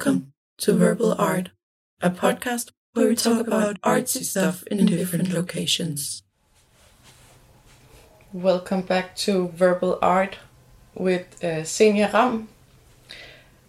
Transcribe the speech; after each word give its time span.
Welcome 0.00 0.32
to 0.60 0.72
Verbal 0.72 1.14
Art, 1.18 1.50
a 2.00 2.08
podcast 2.08 2.70
where 2.94 3.10
we 3.10 3.14
talk 3.14 3.46
about 3.46 3.78
artsy 3.82 4.24
stuff 4.24 4.62
in 4.68 4.86
different 4.86 5.30
locations. 5.30 6.22
Welcome 8.32 8.80
back 8.80 9.14
to 9.16 9.48
Verbal 9.48 9.98
Art 10.00 10.38
with 10.94 11.44
uh, 11.44 11.64
Xenia 11.64 12.10
Ramm. 12.14 12.48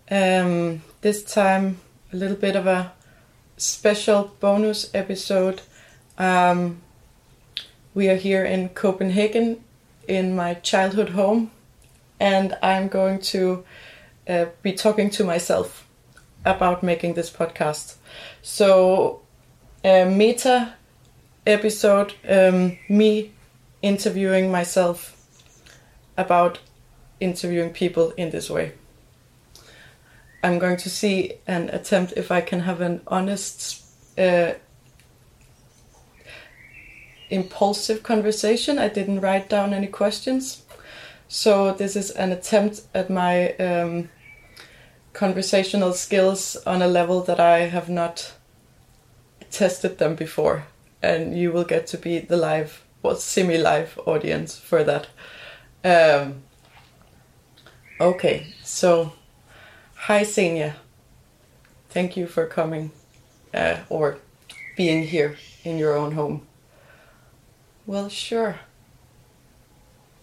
Um, 0.10 0.84
this 1.02 1.22
time, 1.22 1.82
a 2.14 2.16
little 2.16 2.38
bit 2.38 2.56
of 2.56 2.66
a 2.66 2.94
special 3.58 4.34
bonus 4.40 4.90
episode. 4.94 5.60
Um, 6.18 6.82
we 7.94 8.08
are 8.08 8.16
here 8.16 8.46
in 8.46 8.70
Copenhagen 8.70 9.66
in 10.08 10.34
my 10.34 10.54
childhood 10.54 11.10
home, 11.10 11.52
and 12.22 12.58
I'm 12.64 12.88
going 12.88 13.20
to 13.36 13.66
uh, 14.30 14.46
be 14.62 14.72
talking 14.72 15.10
to 15.10 15.26
myself 15.26 15.90
about 16.46 16.84
making 16.84 17.14
this 17.14 17.30
podcast. 17.30 17.96
So, 18.42 19.22
a 19.84 20.06
meta 20.06 20.74
episode, 21.46 22.14
um, 22.28 22.78
me 22.88 23.32
interviewing 23.82 24.52
myself 24.52 25.18
about 26.18 26.60
interviewing 27.20 27.72
people 27.72 28.12
in 28.12 28.30
this 28.30 28.50
way. 28.50 28.74
I'm 30.44 30.60
going 30.60 30.78
to 30.78 30.90
see 30.90 31.34
and 31.48 31.70
attempt 31.70 32.14
if 32.18 32.32
I 32.32 32.42
can 32.42 32.62
have 32.62 32.82
an 32.82 33.02
honest, 33.08 33.84
uh, 34.18 34.54
impulsive 37.30 38.04
conversation. 38.04 38.80
I 38.80 38.90
didn't 38.90 39.22
write 39.22 39.50
down 39.50 39.74
any 39.74 39.88
questions. 39.88 40.64
So, 41.28 41.74
this 41.74 41.96
is 41.96 42.12
an 42.12 42.32
attempt 42.32 42.82
at 42.94 43.10
my 43.10 43.54
um, 43.54 44.10
conversational 45.14 45.94
skills 45.94 46.56
on 46.66 46.82
a 46.82 46.88
level 46.88 47.22
that 47.22 47.40
I 47.40 47.60
have 47.60 47.90
not 47.90 48.34
tested 49.50 49.98
them 49.98 50.16
before. 50.16 50.66
And 51.02 51.38
you 51.38 51.52
will 51.52 51.64
get 51.64 51.88
to 51.88 51.98
be 51.98 52.20
the 52.20 52.38
live, 52.38 52.84
well, 53.02 53.16
semi 53.16 53.58
live 53.58 54.00
audience 54.06 54.58
for 54.58 54.84
that. 54.84 55.08
Um, 55.84 56.44
okay, 58.00 58.54
so 58.64 59.14
hi, 59.96 60.24
Xenia. 60.24 60.76
Thank 61.90 62.16
you 62.16 62.28
for 62.28 62.46
coming 62.46 62.92
uh, 63.54 63.78
or 63.90 64.20
being 64.78 65.04
here 65.04 65.36
in 65.64 65.78
your 65.78 65.96
own 65.96 66.14
home. 66.14 66.48
Well, 67.86 68.10
sure. 68.10 68.60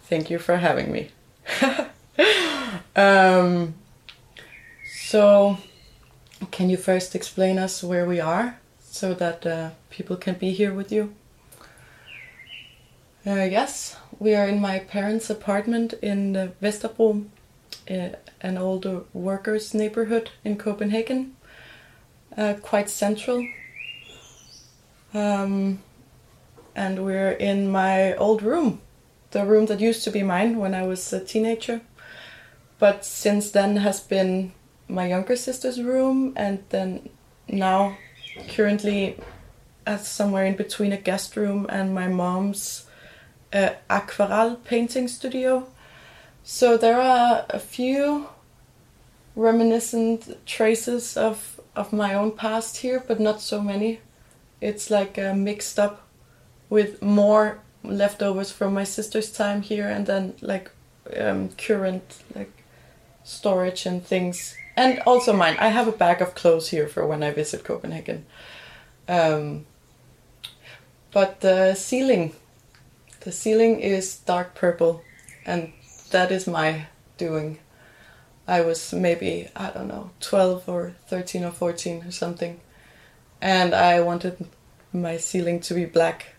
Thank 0.03 0.31
you 0.31 0.39
for 0.39 0.57
having 0.57 0.91
me. 0.91 1.11
um, 2.97 3.75
so, 5.09 5.57
can 6.51 6.69
you 6.69 6.77
first 6.77 7.15
explain 7.15 7.59
us 7.59 7.83
where 7.83 8.05
we 8.05 8.21
are 8.21 8.61
so 8.79 9.15
that 9.15 9.47
uh, 9.47 9.71
people 9.89 10.17
can 10.17 10.35
be 10.35 10.53
here 10.53 10.75
with 10.75 10.93
you? 10.93 11.15
Uh, 13.27 13.49
yes, 13.49 13.97
we 14.19 14.35
are 14.35 14.47
in 14.47 14.61
my 14.61 14.81
parents' 14.81 15.31
apartment 15.31 15.95
in 16.03 16.37
uh, 16.37 16.49
Vesterbro, 16.61 17.25
uh, 17.91 18.09
an 18.43 18.59
old 18.59 19.07
workers' 19.15 19.73
neighborhood 19.73 20.29
in 20.45 20.59
Copenhagen, 20.59 21.35
uh, 22.37 22.57
quite 22.61 22.91
central. 22.91 23.49
Um, 25.15 25.79
and 26.77 27.03
we're 27.03 27.33
in 27.33 27.71
my 27.71 28.15
old 28.17 28.43
room, 28.43 28.83
the 29.31 29.47
room 29.47 29.65
that 29.67 29.81
used 29.81 30.05
to 30.05 30.11
be 30.11 30.23
mine 30.23 30.59
when 30.59 30.75
I 30.75 30.83
was 30.83 31.11
a 31.15 31.25
teenager, 31.25 31.81
but 32.79 33.07
since 33.07 33.51
then 33.51 33.79
has 33.79 34.01
been 34.01 34.53
my 34.89 35.07
younger 35.09 35.37
sister's 35.37 35.81
room, 35.81 36.33
and 36.37 36.63
then 36.71 37.09
now 37.49 37.97
currently 38.49 39.19
at 39.87 40.05
somewhere 40.05 40.45
in 40.45 40.57
between 40.57 40.93
a 40.93 40.97
guest 40.97 41.37
room 41.37 41.67
and 41.69 41.95
my 41.95 42.09
mom's 42.09 42.87
uh, 43.53 43.71
aquarelle 43.89 44.57
painting 44.57 45.09
studio. 45.09 45.67
So 46.43 46.77
there 46.77 47.01
are 47.01 47.47
a 47.51 47.59
few 47.59 48.29
reminiscent 49.37 50.45
traces 50.47 51.17
of 51.17 51.61
of 51.77 51.93
my 51.93 52.15
own 52.15 52.33
past 52.33 52.79
here, 52.79 53.03
but 53.07 53.21
not 53.21 53.41
so 53.41 53.61
many. 53.61 54.01
It's 54.61 54.91
like 54.91 55.19
uh, 55.19 55.35
mixed 55.35 55.79
up 55.79 56.09
with 56.69 57.01
more 57.01 57.61
leftovers 57.85 58.51
from 58.51 58.75
my 58.75 58.85
sister's 58.85 59.31
time 59.31 59.63
here, 59.63 59.89
and 59.89 60.07
then 60.07 60.35
like 60.41 60.71
um, 61.17 61.51
current 61.51 62.23
like 62.35 62.51
storage 63.25 63.87
and 63.87 64.05
things 64.05 64.57
and 64.79 65.01
also 65.01 65.33
mine. 65.33 65.57
I 65.59 65.69
have 65.69 65.89
a 65.89 65.99
bag 66.05 66.23
of 66.23 66.37
clothes 66.37 66.69
here 66.69 66.87
for 66.87 67.05
when 67.05 67.25
I 67.25 67.33
visit 67.33 67.65
Copenhagen. 67.65 68.25
Um, 69.09 69.67
but 71.11 71.41
the 71.41 71.75
ceiling, 71.75 72.35
the 73.21 73.33
ceiling 73.33 73.81
is 73.81 74.19
dark 74.19 74.55
purple, 74.55 75.03
and 75.45 75.73
that 76.11 76.31
is 76.31 76.47
my 76.47 76.87
doing. 77.17 77.59
I 78.47 78.61
was 78.61 78.93
maybe 78.93 79.49
I 79.57 79.71
don't 79.71 79.89
know, 79.89 80.11
twelve 80.21 80.69
or 80.69 80.95
thirteen 81.09 81.43
or 81.45 81.51
fourteen 81.51 82.05
or 82.05 82.13
something, 82.13 82.61
and 83.41 83.75
I 83.75 84.01
wanted 84.01 84.47
my 84.93 85.17
ceiling 85.17 85.59
to 85.61 85.75
be 85.75 85.87
black, 85.87 86.37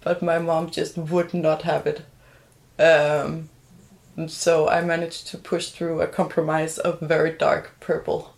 but 0.00 0.22
my 0.22 0.38
mom 0.40 0.70
just 0.70 0.98
would 0.98 1.32
not 1.32 1.62
have 1.62 1.86
it. 1.86 2.02
Um, 2.82 3.48
so 4.26 4.68
I 4.68 4.80
managed 4.80 5.26
to 5.28 5.38
push 5.38 5.68
through 5.68 6.00
a 6.00 6.06
compromise 6.06 6.78
of 6.78 7.00
very 7.00 7.32
dark 7.32 7.76
purple. 7.80 8.34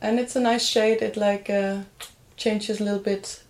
And 0.00 0.20
it's 0.20 0.36
a 0.36 0.40
nice 0.40 0.66
shade. 0.66 1.00
It 1.00 1.16
like 1.16 1.48
uh, 1.48 1.80
changes 2.36 2.80
a 2.80 2.84
little 2.84 3.00
bit 3.00 3.42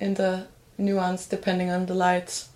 in 0.00 0.14
the 0.14 0.48
nuance 0.76 1.26
depending 1.26 1.70
on 1.70 1.86
the 1.86 1.94
lights. 1.94 2.48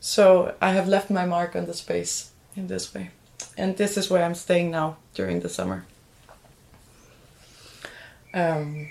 So 0.00 0.56
I 0.60 0.72
have 0.72 0.88
left 0.88 1.10
my 1.10 1.24
mark 1.24 1.54
on 1.54 1.66
the 1.66 1.74
space 1.74 2.32
in 2.56 2.66
this 2.66 2.92
way. 2.92 3.10
And 3.56 3.76
this 3.76 3.96
is 3.96 4.10
where 4.10 4.24
I'm 4.24 4.34
staying 4.34 4.72
now 4.72 4.96
during 5.14 5.40
the 5.40 5.48
summer. 5.48 5.86
Um, 8.34 8.88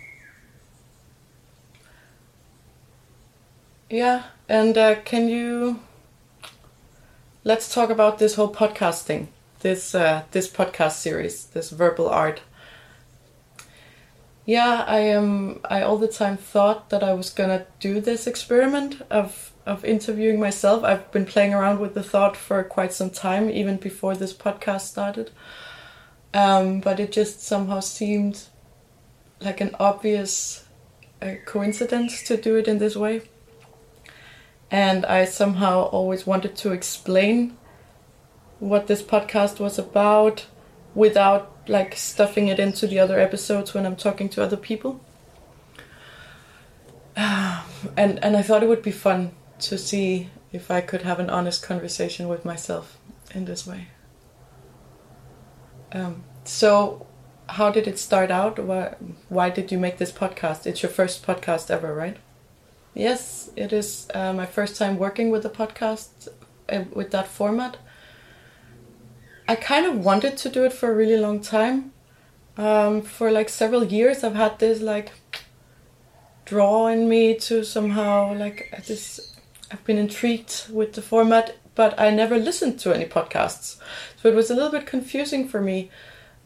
yeah, 3.90 4.24
and 4.48 4.78
uh, 4.78 5.02
can 5.02 5.28
you 5.28 5.80
let's 7.44 7.74
talk 7.74 7.90
about 7.90 8.20
this 8.20 8.36
whole 8.36 8.54
podcast 8.54 9.04
thing. 9.04 9.30
This 9.62 9.94
uh, 9.94 10.24
this 10.32 10.50
podcast 10.50 10.94
series, 10.94 11.46
this 11.46 11.70
verbal 11.70 12.10
art. 12.10 12.42
Yeah, 14.46 14.84
I 14.88 15.00
am. 15.00 15.62
I 15.66 15.82
all 15.82 15.98
the 15.98 16.08
time 16.08 16.38
thought 16.38 16.90
that 16.90 17.04
I 17.04 17.14
was 17.14 17.30
gonna 17.30 17.66
do 17.80 18.02
this 18.02 18.28
experiment 18.28 19.02
of 19.10 19.52
of 19.66 19.86
interviewing 19.86 20.40
myself. 20.40 20.84
I've 20.84 21.12
been 21.12 21.26
playing 21.26 21.54
around 21.54 21.80
with 21.80 21.94
the 21.94 22.04
thought 22.04 22.36
for 22.36 22.64
quite 22.64 22.94
some 22.94 23.12
time, 23.12 23.50
even 23.50 23.78
before 23.78 24.16
this 24.16 24.34
podcast 24.34 24.82
started. 24.82 25.32
Um, 26.34 26.80
but 26.80 27.00
it 27.00 27.12
just 27.12 27.42
somehow 27.42 27.82
seemed 27.82 28.44
like 29.42 29.62
an 29.62 29.76
obvious 29.80 30.66
uh, 31.22 31.34
coincidence 31.46 32.24
to 32.24 32.38
do 32.38 32.56
it 32.56 32.68
in 32.68 32.80
this 32.80 32.96
way 32.96 33.22
and 34.72 35.06
I 35.06 35.26
somehow 35.26 35.82
always 35.82 36.26
wanted 36.26 36.56
to 36.58 36.72
explain 36.72 37.58
what 38.60 38.88
this 38.88 39.04
podcast 39.04 39.60
was 39.60 39.78
about 39.78 40.48
without 40.96 41.52
like 41.68 41.96
stuffing 41.96 42.48
it 42.48 42.60
into 42.60 42.88
the 42.88 42.98
other 42.98 43.20
episodes 43.20 43.74
when 43.74 43.86
I'm 43.86 43.98
talking 43.98 44.30
to 44.30 44.44
other 44.44 44.58
people. 44.58 45.02
and 47.18 47.62
and 47.98 48.38
I 48.38 48.42
thought 48.42 48.64
it 48.64 48.70
would 48.70 48.82
be 48.82 48.92
fun 48.92 49.34
to 49.60 49.78
see 49.78 50.30
if 50.54 50.72
I 50.72 50.82
could 50.82 51.02
have 51.02 51.20
an 51.20 51.30
honest 51.30 51.62
conversation 51.62 52.28
with 52.28 52.46
myself 52.46 52.98
in 53.36 53.46
this 53.46 53.68
way. 53.68 53.88
Um, 55.92 56.24
so, 56.46 57.06
how 57.50 57.70
did 57.70 57.88
it 57.88 58.00
start 58.00 58.32
out? 58.32 58.58
Why, 58.60 58.96
why 59.30 59.50
did 59.50 59.72
you 59.72 59.78
make 59.78 59.98
this 59.98 60.12
podcast? 60.12 60.66
It's 60.66 60.82
your 60.82 60.92
first 60.92 61.26
podcast 61.26 61.70
ever, 61.70 61.94
right? 61.94 62.18
Yes, 62.94 63.50
it 63.56 63.72
is 63.72 64.08
uh, 64.14 64.34
my 64.34 64.46
first 64.46 64.76
time 64.76 64.98
working 64.98 65.32
with 65.32 65.46
a 65.46 65.50
podcast 65.50 66.28
uh, 66.70 66.84
with 66.92 67.12
that 67.12 67.28
format. 67.28 67.78
I 69.48 69.56
kind 69.56 69.86
of 69.86 70.04
wanted 70.04 70.38
to 70.38 70.50
do 70.50 70.66
it 70.66 70.74
for 70.74 70.92
a 70.92 70.96
really 70.96 71.18
long 71.18 71.42
time. 71.42 71.94
Um, 72.58 73.02
for 73.02 73.32
like 73.32 73.48
several 73.48 73.86
years, 73.86 74.24
I've 74.24 74.36
had 74.36 74.60
this 74.60 74.82
like 74.82 75.12
draw 76.46 76.88
in 76.88 77.08
me 77.08 77.36
to 77.36 77.64
somehow 77.64 78.34
like 78.34 78.74
this. 78.88 79.38
I've 79.72 79.84
been 79.86 79.98
intrigued 79.98 80.68
with 80.70 80.94
the 80.94 81.02
format, 81.02 81.56
but 81.76 81.98
I 81.98 82.10
never 82.10 82.38
listened 82.38 82.78
to 82.80 82.94
any 82.94 83.06
podcasts, 83.06 83.78
so 84.22 84.28
it 84.28 84.36
was 84.36 84.52
a 84.52 84.54
little 84.54 84.70
bit 84.70 84.86
confusing 84.86 85.48
for 85.48 85.62
me 85.62 85.90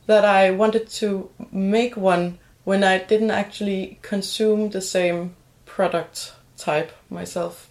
that 0.05 0.23
I 0.23 0.51
wanted 0.51 0.87
to 1.01 1.31
make 1.51 1.97
one 1.97 2.37
when 2.65 2.83
I 2.83 2.99
didn't 2.99 3.31
actually 3.31 3.97
consume 4.03 4.69
the 4.69 4.81
same 4.81 5.35
product 5.75 6.33
type 6.57 6.91
myself 7.09 7.69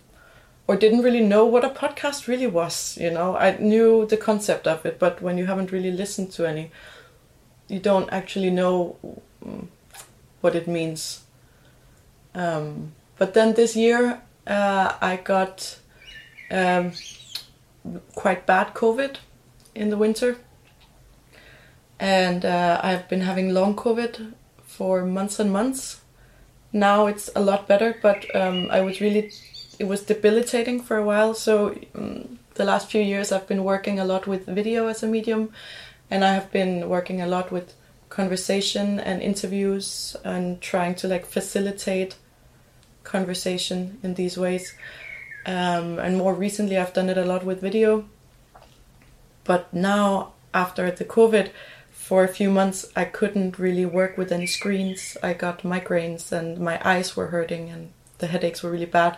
or 0.66 0.76
didn't 0.76 1.02
really 1.02 1.24
know 1.32 1.44
what 1.44 1.64
a 1.64 1.76
podcast 1.82 2.26
really 2.26 2.46
was 2.46 2.98
you 3.00 3.10
know 3.10 3.36
i 3.36 3.56
knew 3.58 4.06
the 4.06 4.16
concept 4.16 4.66
of 4.66 4.84
it 4.84 4.98
but 4.98 5.22
when 5.22 5.38
you 5.38 5.46
haven't 5.46 5.72
really 5.72 5.90
listened 5.90 6.30
to 6.30 6.46
any 6.46 6.70
you 7.68 7.78
don't 7.78 8.12
actually 8.12 8.50
know 8.50 8.96
mm, 9.44 9.66
what 10.40 10.54
it 10.54 10.68
means. 10.68 11.22
Um, 12.34 12.92
but 13.16 13.34
then 13.34 13.54
this 13.54 13.76
year 13.76 14.20
uh, 14.46 14.92
I 15.00 15.16
got 15.16 15.78
um, 16.50 16.92
quite 18.14 18.46
bad 18.46 18.74
COVID 18.74 19.16
in 19.74 19.90
the 19.90 19.96
winter, 19.96 20.36
and 21.98 22.44
uh, 22.44 22.80
I've 22.82 23.08
been 23.08 23.22
having 23.22 23.54
long 23.54 23.74
COVID 23.74 24.34
for 24.62 25.04
months 25.04 25.38
and 25.38 25.52
months. 25.52 26.00
Now 26.74 27.06
it's 27.06 27.30
a 27.36 27.40
lot 27.40 27.68
better, 27.68 27.96
but 28.02 28.34
um, 28.34 28.68
I 28.70 28.80
was 28.80 29.00
really 29.00 29.30
it 29.78 29.84
was 29.86 30.02
debilitating 30.02 30.82
for 30.82 30.96
a 30.96 31.04
while. 31.04 31.32
So 31.32 31.78
um, 31.94 32.40
the 32.54 32.64
last 32.64 32.90
few 32.90 33.00
years 33.00 33.30
I've 33.30 33.46
been 33.46 33.62
working 33.62 34.00
a 34.00 34.04
lot 34.04 34.26
with 34.26 34.46
video 34.46 34.88
as 34.88 35.04
a 35.04 35.06
medium, 35.06 35.52
and 36.10 36.24
I 36.24 36.34
have 36.34 36.50
been 36.50 36.88
working 36.88 37.22
a 37.22 37.28
lot 37.28 37.52
with 37.52 37.74
conversation 38.08 38.98
and 38.98 39.22
interviews 39.22 40.16
and 40.24 40.60
trying 40.60 40.96
to 40.96 41.08
like 41.08 41.26
facilitate 41.26 42.16
conversation 43.04 43.98
in 44.02 44.14
these 44.14 44.36
ways. 44.36 44.74
Um, 45.46 46.00
and 46.00 46.16
more 46.16 46.34
recently, 46.34 46.76
I've 46.76 46.92
done 46.92 47.08
it 47.08 47.18
a 47.18 47.24
lot 47.24 47.44
with 47.44 47.60
video. 47.60 48.04
But 49.44 49.72
now, 49.72 50.32
after 50.52 50.90
the 50.90 51.04
COVID, 51.04 51.50
for 52.04 52.22
a 52.22 52.28
few 52.28 52.50
months, 52.50 52.84
I 52.94 53.06
couldn't 53.06 53.58
really 53.58 53.86
work 53.86 54.18
with 54.18 54.30
any 54.30 54.46
screens. 54.46 55.16
I 55.22 55.32
got 55.32 55.62
migraines 55.62 56.32
and 56.32 56.58
my 56.58 56.78
eyes 56.86 57.16
were 57.16 57.28
hurting 57.28 57.70
and 57.70 57.92
the 58.18 58.26
headaches 58.26 58.62
were 58.62 58.70
really 58.70 58.84
bad. 58.84 59.16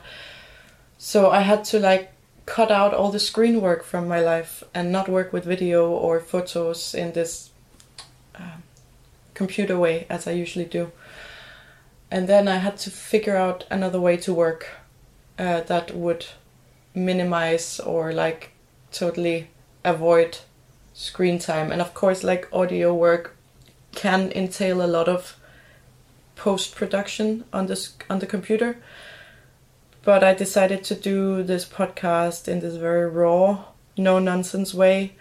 So 0.96 1.30
I 1.30 1.40
had 1.40 1.64
to 1.64 1.80
like 1.80 2.12
cut 2.46 2.70
out 2.70 2.94
all 2.94 3.10
the 3.10 3.18
screen 3.18 3.60
work 3.60 3.82
from 3.82 4.06
my 4.06 4.20
life 4.20 4.62
and 4.72 4.92
not 4.92 5.08
work 5.08 5.32
with 5.32 5.44
video 5.44 5.90
or 5.90 6.20
photos 6.20 6.94
in 6.94 7.12
this 7.12 7.50
uh, 8.36 8.58
computer 9.34 9.76
way 9.76 10.06
as 10.08 10.28
I 10.28 10.30
usually 10.30 10.64
do. 10.64 10.92
And 12.08 12.28
then 12.28 12.46
I 12.46 12.58
had 12.58 12.76
to 12.78 12.90
figure 12.92 13.36
out 13.36 13.64
another 13.68 14.00
way 14.00 14.16
to 14.18 14.32
work 14.32 14.68
uh, 15.40 15.62
that 15.62 15.92
would 15.92 16.24
minimize 16.94 17.80
or 17.80 18.12
like 18.12 18.52
totally 18.92 19.48
avoid 19.84 20.38
screen 20.96 21.38
time. 21.38 21.70
And 21.70 21.80
of 21.80 21.92
course, 21.92 22.24
like 22.24 22.48
audio 22.52 22.92
work 22.94 23.36
can 23.92 24.32
entail 24.32 24.82
a 24.82 24.88
lot 24.88 25.08
of 25.08 25.36
post 26.34 26.74
production 26.74 27.44
on 27.52 27.66
the 27.66 27.88
on 28.10 28.18
the 28.18 28.26
computer. 28.26 28.78
But 30.02 30.24
I 30.24 30.34
decided 30.34 30.84
to 30.84 30.94
do 30.94 31.42
this 31.42 31.64
podcast 31.64 32.48
in 32.48 32.60
this 32.60 32.76
very 32.76 33.08
raw, 33.10 33.64
no 33.96 34.18
nonsense 34.18 34.72
way, 34.72 35.12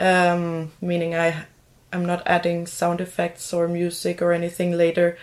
um, 0.00 0.72
meaning 0.80 1.14
I 1.14 1.44
I'm 1.92 2.06
not 2.06 2.22
adding 2.24 2.66
sound 2.66 3.00
effects 3.00 3.52
or 3.52 3.68
music 3.68 4.22
or 4.22 4.32
anything 4.32 4.72
later, 4.72 5.18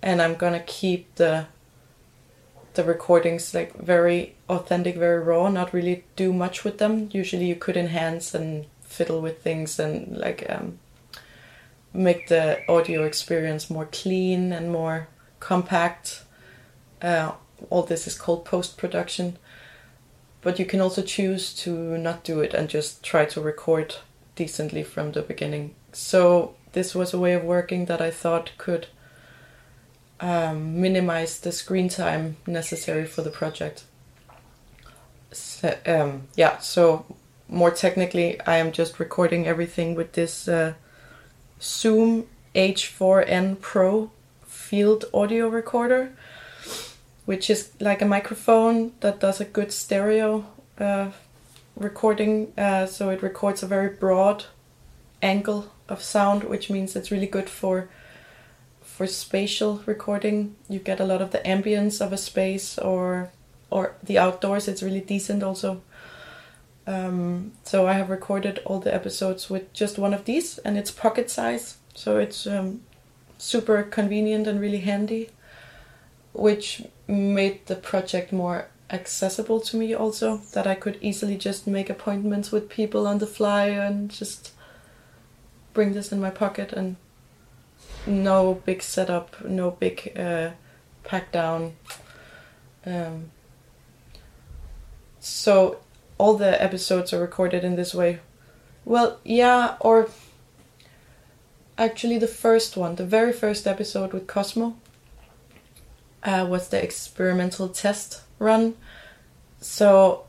and 0.00 0.22
I'm 0.22 0.36
gonna 0.36 0.60
keep 0.60 1.14
the 1.16 1.46
the 2.74 2.84
recordings 2.84 3.54
like 3.54 3.76
very 3.76 4.34
authentic, 4.48 4.96
very 4.96 5.20
raw, 5.20 5.48
not 5.48 5.74
really 5.74 6.04
do 6.14 6.32
much 6.32 6.64
with 6.64 6.78
them. 6.78 7.08
Usually 7.12 7.46
you 7.46 7.56
could 7.56 7.76
enhance 7.76 8.34
and 8.34 8.66
fiddle 8.92 9.20
with 9.20 9.42
things 9.42 9.78
and 9.78 10.16
like 10.16 10.46
um, 10.48 10.78
make 11.92 12.28
the 12.28 12.60
audio 12.68 13.04
experience 13.04 13.70
more 13.70 13.88
clean 13.90 14.52
and 14.52 14.70
more 14.70 15.08
compact. 15.40 16.22
Uh, 17.00 17.32
all 17.70 17.82
this 17.82 18.06
is 18.06 18.18
called 18.18 18.44
post 18.44 18.76
production. 18.76 19.36
But 20.40 20.58
you 20.58 20.64
can 20.64 20.80
also 20.80 21.02
choose 21.02 21.54
to 21.62 21.96
not 21.98 22.24
do 22.24 22.40
it 22.40 22.52
and 22.52 22.68
just 22.68 23.02
try 23.02 23.24
to 23.26 23.40
record 23.40 23.94
decently 24.34 24.82
from 24.82 25.12
the 25.12 25.22
beginning. 25.22 25.74
So 25.92 26.54
this 26.72 26.94
was 26.94 27.14
a 27.14 27.18
way 27.18 27.34
of 27.34 27.44
working 27.44 27.86
that 27.86 28.00
I 28.00 28.10
thought 28.10 28.50
could 28.58 28.88
um, 30.18 30.80
minimize 30.80 31.38
the 31.40 31.52
screen 31.52 31.88
time 31.88 32.36
necessary 32.46 33.06
for 33.06 33.22
the 33.22 33.30
project. 33.30 33.84
So, 35.30 35.76
um, 35.86 36.28
yeah, 36.34 36.58
so 36.58 37.04
more 37.52 37.70
technically, 37.70 38.40
I 38.40 38.56
am 38.56 38.72
just 38.72 38.98
recording 38.98 39.46
everything 39.46 39.94
with 39.94 40.12
this 40.12 40.48
uh, 40.48 40.74
Zoom 41.60 42.26
H4n 42.54 43.60
Pro 43.60 44.10
field 44.44 45.04
audio 45.12 45.48
recorder, 45.48 46.12
which 47.26 47.50
is 47.50 47.70
like 47.78 48.00
a 48.00 48.06
microphone 48.06 48.92
that 49.00 49.20
does 49.20 49.40
a 49.40 49.44
good 49.44 49.70
stereo 49.70 50.46
uh, 50.78 51.10
recording. 51.76 52.52
Uh, 52.56 52.86
so 52.86 53.10
it 53.10 53.22
records 53.22 53.62
a 53.62 53.66
very 53.66 53.90
broad 53.90 54.46
angle 55.20 55.70
of 55.88 56.02
sound, 56.02 56.44
which 56.44 56.70
means 56.70 56.96
it's 56.96 57.10
really 57.10 57.26
good 57.26 57.50
for 57.50 57.88
for 58.82 59.06
spatial 59.06 59.82
recording, 59.86 60.54
you 60.68 60.78
get 60.78 61.00
a 61.00 61.04
lot 61.04 61.22
of 61.22 61.30
the 61.30 61.38
ambience 61.38 62.00
of 62.00 62.12
a 62.12 62.18
space 62.18 62.78
or 62.78 63.30
or 63.70 63.94
the 64.02 64.18
outdoors. 64.18 64.68
It's 64.68 64.82
really 64.82 65.00
decent 65.00 65.42
also. 65.42 65.80
Um, 66.86 67.52
so 67.62 67.86
I 67.86 67.92
have 67.92 68.10
recorded 68.10 68.60
all 68.64 68.80
the 68.80 68.94
episodes 68.94 69.48
with 69.48 69.72
just 69.72 69.98
one 69.98 70.14
of 70.14 70.24
these, 70.24 70.58
and 70.58 70.76
it's 70.76 70.90
pocket 70.90 71.30
size, 71.30 71.78
so 71.94 72.18
it's 72.18 72.46
um, 72.46 72.82
super 73.38 73.82
convenient 73.82 74.46
and 74.46 74.60
really 74.60 74.80
handy, 74.80 75.30
which 76.32 76.82
made 77.06 77.66
the 77.66 77.76
project 77.76 78.32
more 78.32 78.66
accessible 78.90 79.60
to 79.60 79.76
me 79.76 79.94
also 79.94 80.38
that 80.52 80.66
I 80.66 80.74
could 80.74 80.98
easily 81.00 81.36
just 81.36 81.66
make 81.66 81.88
appointments 81.88 82.52
with 82.52 82.68
people 82.68 83.06
on 83.06 83.18
the 83.18 83.26
fly 83.26 83.66
and 83.68 84.10
just 84.10 84.52
bring 85.72 85.94
this 85.94 86.12
in 86.12 86.20
my 86.20 86.30
pocket 86.30 86.72
and 86.72 86.96
no 88.06 88.60
big 88.66 88.82
setup, 88.82 89.44
no 89.44 89.70
big 89.70 90.12
uh, 90.16 90.50
pack 91.04 91.32
down. 91.32 91.74
Um, 92.84 93.30
so 95.20 95.78
all 96.22 96.34
the 96.34 96.62
episodes 96.62 97.12
are 97.12 97.20
recorded 97.20 97.64
in 97.64 97.74
this 97.74 97.92
way. 97.92 98.20
Well, 98.84 99.18
yeah, 99.24 99.74
or 99.80 100.08
actually 101.76 102.18
the 102.18 102.28
first 102.28 102.76
one, 102.76 102.94
the 102.94 103.04
very 103.04 103.32
first 103.32 103.66
episode 103.66 104.12
with 104.12 104.28
Cosmo, 104.28 104.76
uh, 106.22 106.46
was 106.48 106.68
the 106.68 106.80
experimental 106.80 107.68
test 107.68 108.22
run. 108.38 108.74
So 109.60 110.22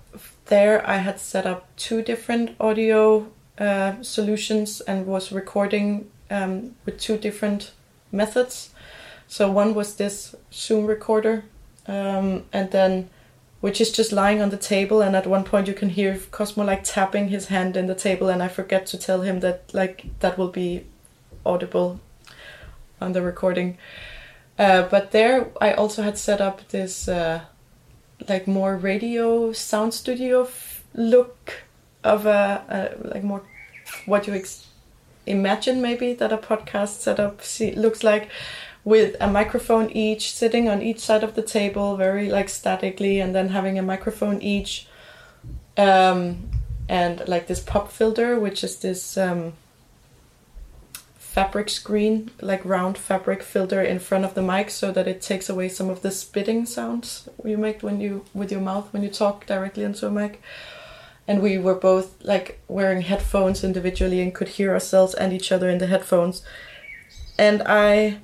there 0.46 0.82
I 0.90 0.98
had 0.98 1.20
set 1.20 1.46
up 1.46 1.68
two 1.76 2.02
different 2.02 2.56
audio 2.60 3.28
uh, 3.60 4.02
solutions 4.02 4.82
and 4.82 5.06
was 5.06 5.32
recording 5.32 6.10
um, 6.32 6.74
with 6.86 6.98
two 7.00 7.18
different 7.18 7.72
methods. 8.12 8.72
So 9.28 9.52
one 9.52 9.76
was 9.76 9.96
this 9.96 10.34
Zoom 10.52 10.88
recorder, 10.88 11.46
um, 11.86 12.46
and 12.52 12.72
then 12.72 13.10
which 13.64 13.80
is 13.80 13.94
just 13.94 14.12
lying 14.12 14.42
on 14.42 14.50
the 14.50 14.58
table, 14.58 15.02
and 15.02 15.16
at 15.16 15.26
one 15.26 15.46
point 15.46 15.70
you 15.70 15.74
can 15.74 15.88
hear 15.88 16.20
Cosmo 16.32 16.66
like 16.66 16.84
tapping 16.84 17.30
his 17.30 17.48
hand 17.48 17.78
in 17.78 17.88
the 17.88 17.96
table, 17.96 18.28
and 18.28 18.44
I 18.44 18.50
forget 18.50 18.86
to 18.88 18.98
tell 18.98 19.22
him 19.22 19.40
that 19.40 19.74
like 19.74 20.04
that 20.20 20.38
will 20.38 20.50
be 20.50 20.84
audible 21.46 22.02
on 23.00 23.14
the 23.14 23.22
recording. 23.22 23.78
Uh, 24.60 24.82
but 24.82 25.12
there, 25.12 25.48
I 25.62 25.72
also 25.72 26.04
had 26.04 26.18
set 26.18 26.42
up 26.42 26.68
this 26.72 27.08
uh, 27.08 27.40
like 28.28 28.48
more 28.48 28.76
radio 28.76 29.54
sound 29.54 29.94
studio 29.94 30.42
f- 30.42 30.84
look 30.94 31.64
of 32.04 32.26
a, 32.26 32.66
a 32.68 33.08
like 33.14 33.24
more 33.24 33.44
what 34.06 34.28
you 34.28 34.34
ex- 34.34 34.68
imagine 35.26 35.82
maybe 35.82 36.14
that 36.14 36.34
a 36.34 36.38
podcast 36.38 37.00
setup 37.00 37.42
see, 37.42 37.72
looks 37.72 38.04
like 38.04 38.28
with 38.86 39.16
a 39.20 39.28
microphone 39.28 39.90
each 39.92 40.34
sitting 40.34 40.68
on 40.68 40.82
each 40.82 41.00
side 41.00 41.24
of 41.24 41.36
the 41.36 41.42
table 41.42 41.96
very 41.96 42.30
like 42.30 42.50
statically 42.50 43.20
and 43.20 43.34
then 43.34 43.50
having 43.50 43.80
a 43.80 43.82
microphone 43.82 44.42
each 44.42 44.88
um, 45.78 46.50
and 46.90 47.28
like 47.28 47.48
this 47.48 47.60
pop 47.60 47.92
filter 47.92 48.40
which 48.40 48.64
is 48.64 48.80
this 48.80 49.18
um, 49.18 49.54
fabric 51.34 51.68
screen 51.68 52.30
like 52.42 52.64
round 52.64 52.96
fabric 52.96 53.42
filter 53.42 53.82
in 53.82 53.98
front 53.98 54.24
of 54.24 54.36
the 54.36 54.42
mic 54.42 54.70
so 54.70 54.92
that 54.92 55.08
it 55.08 55.20
takes 55.20 55.50
away 55.50 55.68
some 55.68 55.90
of 55.90 56.04
the 56.04 56.12
spitting 56.12 56.64
sounds 56.64 57.28
you 57.44 57.58
make 57.58 57.82
when 57.82 58.00
you 58.00 58.24
with 58.36 58.52
your 58.52 58.62
mouth 58.62 58.94
when 58.94 59.02
you 59.02 59.10
talk 59.10 59.46
directly 59.48 59.84
into 59.84 60.06
a 60.06 60.12
mic. 60.12 60.40
And 61.28 61.42
we 61.42 61.58
were 61.58 61.74
both 61.74 62.22
like 62.24 62.60
wearing 62.68 63.02
headphones 63.02 63.64
individually 63.64 64.22
and 64.22 64.36
could 64.36 64.50
hear 64.50 64.74
ourselves 64.74 65.16
and 65.16 65.34
each 65.34 65.52
other 65.52 65.70
in 65.70 65.80
the 65.80 65.88
headphones. 65.88 66.44
And 67.40 67.64
i 67.66 68.20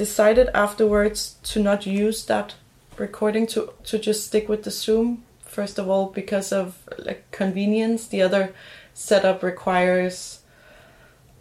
decided 0.00 0.48
afterwards 0.54 1.36
to 1.42 1.60
not 1.60 1.84
use 1.84 2.24
that 2.24 2.54
recording 2.96 3.46
to 3.46 3.60
to 3.84 3.98
just 3.98 4.26
stick 4.26 4.48
with 4.48 4.62
the 4.64 4.70
zoom 4.70 5.22
first 5.56 5.78
of 5.78 5.88
all 5.90 6.06
because 6.06 6.52
of 6.52 6.64
like 6.98 7.22
convenience 7.30 8.06
the 8.08 8.22
other 8.22 8.52
setup 8.94 9.42
requires 9.42 10.40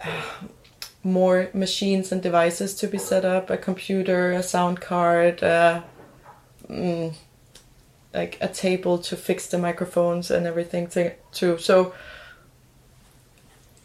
uh, 0.03 0.23
more 1.03 1.49
machines 1.53 2.11
and 2.11 2.21
devices 2.21 2.75
to 2.75 2.87
be 2.87 2.97
set 2.97 3.23
up 3.23 3.49
a 3.49 3.57
computer 3.57 4.31
a 4.31 4.43
sound 4.43 4.81
card 4.81 5.41
uh, 5.43 5.81
mm, 6.69 7.13
like 8.13 8.37
a 8.41 8.47
table 8.47 8.97
to 8.97 9.15
fix 9.15 9.47
the 9.47 9.57
microphones 9.57 10.31
and 10.31 10.47
everything 10.47 10.87
to, 10.87 11.13
too. 11.31 11.57
So 11.57 11.93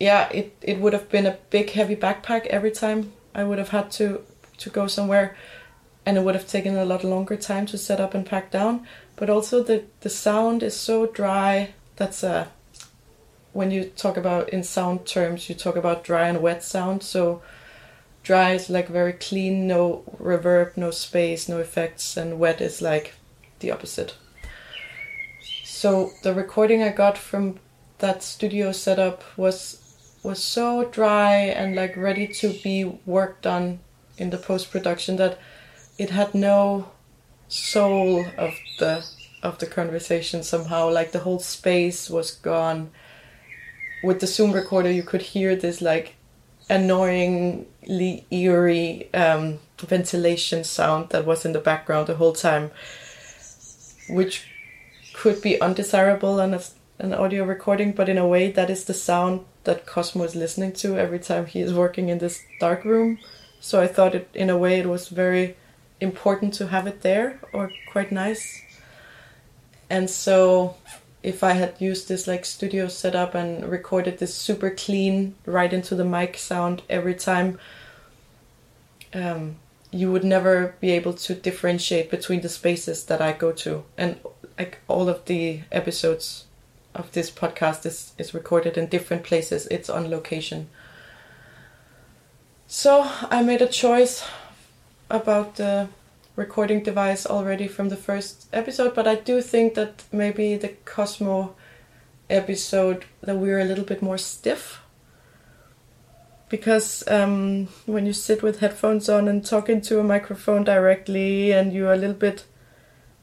yeah, 0.00 0.28
it 0.30 0.56
it 0.62 0.80
would 0.80 0.92
have 0.92 1.08
been 1.08 1.26
a 1.26 1.38
big 1.50 1.70
heavy 1.70 1.96
backpack 1.96 2.46
every 2.46 2.70
time 2.70 3.12
I 3.34 3.44
would 3.44 3.58
have 3.58 3.70
had 3.70 3.90
to 3.92 4.22
to 4.64 4.71
go 4.71 4.87
somewhere, 4.87 5.37
and 6.04 6.18
it 6.18 6.25
would 6.25 6.35
have 6.35 6.49
taken 6.49 6.76
a 6.76 6.85
lot 6.85 7.04
longer 7.04 7.37
time 7.37 7.66
to 7.66 7.78
set 7.78 8.00
up 8.00 8.14
and 8.14 8.26
pack 8.26 8.50
down. 8.50 8.87
But 9.16 9.30
also 9.30 9.62
the 9.62 9.85
the 10.00 10.11
sound 10.11 10.62
is 10.62 10.76
so 10.76 11.06
dry. 11.06 11.75
That's 11.97 12.23
a 12.23 12.49
when 13.52 13.71
you 13.71 13.85
talk 13.85 14.16
about 14.16 14.49
in 14.49 14.64
sound 14.64 15.06
terms, 15.06 15.49
you 15.49 15.54
talk 15.54 15.76
about 15.76 16.04
dry 16.04 16.28
and 16.28 16.42
wet 16.42 16.62
sound. 16.62 17.02
So 17.02 17.42
dry 18.23 18.52
is 18.54 18.68
like 18.68 18.88
very 18.88 19.12
clean, 19.12 19.66
no 19.66 20.02
reverb, 20.18 20.76
no 20.76 20.90
space, 20.90 21.49
no 21.49 21.59
effects, 21.59 22.16
and 22.16 22.40
wet 22.40 22.61
is 22.61 22.83
like 22.83 23.14
the 23.61 23.71
opposite. 23.71 24.16
So 25.64 26.12
the 26.23 26.35
recording 26.35 26.83
I 26.83 26.90
got 26.90 27.16
from 27.16 27.61
that 27.99 28.23
studio 28.23 28.73
setup 28.73 29.23
was 29.37 29.80
was 30.25 30.42
so 30.42 30.87
dry 30.87 31.35
and 31.35 31.76
like 31.76 31.97
ready 31.97 32.26
to 32.26 32.49
be 32.62 32.85
worked 33.04 33.47
on 33.47 33.78
in 34.16 34.30
the 34.30 34.38
post 34.38 34.71
production 34.71 35.16
that 35.16 35.38
it 35.99 36.11
had 36.11 36.35
no 36.35 36.90
soul 37.49 38.25
of 38.38 38.54
the 38.78 39.04
of 39.42 39.59
the 39.59 39.66
conversation 39.66 40.42
somehow 40.42 40.90
like 40.90 41.12
the 41.12 41.21
whole 41.21 41.38
space 41.38 42.09
was 42.09 42.30
gone 42.30 42.90
with 44.02 44.21
the 44.21 44.26
zoom 44.26 44.52
recorder 44.52 44.90
you 44.90 45.02
could 45.02 45.23
hear 45.23 45.54
this 45.54 45.83
like 45.83 46.14
annoyingly 46.71 48.26
eerie 48.30 49.12
um, 49.12 49.59
ventilation 49.78 50.64
sound 50.64 51.11
that 51.11 51.26
was 51.26 51.44
in 51.44 51.52
the 51.52 51.61
background 51.61 52.06
the 52.06 52.16
whole 52.16 52.33
time 52.33 52.71
which 54.09 54.49
could 55.12 55.40
be 55.42 55.61
undesirable 55.61 56.40
on 56.40 56.54
a, 56.54 56.62
an 56.99 57.12
audio 57.12 57.44
recording 57.44 57.92
but 57.92 58.09
in 58.09 58.16
a 58.16 58.26
way 58.26 58.50
that 58.50 58.71
is 58.71 58.87
the 58.87 58.94
sound 58.94 59.44
that 59.64 59.87
Cosmo 59.87 60.25
is 60.25 60.35
listening 60.35 60.73
to 60.75 60.99
every 60.99 61.18
time 61.18 61.47
he 61.47 61.61
is 61.61 61.75
working 61.75 62.09
in 62.09 62.18
this 62.18 62.42
dark 62.61 62.85
room. 62.85 63.18
So 63.64 63.80
I 63.80 63.87
thought 63.87 64.14
it, 64.14 64.28
in 64.35 64.50
a 64.50 64.59
way, 64.59 64.78
it 64.78 64.87
was 64.87 65.09
very 65.09 65.56
important 65.99 66.52
to 66.54 66.66
have 66.66 66.87
it 66.87 67.00
there, 67.00 67.40
or 67.54 67.73
quite 67.90 68.12
nice. 68.12 68.61
And 69.88 70.11
so, 70.11 70.76
if 71.23 71.42
I 71.42 71.52
had 71.52 71.80
used 71.80 72.06
this 72.06 72.26
like 72.26 72.44
studio 72.44 72.88
setup 72.88 73.35
and 73.35 73.64
recorded 73.64 74.18
this 74.18 74.35
super 74.35 74.68
clean 74.71 75.35
right 75.47 75.73
into 75.73 75.94
the 75.94 76.04
mic 76.04 76.37
sound 76.37 76.83
every 76.90 77.14
time, 77.14 77.59
um, 79.14 79.56
you 79.90 80.12
would 80.12 80.25
never 80.25 80.75
be 80.78 80.90
able 80.90 81.14
to 81.14 81.35
differentiate 81.35 82.11
between 82.11 82.42
the 82.42 82.50
spaces 82.50 83.06
that 83.06 83.23
I 83.23 83.33
go 83.33 83.50
to. 83.64 83.85
And 83.97 84.21
like 84.59 84.80
all 84.88 85.09
of 85.09 85.25
the 85.25 85.62
episodes 85.73 86.44
of 86.94 87.12
this 87.12 87.30
podcast 87.30 87.87
is, 87.87 88.12
is 88.18 88.35
recorded 88.35 88.76
in 88.76 88.88
different 88.88 89.25
places, 89.25 89.66
it's 89.68 89.88
on 89.88 90.11
location. 90.11 90.68
So 92.66 93.09
I 93.30 93.42
made 93.42 93.62
a 93.62 93.68
choice 93.68 94.25
about 95.11 95.56
the 95.56 95.88
recording 96.35 96.83
device 96.83 97.26
already 97.26 97.68
from 97.68 97.90
the 97.90 97.97
first 97.97 98.47
episode, 98.52 98.94
but 98.94 99.06
I 99.06 99.16
do 99.16 99.40
think 99.40 99.75
that 99.75 100.04
maybe 100.11 100.56
the 100.56 100.75
Cosmo 100.85 101.54
episode 102.30 103.04
that 103.21 103.37
we're 103.37 103.61
a 103.61 103.64
little 103.64 103.85
bit 103.85 104.02
more 104.02 104.18
stiff. 104.18 104.80
Because 106.49 107.04
um, 107.09 107.68
when 107.87 108.06
you 108.06 108.12
sit 108.12 108.42
with 108.42 108.61
headphones 108.61 109.09
on 109.09 109.28
and 109.28 109.44
talk 109.44 109.68
into 109.68 110.00
a 110.00 110.04
microphone 110.04 110.64
directly 110.64 111.52
and 111.52 111.73
you're 111.73 111.92
a 111.92 111.97
little 111.97 112.14
bit 112.14 112.44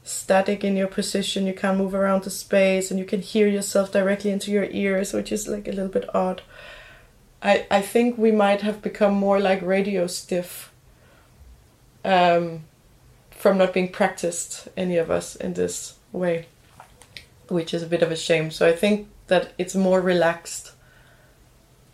static 0.04 0.64
in 0.64 0.76
your 0.76 0.88
position 0.88 1.46
you 1.46 1.54
can't 1.54 1.78
move 1.78 1.94
around 1.94 2.24
the 2.24 2.30
space 2.30 2.90
and 2.90 2.98
you 2.98 3.06
can 3.06 3.22
hear 3.22 3.46
yourself 3.46 3.92
directly 3.92 4.32
into 4.32 4.50
your 4.50 4.66
ears 4.72 5.12
which 5.12 5.30
is 5.30 5.46
like 5.46 5.68
a 5.68 5.70
little 5.70 5.86
bit 5.86 6.12
odd 6.12 6.42
i 7.42 7.66
i 7.70 7.80
think 7.80 8.16
we 8.16 8.32
might 8.32 8.62
have 8.62 8.82
become 8.82 9.14
more 9.14 9.40
like 9.40 9.62
radio 9.62 10.06
stiff 10.06 10.72
um, 12.04 12.64
from 13.30 13.58
not 13.58 13.72
being 13.72 13.88
practiced 13.88 14.68
any 14.76 14.96
of 14.96 15.10
us 15.10 15.36
in 15.36 15.54
this 15.54 15.94
way 16.12 16.46
which 17.48 17.72
is 17.72 17.82
a 17.82 17.86
bit 17.86 18.02
of 18.02 18.10
a 18.10 18.16
shame 18.16 18.50
so 18.50 18.66
i 18.66 18.72
think 18.72 19.08
that 19.28 19.52
it's 19.58 19.74
more 19.74 20.00
relaxed 20.00 20.72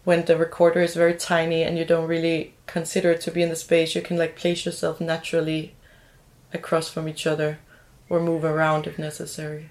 when 0.05 0.25
the 0.25 0.37
recorder 0.37 0.81
is 0.81 0.95
very 0.95 1.14
tiny 1.14 1.62
and 1.62 1.76
you 1.76 1.85
don't 1.85 2.09
really 2.09 2.55
consider 2.67 3.12
it 3.12 3.21
to 3.21 3.31
be 3.31 3.43
in 3.43 3.50
the 3.50 3.57
space 3.57 3.95
you 3.95 4.02
can 4.02 4.17
like 4.17 4.37
place 4.37 4.64
yourself 4.64 5.00
naturally 5.00 5.75
across 6.52 6.88
from 6.88 7.09
each 7.09 7.26
other 7.26 7.59
or 8.09 8.21
move 8.21 8.45
around 8.45 8.87
if 8.87 8.99
necessary. 8.99 9.71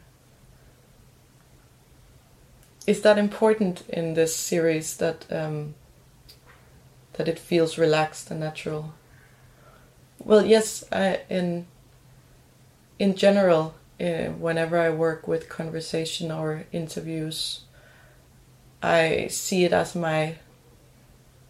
Is 2.88 3.02
that 3.02 3.18
important 3.18 3.84
in 3.90 4.14
this 4.14 4.34
series 4.34 4.96
that 4.98 5.26
um, 5.30 5.76
that 7.14 7.28
it 7.28 7.38
feels 7.38 7.78
relaxed 7.78 8.32
and 8.32 8.40
natural? 8.40 8.94
Well, 10.24 10.46
yes. 10.46 10.86
I, 10.90 11.20
in 11.30 11.68
in 12.98 13.16
general, 13.16 13.76
uh, 14.00 14.32
whenever 14.40 14.78
I 14.78 14.90
work 14.90 15.28
with 15.28 15.50
conversation 15.50 16.32
or 16.32 16.64
interviews, 16.72 17.62
I 18.82 19.28
see 19.30 19.66
it 19.66 19.74
as 19.74 19.94
my 19.94 20.36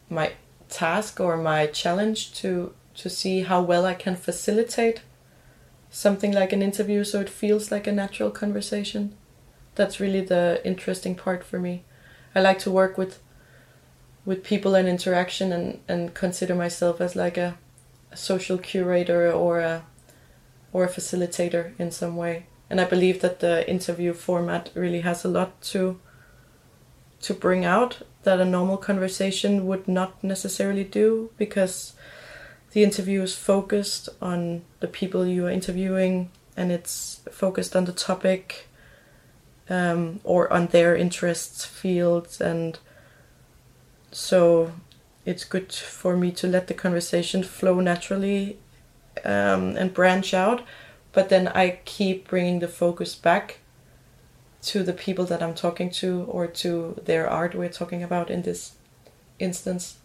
my 0.09 0.31
task 0.69 1.19
or 1.19 1.37
my 1.37 1.67
challenge 1.67 2.33
to 2.41 2.73
to 2.95 3.09
see 3.11 3.41
how 3.41 3.61
well 3.61 3.85
I 3.85 3.93
can 3.93 4.15
facilitate 4.15 5.01
something 5.91 6.33
like 6.33 6.51
an 6.51 6.63
interview 6.63 7.03
so 7.03 7.21
it 7.21 7.29
feels 7.29 7.71
like 7.71 7.85
a 7.85 7.91
natural 7.91 8.31
conversation. 8.31 9.15
That's 9.77 9.99
really 9.99 10.21
the 10.21 10.59
interesting 10.65 11.13
part 11.13 11.43
for 11.43 11.59
me. 11.59 11.83
I 12.33 12.41
like 12.41 12.59
to 12.59 12.71
work 12.71 12.97
with 12.97 13.19
with 14.25 14.43
people 14.43 14.75
and 14.75 14.89
interaction 14.89 15.53
and, 15.53 15.79
and 15.87 16.13
consider 16.13 16.53
myself 16.53 16.99
as 16.99 17.15
like 17.15 17.37
a, 17.37 17.57
a 18.11 18.17
social 18.17 18.57
curator 18.57 19.31
or 19.31 19.59
a 19.59 19.83
or 20.73 20.83
a 20.83 20.89
facilitator 20.89 21.79
in 21.79 21.91
some 21.91 22.17
way. 22.17 22.47
And 22.69 22.81
I 22.81 22.85
believe 22.85 23.21
that 23.21 23.39
the 23.39 23.69
interview 23.69 24.13
format 24.13 24.71
really 24.73 25.01
has 25.01 25.23
a 25.23 25.29
lot 25.29 25.61
to 25.73 25.99
to 27.21 27.33
bring 27.33 27.63
out 27.63 28.01
that 28.23 28.39
a 28.39 28.45
normal 28.45 28.77
conversation 28.77 29.67
would 29.67 29.87
not 29.87 30.23
necessarily 30.23 30.83
do 30.83 31.29
because 31.37 31.93
the 32.71 32.83
interview 32.83 33.21
is 33.21 33.35
focused 33.35 34.09
on 34.21 34.63
the 34.79 34.87
people 34.87 35.25
you 35.25 35.45
are 35.45 35.51
interviewing 35.51 36.29
and 36.55 36.71
it's 36.71 37.21
focused 37.31 37.75
on 37.75 37.85
the 37.85 37.93
topic 37.93 38.66
um, 39.69 40.19
or 40.23 40.51
on 40.51 40.67
their 40.67 40.95
interests 40.95 41.65
fields. 41.65 42.39
And 42.41 42.79
so 44.11 44.71
it's 45.25 45.43
good 45.43 45.71
for 45.71 46.15
me 46.15 46.31
to 46.31 46.47
let 46.47 46.67
the 46.67 46.73
conversation 46.73 47.43
flow 47.43 47.79
naturally 47.79 48.57
um, 49.25 49.75
and 49.75 49.93
branch 49.93 50.33
out. 50.33 50.63
But 51.13 51.29
then 51.29 51.47
i 51.47 51.79
keep 51.85 52.27
bringing 52.27 52.59
the 52.59 52.67
focus 52.67 53.15
back 53.15 53.59
to 54.61 54.83
the 54.83 54.93
people 54.93 55.25
that 55.25 55.41
i'm 55.41 55.53
talking 55.53 55.89
to 55.89 56.25
or 56.27 56.45
to 56.45 56.99
their 57.05 57.27
art 57.29 57.55
we're 57.55 57.69
talking 57.69 58.03
about 58.03 58.29
in 58.29 58.43
this 58.43 58.73
instance. 59.39 59.97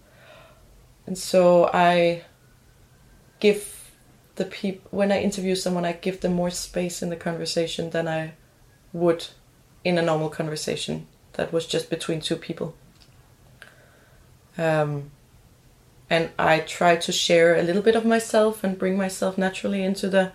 And 1.06 1.18
so 1.18 1.68
i 1.74 2.24
give 3.40 3.82
the 4.36 4.44
people 4.44 4.88
when 4.90 5.12
I 5.12 5.20
interview 5.20 5.54
someone, 5.54 5.84
I 5.84 5.92
give 5.92 6.20
them 6.20 6.34
more 6.34 6.50
space 6.50 7.02
in 7.02 7.10
the 7.10 7.16
conversation 7.16 7.90
than 7.90 8.08
I 8.08 8.34
would 8.92 9.26
in 9.84 9.98
a 9.98 10.02
normal 10.02 10.28
conversation 10.28 11.06
that 11.34 11.52
was 11.52 11.66
just 11.66 11.90
between 11.90 12.20
two 12.20 12.36
people. 12.36 12.74
Um, 14.58 15.10
and 16.10 16.30
I 16.38 16.60
try 16.60 16.96
to 16.96 17.12
share 17.12 17.56
a 17.56 17.62
little 17.62 17.82
bit 17.82 17.96
of 17.96 18.04
myself 18.04 18.62
and 18.62 18.78
bring 18.78 18.96
myself 18.96 19.38
naturally 19.38 19.82
into 19.82 20.08
the 20.08 20.32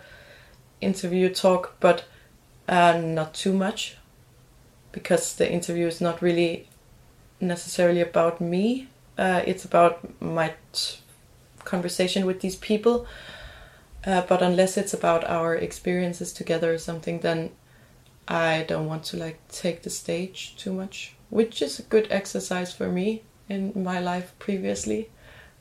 interview 0.81 1.29
talk, 1.29 1.75
but 1.79 2.05
uh, 2.67 2.97
not 2.97 3.33
too 3.33 3.53
much 3.53 3.97
because 4.91 5.35
the 5.35 5.49
interview 5.49 5.85
is 5.85 6.01
not 6.01 6.21
really 6.21 6.67
necessarily 7.39 8.01
about 8.01 8.41
me. 8.41 8.87
Uh, 9.17 9.41
it's 9.45 9.65
about 9.65 10.19
my 10.19 10.53
t- 10.73 10.97
conversation 11.63 12.25
with 12.25 12.41
these 12.41 12.55
people. 12.55 13.05
Uh, 14.05 14.21
but 14.21 14.41
unless 14.41 14.77
it's 14.77 14.93
about 14.93 15.23
our 15.25 15.55
experiences 15.55 16.33
together 16.33 16.73
or 16.73 16.77
something, 16.77 17.19
then 17.19 17.51
I 18.27 18.65
don't 18.67 18.88
want 18.88 19.03
to 19.05 19.17
like 19.17 19.39
take 19.50 19.84
the 19.84 19.89
stage 19.89 20.55
too 20.57 20.74
much, 20.74 21.13
which 21.29 21.62
is 21.62 21.79
a 21.79 21.84
good 21.84 22.07
exercise 22.10 22.74
for 22.74 22.89
me 22.89 23.24
in 23.48 23.72
my 23.75 24.00
life 24.00 24.34
previously. 24.39 25.10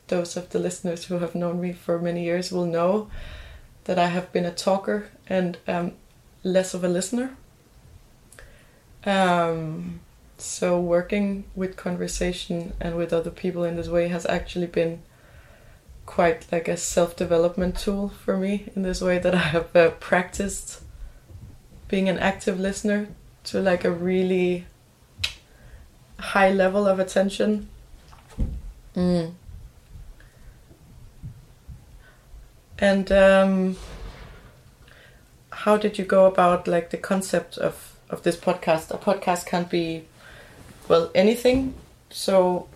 Those 0.09 0.37
of 0.37 0.51
the 0.51 0.59
listeners 0.59 1.05
who 1.05 1.19
have 1.19 1.35
known 1.35 1.61
me 1.61 1.73
for 1.73 1.99
many 1.99 2.25
years 2.25 2.51
will 2.51 2.67
know 2.67 3.09
that 3.85 3.99
I 3.99 4.09
have 4.09 4.33
been 4.33 4.45
a 4.45 4.53
talker 4.53 5.09
and 5.29 5.59
um, 5.69 5.93
less 6.43 6.75
of 6.75 6.83
a 6.83 6.89
listener. 6.89 7.37
Um, 9.05 10.01
so 10.39 10.81
working 10.81 11.45
with 11.55 11.77
conversation 11.77 12.75
and 12.81 12.97
with 12.97 13.13
other 13.13 13.31
people 13.31 13.65
in 13.65 13.77
this 13.77 13.89
way 13.89 14.09
has 14.09 14.27
actually 14.27 14.67
been 14.67 15.03
quite 16.05 16.47
like 16.53 16.69
a 16.69 16.77
self 16.77 17.17
development 17.17 17.79
tool 17.79 18.09
for 18.09 18.37
me 18.37 18.69
in 18.75 18.83
this 18.83 19.01
way 19.01 19.19
that 19.19 19.35
I 19.35 19.39
have 19.39 19.75
uh, 19.75 19.91
practiced 19.91 20.83
being 21.89 22.09
an 22.09 22.19
active 22.19 22.59
listener 22.59 23.09
to 23.45 23.61
like 23.61 23.85
a 23.85 23.91
really 23.91 24.67
high 26.19 26.51
level 26.51 26.87
of 26.87 26.99
attention. 26.99 27.69
Mm. 28.95 29.35
And 32.79 33.13
um, 33.13 33.77
how 35.51 35.77
did 35.77 35.99
you 35.99 36.05
go 36.05 36.27
about 36.27 36.69
like 36.69 36.91
the 36.91 36.99
concept 36.99 37.59
of 37.59 37.97
of 38.11 38.23
this 38.23 38.37
podcast? 38.37 38.91
A 38.91 38.99
podcast 38.99 39.47
can't 39.47 39.71
be 39.71 40.05
well 40.89 41.11
anything. 41.15 41.75
So 42.11 42.69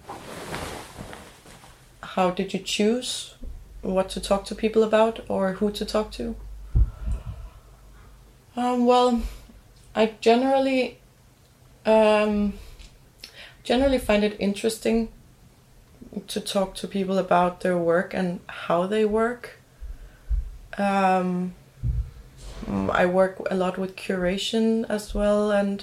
how 2.03 2.31
did 2.31 2.53
you 2.53 2.61
choose 2.61 3.35
what 3.83 4.09
to 4.11 4.21
talk 4.21 4.45
to 4.47 4.55
people 4.55 4.83
about 4.83 5.21
or 5.29 5.53
who 5.55 5.71
to 5.73 5.85
talk 5.85 6.11
to? 6.13 6.35
Um, 8.61 8.85
well, 8.85 9.23
I 9.95 10.13
generally 10.21 10.99
um, 11.87 12.59
generally 13.65 13.97
find 13.97 14.23
it 14.23 14.37
interesting 14.39 15.09
to 16.27 16.43
talk 16.43 16.75
to 16.75 16.87
people 16.87 17.17
about 17.17 17.63
their 17.63 17.79
work 17.79 18.13
and 18.13 18.41
how 18.49 18.87
they 18.87 19.07
work. 19.07 19.57
Um, 20.77 21.55
I 22.69 23.07
work 23.07 23.41
a 23.51 23.55
lot 23.55 23.79
with 23.79 23.97
curation 23.97 24.85
as 24.91 25.15
well, 25.15 25.51
and 25.51 25.83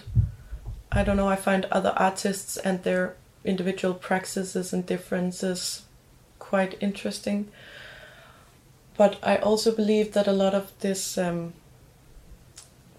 I 0.92 1.02
don't 1.02 1.18
know, 1.18 1.30
I 1.30 1.36
find 1.36 1.66
other 1.72 1.94
artists 1.98 2.58
and 2.58 2.84
their 2.84 3.16
individual 3.44 3.96
practices 3.96 4.72
and 4.72 4.86
differences 4.86 5.82
quite 6.38 6.78
interesting. 6.80 7.48
But 8.96 9.18
I 9.24 9.38
also 9.38 9.76
believe 9.76 10.14
that 10.14 10.28
a 10.28 10.32
lot 10.32 10.54
of 10.54 10.72
this, 10.82 11.18
um, 11.18 11.54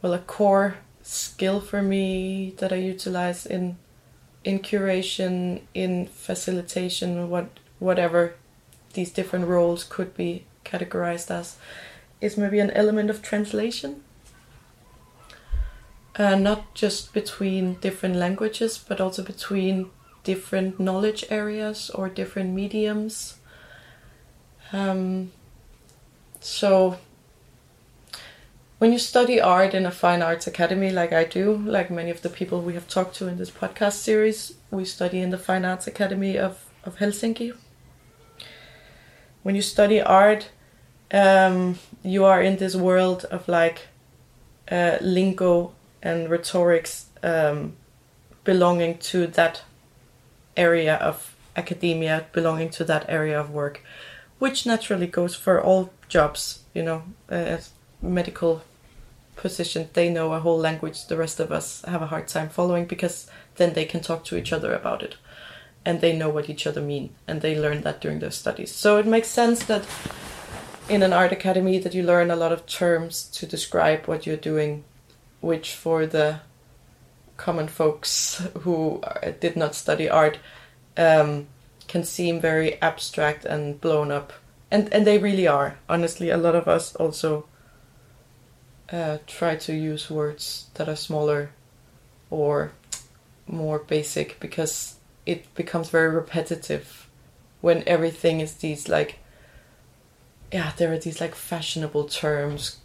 well, 0.03 0.15
a 0.15 0.19
core 0.19 0.77
skill 1.03 1.61
for 1.61 1.83
me 1.83 2.55
that 2.59 2.73
I 2.73 2.77
utilize 2.77 3.47
in 3.47 3.79
in 4.45 4.61
curation, 4.61 5.63
in 5.75 6.07
facilitation, 6.07 7.29
what 7.29 7.49
whatever 7.79 8.35
these 8.95 9.11
different 9.11 9.47
roles 9.47 9.85
could 9.85 10.17
be 10.17 10.45
categorized 10.65 11.31
as, 11.31 11.57
is 12.21 12.37
maybe 12.37 12.59
an 12.59 12.71
element 12.71 13.11
of 13.11 13.23
translation. 13.23 14.03
Uh, 16.17 16.35
not 16.35 16.75
just 16.75 17.13
between 17.13 17.75
different 17.75 18.17
languages, 18.17 18.79
but 18.79 19.01
also 19.01 19.23
between 19.23 19.91
different 20.25 20.81
knowledge 20.81 21.25
areas 21.31 21.91
or 21.91 22.09
different 22.09 22.55
mediums. 22.55 23.37
Um, 24.73 25.31
so, 26.41 26.99
when 28.79 28.93
you 28.93 28.99
study 28.99 29.41
art 29.41 29.75
in 29.75 29.87
a 29.87 29.91
fine 29.91 30.23
arts 30.23 30.47
academy, 30.47 30.91
like 30.91 31.13
I 31.13 31.25
do, 31.25 31.57
like 31.57 31.91
many 31.91 32.11
of 32.11 32.23
the 32.23 32.29
people 32.29 32.63
we 32.63 32.75
have 32.75 32.87
talked 32.87 33.17
to 33.17 33.27
in 33.27 33.37
this 33.37 33.51
podcast 33.51 33.95
series, 33.95 34.55
we 34.71 34.85
study 34.85 35.21
in 35.21 35.31
the 35.31 35.39
Fine 35.39 35.65
Arts 35.65 35.89
Academy 35.89 36.39
of, 36.39 36.65
of 36.85 36.99
Helsinki. 36.99 37.55
When 39.43 39.57
you 39.57 39.63
study 39.63 40.01
art, 40.01 40.51
um, 41.11 41.79
you 42.05 42.25
are 42.25 42.41
in 42.41 42.59
this 42.59 42.77
world 42.77 43.25
of 43.25 43.49
like 43.49 43.89
uh, 44.71 44.99
lingo 45.01 45.73
and 46.01 46.31
rhetorics 46.31 47.07
um, 47.25 47.75
belonging 48.45 48.99
to 48.99 49.27
that 49.27 49.63
area 50.57 50.95
of 50.97 51.35
academia, 51.57 52.27
belonging 52.33 52.71
to 52.71 52.85
that 52.85 53.07
area 53.09 53.41
of 53.41 53.51
work, 53.51 53.83
which 54.39 54.67
naturally 54.67 55.09
goes 55.09 55.35
for 55.35 55.61
all 55.61 55.91
jobs, 56.09 56.61
you 56.75 56.83
know, 56.83 57.03
uh, 57.29 57.57
medical 58.01 58.63
position, 59.39 59.89
they 59.95 60.11
know 60.11 60.33
a 60.33 60.41
whole 60.41 60.59
language 60.59 61.07
the 61.07 61.17
rest 61.17 61.41
of 61.41 61.51
us 61.51 61.83
have 61.87 62.03
a 62.03 62.07
hard 62.07 62.29
time 62.29 62.49
following 62.49 62.85
because 62.85 63.31
then 63.57 63.73
they 63.73 63.85
can 63.85 64.01
talk 64.01 64.25
to 64.25 64.37
each 64.37 64.53
other 64.53 64.75
about 64.75 65.03
it 65.03 65.17
and 65.85 66.01
they 66.01 66.17
know 66.17 66.29
what 66.29 66.51
each 66.51 66.67
other 66.67 66.83
mean 66.83 67.11
and 67.27 67.41
they 67.41 67.59
learn 67.59 67.83
that 67.83 68.01
during 68.01 68.19
their 68.19 68.31
studies. 68.31 68.71
So 68.71 68.99
it 68.99 69.07
makes 69.07 69.29
sense 69.29 69.65
that 69.65 69.87
in 70.89 71.03
an 71.03 71.13
art 71.13 71.33
academy 71.33 71.79
that 71.79 71.95
you 71.95 72.03
learn 72.03 72.31
a 72.31 72.37
lot 72.37 72.53
of 72.53 72.67
terms 72.67 73.25
to 73.25 73.47
describe 73.47 74.07
what 74.07 74.27
you're 74.27 74.37
doing, 74.37 74.85
which 75.41 75.75
for 75.75 76.07
the 76.07 76.41
common 77.37 77.69
folks 77.69 78.47
who 78.61 79.03
did 79.41 79.57
not 79.57 79.75
study 79.75 80.09
art 80.11 80.39
um, 80.97 81.47
can 81.87 82.05
seem 82.05 82.41
very 82.41 82.81
abstract 82.83 83.45
and 83.45 83.81
blown 83.81 84.11
up. 84.11 84.33
And, 84.71 84.93
and 84.93 85.07
they 85.07 85.19
really 85.19 85.47
are. 85.47 85.79
Honestly, 85.89 86.29
a 86.29 86.37
lot 86.37 86.55
of 86.55 86.69
us 86.69 86.95
also 86.97 87.47
uh, 88.91 89.19
try 89.27 89.57
to 89.57 89.75
use 89.75 90.11
words 90.11 90.69
that 90.75 90.89
are 90.89 90.97
smaller 90.97 91.51
or 92.31 92.73
more 93.47 93.79
basic 93.79 94.39
because 94.41 94.97
it 95.27 95.53
becomes 95.55 95.91
very 95.91 96.09
repetitive 96.09 97.09
when 97.61 97.83
everything 97.87 98.41
is 98.41 98.55
these 98.55 98.89
like 98.89 99.19
yeah, 100.53 100.73
there 100.77 100.93
are 100.93 100.99
these 100.99 101.21
like 101.21 101.35
fashionable 101.35 102.05
terms 102.05 102.79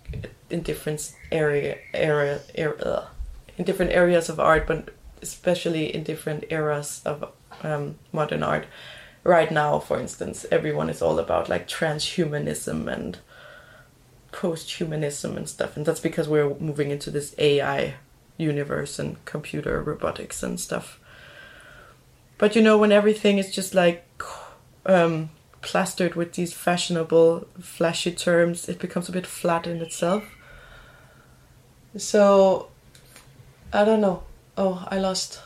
in 0.50 0.62
different 0.62 1.14
area 1.32 1.78
area, 1.94 2.42
area 2.56 3.08
in 3.58 3.64
different 3.64 3.92
areas 3.92 4.30
of 4.30 4.40
art, 4.40 4.68
but 4.68 4.90
especially 5.22 5.94
in 5.94 6.04
different 6.04 6.44
eras 6.50 7.02
of 7.06 7.32
um, 7.62 7.96
modern 8.12 8.44
art. 8.44 8.66
Right 9.24 9.52
now, 9.52 9.80
for 9.80 10.00
instance, 10.00 10.46
everyone 10.52 10.90
is 10.90 11.02
all 11.02 11.18
about 11.20 11.48
like 11.48 11.68
transhumanism 11.68 12.92
and 12.92 13.20
post-humanism 14.34 15.38
and 15.38 15.48
stuff, 15.48 15.78
and 15.78 15.86
that's 15.86 16.02
because 16.02 16.28
we're 16.28 16.54
moving 16.56 16.92
into 16.92 17.10
this 17.10 17.34
AI 17.38 17.94
universe 18.38 19.00
and 19.00 19.24
computer 19.24 19.82
robotics 19.82 20.44
and 20.44 20.60
stuff. 20.60 21.00
But 22.38 22.56
you 22.56 22.62
know, 22.62 22.78
when 22.78 22.92
everything 22.92 23.38
is 23.38 23.54
just 23.54 23.74
like 23.74 24.06
um, 24.86 25.30
plastered 25.62 26.16
with 26.16 26.34
these 26.34 26.52
fashionable, 26.52 27.48
flashy 27.62 28.12
terms, 28.12 28.68
it 28.68 28.80
becomes 28.80 29.08
a 29.08 29.14
bit 29.14 29.26
flat 29.26 29.66
in 29.68 29.82
itself. 29.82 30.24
So, 31.96 32.70
I 33.72 33.86
don't 33.86 34.02
know. 34.02 34.24
Oh, 34.58 34.86
I 34.90 34.98
lost, 34.98 35.42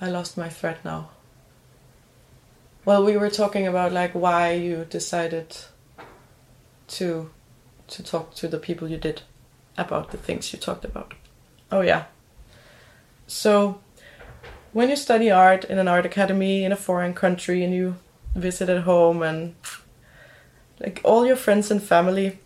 I 0.00 0.10
lost 0.10 0.36
my 0.36 0.48
thread 0.48 0.78
now. 0.84 1.10
Well, 2.84 3.04
we 3.04 3.16
were 3.16 3.30
talking 3.30 3.66
about 3.66 3.92
like 3.92 4.12
why 4.12 4.52
you 4.52 4.86
decided 4.88 5.56
to 6.88 7.30
to 7.88 8.02
talk 8.02 8.34
to 8.34 8.48
the 8.48 8.58
people 8.58 8.88
you 8.88 8.96
did 8.96 9.22
about 9.78 10.10
the 10.10 10.16
things 10.16 10.52
you 10.52 10.58
talked 10.58 10.84
about. 10.84 11.14
Oh 11.70 11.80
yeah. 11.80 12.04
So, 13.26 13.80
when 14.72 14.88
you 14.88 14.96
study 14.96 15.30
art 15.30 15.64
in 15.64 15.78
an 15.78 15.88
art 15.88 16.06
academy 16.06 16.64
in 16.64 16.72
a 16.72 16.76
foreign 16.76 17.14
country 17.14 17.64
and 17.64 17.74
you 17.74 17.96
visit 18.34 18.68
at 18.68 18.82
home 18.82 19.22
and 19.22 19.54
like 20.80 21.00
all 21.02 21.26
your 21.26 21.36
friends 21.36 21.70
and 21.70 21.82
family 21.82 22.38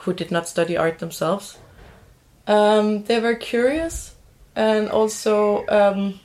who 0.00 0.12
did 0.12 0.30
not 0.30 0.48
study 0.48 0.76
art 0.76 0.98
themselves 0.98 1.58
um, 2.46 3.04
they 3.04 3.20
were 3.20 3.34
curious 3.34 4.14
and 4.56 4.88
also 4.88 5.66
um, 5.68 6.20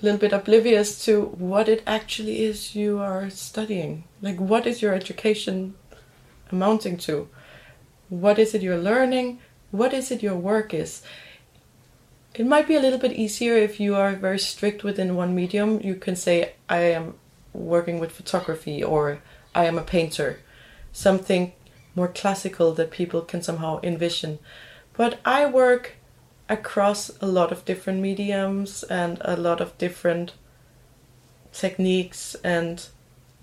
a 0.00 0.04
little 0.04 0.18
bit 0.18 0.32
oblivious 0.32 1.04
to 1.04 1.22
what 1.22 1.68
it 1.68 1.82
actually 1.86 2.44
is 2.44 2.74
you 2.74 2.98
are 2.98 3.28
studying 3.30 4.04
like 4.22 4.38
what 4.38 4.66
is 4.66 4.80
your 4.80 4.94
education 4.94 5.74
amounting 6.50 6.96
to 6.96 7.28
what 8.08 8.38
is 8.38 8.54
it 8.54 8.62
you're 8.62 8.78
learning? 8.78 9.40
What 9.70 9.92
is 9.92 10.10
it 10.10 10.22
your 10.22 10.36
work 10.36 10.72
is? 10.74 11.02
It 12.34 12.46
might 12.46 12.66
be 12.66 12.74
a 12.74 12.80
little 12.80 12.98
bit 12.98 13.12
easier 13.12 13.56
if 13.56 13.78
you 13.78 13.94
are 13.94 14.12
very 14.12 14.38
strict 14.38 14.82
within 14.82 15.14
one 15.14 15.34
medium. 15.34 15.80
You 15.80 15.94
can 15.94 16.16
say 16.16 16.54
i 16.68 16.78
am 16.78 17.14
working 17.52 18.00
with 18.00 18.10
photography 18.10 18.82
or 18.82 19.20
I 19.54 19.66
am 19.66 19.78
a 19.78 19.82
painter, 19.82 20.40
something 20.92 21.52
more 21.94 22.08
classical 22.08 22.72
that 22.74 22.90
people 22.90 23.22
can 23.22 23.40
somehow 23.40 23.78
envision. 23.82 24.40
But 24.96 25.20
I 25.24 25.46
work 25.46 25.92
across 26.48 27.10
a 27.20 27.26
lot 27.26 27.52
of 27.52 27.64
different 27.64 28.00
mediums 28.00 28.82
and 28.84 29.18
a 29.20 29.36
lot 29.36 29.60
of 29.60 29.78
different 29.78 30.34
techniques 31.52 32.34
and 32.42 32.86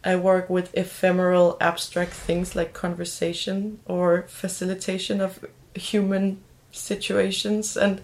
I 0.04 0.16
work 0.16 0.50
with 0.50 0.76
ephemeral 0.76 1.58
abstract 1.62 2.14
things 2.14 2.56
like 2.56 2.74
conversation 2.74 3.80
or 3.86 4.26
facilitation 4.28 5.22
of 5.22 5.46
human 5.76 6.42
situations 6.72 7.78
and 7.78 8.02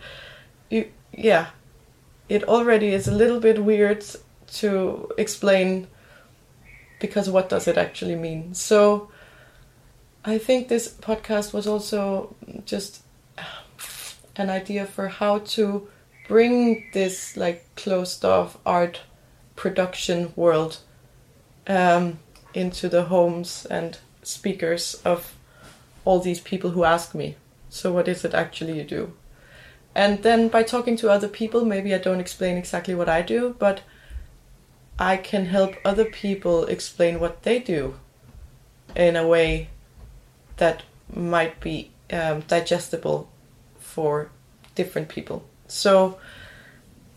you, 0.70 0.90
yeah 1.12 1.48
it 2.30 2.44
already 2.44 2.94
is 2.94 3.08
a 3.08 3.12
little 3.12 3.40
bit 3.40 3.64
weird 3.64 4.06
to 4.48 5.10
explain 5.18 5.88
because 7.00 7.30
what 7.30 7.50
does 7.50 7.68
it 7.68 7.78
actually 7.78 8.16
mean? 8.16 8.54
So 8.54 9.10
I 10.26 10.38
think 10.38 10.68
this 10.68 10.94
podcast 10.94 11.54
was 11.54 11.68
also 11.68 12.36
just 12.66 13.04
an 14.36 14.50
idea 14.50 14.86
for 14.86 15.08
how 15.08 15.40
to 15.40 15.88
bring 16.28 16.86
this 16.94 17.38
like 17.38 17.64
closed 17.76 18.26
off 18.26 18.58
art 18.66 19.02
production 19.56 20.34
world 20.36 20.80
um, 21.68 22.20
into 22.54 22.90
the 22.90 23.04
homes 23.04 23.66
and 23.70 23.98
speakers 24.24 25.02
of 25.06 25.36
all 26.06 26.20
these 26.20 26.40
people 26.40 26.72
who 26.72 26.84
ask 26.84 27.14
me 27.14 27.36
so 27.70 27.92
what 27.92 28.08
is 28.08 28.24
it 28.26 28.34
actually 28.34 28.78
you 28.78 28.84
do 28.84 29.14
and 29.98 30.22
then 30.22 30.48
by 30.48 30.62
talking 30.62 30.96
to 30.98 31.10
other 31.10 31.28
people, 31.28 31.66
maybe 31.66 31.92
I 31.92 31.98
don't 31.98 32.20
explain 32.20 32.56
exactly 32.56 32.94
what 32.94 33.10
I 33.10 33.24
do, 33.24 33.56
but 33.58 33.82
I 35.00 35.18
can 35.18 35.48
help 35.48 35.74
other 35.84 36.06
people 36.06 36.66
explain 36.66 37.20
what 37.20 37.42
they 37.42 37.58
do 37.58 37.96
in 38.96 39.16
a 39.16 39.28
way 39.28 39.70
that 40.58 40.84
might 41.12 41.60
be 41.60 41.90
um, 42.12 42.42
digestible 42.42 43.28
for 43.80 44.30
different 44.76 45.10
people. 45.10 45.44
So 45.68 46.20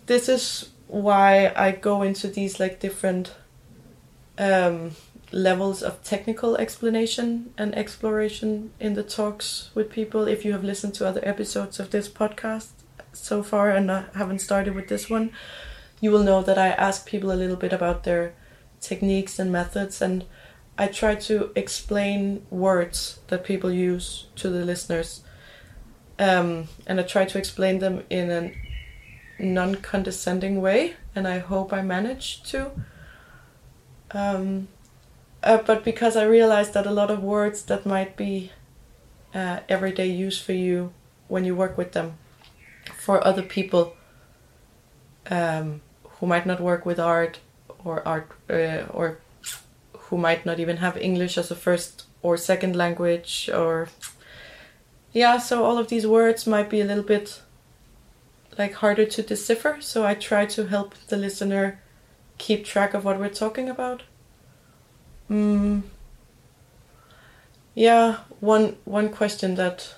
this 0.06 0.26
is 0.30 0.70
why 0.88 1.52
I 1.54 1.72
go 1.72 2.00
into 2.00 2.28
these 2.28 2.58
like 2.58 2.80
different 2.80 3.34
um, 4.40 4.92
levels 5.30 5.82
of 5.82 6.02
technical 6.02 6.56
explanation 6.56 7.52
and 7.56 7.74
exploration 7.76 8.72
in 8.80 8.94
the 8.94 9.02
talks 9.02 9.70
with 9.74 9.90
people. 9.90 10.26
If 10.26 10.44
you 10.44 10.52
have 10.52 10.64
listened 10.64 10.94
to 10.94 11.06
other 11.06 11.20
episodes 11.22 11.78
of 11.78 11.90
this 11.90 12.08
podcast 12.08 12.70
so 13.12 13.42
far 13.42 13.70
and 13.70 13.90
haven't 14.14 14.40
started 14.40 14.74
with 14.74 14.88
this 14.88 15.10
one, 15.10 15.30
you 16.00 16.10
will 16.10 16.24
know 16.24 16.42
that 16.42 16.58
I 16.58 16.68
ask 16.68 17.06
people 17.06 17.30
a 17.30 17.34
little 17.34 17.56
bit 17.56 17.72
about 17.72 18.04
their 18.04 18.32
techniques 18.80 19.38
and 19.38 19.52
methods 19.52 20.00
and 20.00 20.24
I 20.78 20.86
try 20.86 21.14
to 21.14 21.50
explain 21.54 22.46
words 22.48 23.20
that 23.28 23.44
people 23.44 23.70
use 23.70 24.28
to 24.36 24.48
the 24.48 24.64
listeners. 24.64 25.22
Um, 26.18 26.68
and 26.86 26.98
I 26.98 27.02
try 27.02 27.26
to 27.26 27.36
explain 27.36 27.80
them 27.80 28.04
in 28.08 28.30
a 28.30 28.54
non 29.42 29.74
condescending 29.74 30.62
way, 30.62 30.94
and 31.14 31.28
I 31.28 31.38
hope 31.38 31.74
I 31.74 31.82
manage 31.82 32.42
to. 32.44 32.70
Um, 34.12 34.68
uh, 35.42 35.58
but 35.58 35.84
because 35.84 36.16
I 36.16 36.24
realized 36.24 36.74
that 36.74 36.86
a 36.86 36.90
lot 36.90 37.10
of 37.10 37.22
words 37.22 37.64
that 37.64 37.86
might 37.86 38.16
be 38.16 38.50
uh, 39.34 39.60
everyday 39.68 40.08
use 40.08 40.40
for 40.40 40.52
you 40.52 40.92
when 41.28 41.44
you 41.44 41.54
work 41.54 41.78
with 41.78 41.92
them, 41.92 42.18
for 42.96 43.24
other 43.26 43.42
people 43.42 43.94
um, 45.30 45.80
who 46.04 46.26
might 46.26 46.46
not 46.46 46.60
work 46.60 46.84
with 46.84 46.98
art 46.98 47.38
or 47.84 48.06
art 48.06 48.30
uh, 48.50 48.84
or 48.90 49.18
who 49.92 50.18
might 50.18 50.44
not 50.44 50.58
even 50.58 50.78
have 50.78 50.96
English 50.96 51.38
as 51.38 51.50
a 51.50 51.56
first 51.56 52.04
or 52.22 52.36
second 52.36 52.76
language 52.76 53.48
or 53.54 53.88
yeah 55.12 55.38
so 55.38 55.64
all 55.64 55.78
of 55.78 55.88
these 55.88 56.06
words 56.06 56.46
might 56.46 56.68
be 56.68 56.80
a 56.80 56.84
little 56.84 57.04
bit 57.04 57.40
like 58.58 58.74
harder 58.74 59.06
to 59.06 59.22
decipher. 59.22 59.78
So 59.80 60.04
I 60.04 60.14
try 60.14 60.46
to 60.46 60.66
help 60.66 60.94
the 61.08 61.16
listener 61.16 61.80
keep 62.44 62.64
track 62.64 62.94
of 62.94 63.04
what 63.04 63.18
we're 63.20 63.38
talking 63.44 63.68
about 63.68 64.02
mm. 65.30 65.82
yeah 67.74 68.16
one 68.40 68.76
one 68.84 69.08
question 69.08 69.54
that 69.54 69.94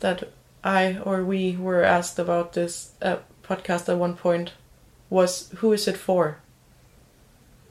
that 0.00 0.28
I 0.64 0.98
or 1.04 1.24
we 1.24 1.56
were 1.56 1.84
asked 1.84 2.18
about 2.18 2.54
this 2.54 2.92
uh, 3.02 3.18
podcast 3.42 3.88
at 3.88 3.98
one 3.98 4.16
point 4.16 4.52
was 5.08 5.50
who 5.58 5.72
is 5.72 5.86
it 5.86 5.96
for 5.96 6.38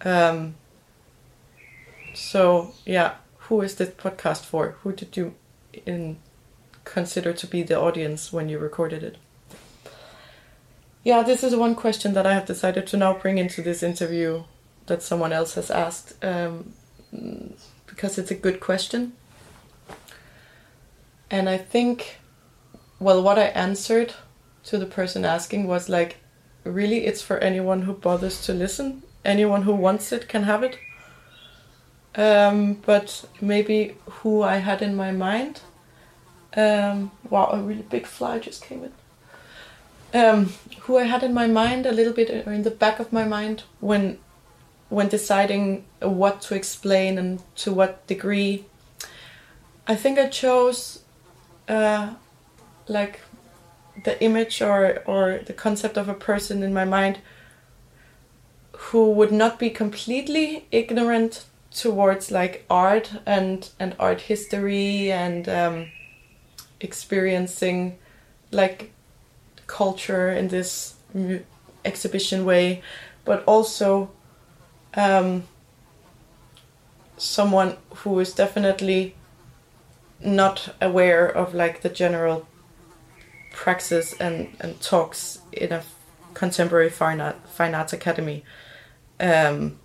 um, 0.01 0.55
so 2.13 2.73
yeah, 2.85 3.15
who 3.47 3.61
is 3.61 3.75
this 3.75 3.89
podcast 3.89 4.43
for? 4.45 4.77
Who 4.83 4.93
did 4.93 5.17
you 5.17 5.35
in 5.85 6.17
consider 6.83 7.33
to 7.33 7.47
be 7.47 7.63
the 7.63 7.79
audience 7.79 8.33
when 8.33 8.49
you 8.49 8.59
recorded 8.59 9.03
it? 9.03 9.17
Yeah, 11.03 11.23
this 11.23 11.43
is 11.43 11.55
one 11.55 11.75
question 11.75 12.13
that 12.13 12.27
I 12.27 12.33
have 12.33 12.45
decided 12.45 12.85
to 12.87 12.97
now 12.97 13.13
bring 13.13 13.37
into 13.37 13.61
this 13.61 13.81
interview 13.81 14.43
that 14.87 15.01
someone 15.01 15.31
else 15.31 15.53
has 15.53 15.71
asked 15.71 16.13
um, 16.23 16.73
because 17.87 18.17
it's 18.17 18.31
a 18.31 18.35
good 18.35 18.59
question. 18.59 19.13
And 21.31 21.47
I 21.47 21.57
think, 21.57 22.17
well, 22.99 23.23
what 23.23 23.39
I 23.39 23.45
answered 23.45 24.13
to 24.65 24.77
the 24.77 24.85
person 24.85 25.23
asking 25.23 25.67
was 25.67 25.87
like, 25.87 26.17
really, 26.65 27.05
it's 27.05 27.21
for 27.21 27.37
anyone 27.37 27.83
who 27.83 27.93
bothers 27.93 28.45
to 28.45 28.53
listen. 28.53 29.03
Anyone 29.23 29.61
who 29.61 29.73
wants 29.73 30.11
it 30.11 30.27
can 30.27 30.43
have 30.43 30.63
it. 30.63 30.79
Um, 32.15 32.73
but 32.73 33.23
maybe 33.39 33.95
who 34.09 34.41
I 34.41 34.57
had 34.57 34.81
in 34.81 34.95
my 34.95 35.11
mind. 35.11 35.61
Um, 36.57 37.11
wow, 37.29 37.51
a 37.53 37.61
really 37.61 37.83
big 37.83 38.05
fly 38.05 38.39
just 38.39 38.63
came 38.63 38.83
in. 38.83 38.91
Um, 40.13 40.53
who 40.81 40.97
I 40.97 41.03
had 41.03 41.23
in 41.23 41.33
my 41.33 41.45
mind 41.45 41.85
a 41.85 41.91
little 41.91 42.13
bit, 42.13 42.47
or 42.47 42.51
in 42.51 42.63
the 42.63 42.71
back 42.71 42.99
of 42.99 43.13
my 43.13 43.25
mind, 43.25 43.63
when 43.79 44.17
when 44.89 45.07
deciding 45.07 45.85
what 46.01 46.41
to 46.41 46.55
explain 46.55 47.17
and 47.17 47.41
to 47.55 47.71
what 47.71 48.05
degree. 48.07 48.65
I 49.87 49.95
think 49.95 50.17
I 50.17 50.27
chose 50.27 51.03
uh, 51.67 52.15
like 52.87 53.21
the 54.03 54.21
image 54.23 54.61
or 54.61 55.03
or 55.05 55.41
the 55.45 55.53
concept 55.53 55.97
of 55.97 56.09
a 56.09 56.13
person 56.13 56.63
in 56.63 56.73
my 56.73 56.85
mind 56.85 57.19
who 58.71 59.11
would 59.11 59.31
not 59.31 59.59
be 59.59 59.69
completely 59.69 60.65
ignorant 60.71 61.45
towards 61.71 62.31
like 62.31 62.65
art 62.69 63.11
and 63.25 63.69
and 63.79 63.95
art 63.99 64.21
history 64.21 65.11
and 65.11 65.47
um, 65.47 65.91
experiencing 66.79 67.97
like 68.51 68.91
culture 69.69 70.29
in 70.29 70.49
this 70.49 70.95
exhibition 71.85 72.43
way, 72.43 72.81
but 73.23 73.43
also 73.45 74.11
um, 74.95 75.43
someone 77.17 77.77
who 77.97 78.19
is 78.19 78.33
definitely 78.33 79.15
not 80.19 80.75
aware 80.81 81.25
of 81.25 81.53
like 81.53 81.81
the 81.81 81.89
general 81.89 82.47
praxis 83.51 84.13
and, 84.19 84.55
and 84.59 84.81
talks 84.81 85.39
in 85.53 85.71
a 85.71 85.83
contemporary 86.33 86.89
fine, 86.89 87.21
art, 87.21 87.37
fine 87.47 87.73
arts 87.73 87.93
academy 87.93 88.43
um, 89.19 89.79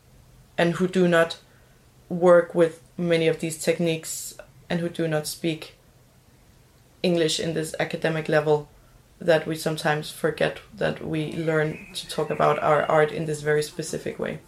and 0.59 0.75
who 0.75 0.89
do 0.89 1.07
not 1.07 1.39
work 2.09 2.55
with 2.55 2.81
many 2.97 3.29
of 3.29 3.41
these 3.41 3.59
techniques 3.59 4.35
and 4.71 4.81
who 4.81 4.89
do 4.89 5.07
not 5.07 5.27
speak 5.27 5.77
English 7.03 7.39
in 7.39 7.55
this 7.55 7.75
academic 7.79 8.29
level 8.29 8.69
that 9.21 9.47
we 9.47 9.57
sometimes 9.57 10.11
forget 10.11 10.61
that 10.75 11.05
we 11.05 11.33
learn 11.33 11.87
to 11.95 12.09
talk 12.09 12.31
about 12.31 12.63
our 12.63 12.83
art 12.83 13.13
in 13.13 13.27
this 13.27 13.43
very 13.43 13.63
specific 13.63 14.19
way. 14.19 14.41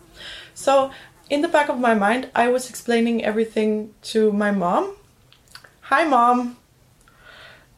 So, 0.55 0.90
in 1.29 1.40
the 1.40 1.48
back 1.48 1.68
of 1.68 1.79
my 1.79 1.94
mind, 1.94 2.31
I 2.35 2.48
was 2.48 2.70
explaining 2.70 3.24
everything 3.24 3.94
to 4.02 4.33
my 4.33 4.50
mom. 4.50 4.96
Hi, 5.83 6.05
mom. 6.05 6.57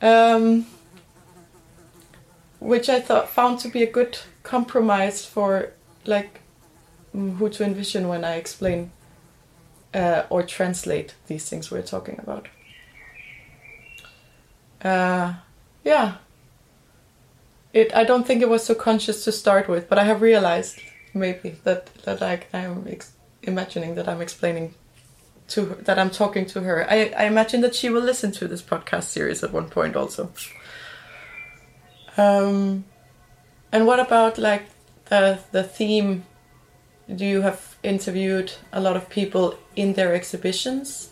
Um, 0.00 0.66
which 2.60 2.88
I 2.88 3.00
thought 3.00 3.28
found 3.28 3.58
to 3.60 3.68
be 3.68 3.82
a 3.82 3.90
good 3.90 4.18
compromise 4.42 5.24
for 5.24 5.72
like 6.04 6.40
who 7.12 7.48
to 7.48 7.64
envision 7.64 8.08
when 8.08 8.24
I 8.24 8.36
explain 8.36 8.90
uh, 9.94 10.24
or 10.30 10.42
translate 10.42 11.14
these 11.26 11.48
things 11.48 11.70
we're 11.70 11.82
talking 11.82 12.18
about. 12.18 12.48
Uh, 14.82 15.34
yeah. 15.84 16.16
It. 17.72 17.94
I 17.94 18.04
don't 18.04 18.26
think 18.26 18.42
it 18.42 18.48
was 18.48 18.64
so 18.64 18.74
conscious 18.74 19.24
to 19.24 19.32
start 19.32 19.68
with, 19.68 19.88
but 19.88 19.98
I 19.98 20.04
have 20.04 20.22
realized 20.22 20.80
maybe 21.14 21.56
that 21.64 21.90
that 22.04 22.22
I, 22.22 22.40
I'm 22.52 22.86
imagining 23.42 23.94
that 23.96 24.08
I'm 24.08 24.20
explaining 24.20 24.74
to 25.48 25.66
her, 25.66 25.74
that 25.76 25.98
I'm 25.98 26.10
talking 26.10 26.46
to 26.46 26.60
her. 26.60 26.86
I, 26.90 27.12
I 27.16 27.24
imagine 27.24 27.60
that 27.62 27.74
she 27.74 27.90
will 27.90 28.02
listen 28.02 28.32
to 28.32 28.48
this 28.48 28.62
podcast 28.62 29.04
series 29.04 29.42
at 29.44 29.52
one 29.52 29.68
point 29.68 29.96
also. 29.96 30.30
Um, 32.16 32.84
and 33.70 33.86
what 33.86 34.00
about 34.00 34.38
like 34.38 34.64
the 35.06 35.40
the 35.52 35.62
theme 35.62 36.24
Do 37.14 37.24
you 37.24 37.40
have 37.42 37.68
interviewed 37.82 38.52
a 38.72 38.80
lot 38.80 38.96
of 38.96 39.08
people 39.08 39.58
in 39.76 39.94
their 39.94 40.14
exhibitions. 40.14 41.10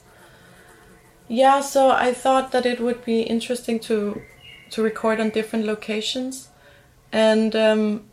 Yeah, 1.28 1.60
so 1.60 1.90
I 1.90 2.12
thought 2.12 2.52
that 2.52 2.66
it 2.66 2.80
would 2.80 3.04
be 3.04 3.22
interesting 3.22 3.80
to 3.80 4.22
to 4.70 4.82
record 4.82 5.20
on 5.20 5.30
different 5.30 5.64
locations, 5.64 6.48
and 7.12 7.54
um, 7.54 8.04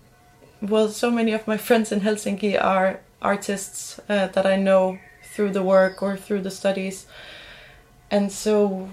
well, 0.62 0.90
so 0.90 1.12
many 1.12 1.32
of 1.34 1.48
my 1.48 1.58
friends 1.68 1.92
in 1.92 2.02
Helsinki 2.02 2.62
are 2.62 3.02
artists 3.22 4.00
uh, 4.10 4.28
that 4.28 4.46
I 4.46 4.56
know 4.56 5.00
through 5.24 5.52
the 5.52 5.64
work 5.64 6.04
or 6.04 6.18
through 6.18 6.42
the 6.42 6.52
studies, 6.52 7.08
and 8.12 8.32
so 8.32 8.90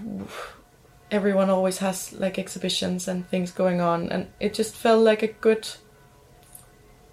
everyone 1.10 1.50
always 1.50 1.78
has 1.78 2.12
like 2.12 2.38
exhibitions 2.38 3.08
and 3.08 3.28
things 3.28 3.50
going 3.50 3.80
on, 3.80 4.10
and 4.10 4.28
it 4.38 4.54
just 4.54 4.74
felt 4.74 5.04
like 5.04 5.22
a 5.22 5.28
good 5.28 5.68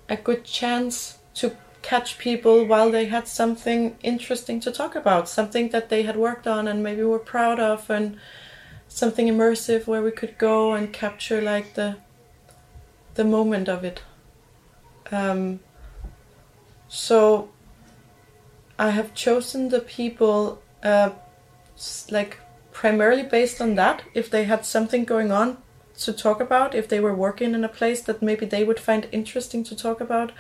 a 0.09 0.15
good 0.15 0.43
chance 0.45 1.17
to 1.33 1.55
catch 1.81 2.17
people 2.17 2.65
while 2.65 2.91
they 2.91 3.05
had 3.05 3.27
something 3.27 3.97
interesting 4.03 4.59
to 4.59 4.71
talk 4.71 4.95
about, 4.95 5.29
something 5.29 5.69
that 5.69 5.89
they 5.89 6.03
had 6.03 6.17
worked 6.17 6.47
on 6.47 6.67
and 6.67 6.83
maybe 6.83 7.03
were 7.03 7.19
proud 7.19 7.59
of, 7.59 7.89
and 7.89 8.17
something 8.87 9.27
immersive 9.27 9.87
where 9.87 10.01
we 10.01 10.11
could 10.11 10.37
go 10.37 10.73
and 10.73 10.91
capture 10.93 11.41
like 11.41 11.73
the 11.73 11.97
the 13.15 13.23
moment 13.23 13.67
of 13.67 13.83
it. 13.83 14.01
Um, 15.11 15.59
so 16.87 17.49
I 18.77 18.91
have 18.91 19.13
chosen 19.13 19.69
the 19.69 19.79
people 19.79 20.61
uh, 20.83 21.11
like 22.11 22.37
primarily 22.71 23.23
based 23.23 23.59
on 23.59 23.75
that. 23.75 24.03
If 24.13 24.29
they 24.29 24.43
had 24.43 24.65
something 24.65 25.03
going 25.03 25.31
on 25.31 25.57
to 25.99 26.13
talk 26.13 26.39
about 26.39 26.75
if 26.75 26.87
they 26.87 26.99
were 26.99 27.13
working 27.13 27.53
in 27.53 27.63
a 27.63 27.69
place 27.69 28.01
that 28.03 28.21
maybe 28.21 28.45
they 28.45 28.63
would 28.63 28.79
find 28.79 29.07
interesting 29.11 29.63
to 29.63 29.75
talk 29.75 29.99
about. 29.99 30.31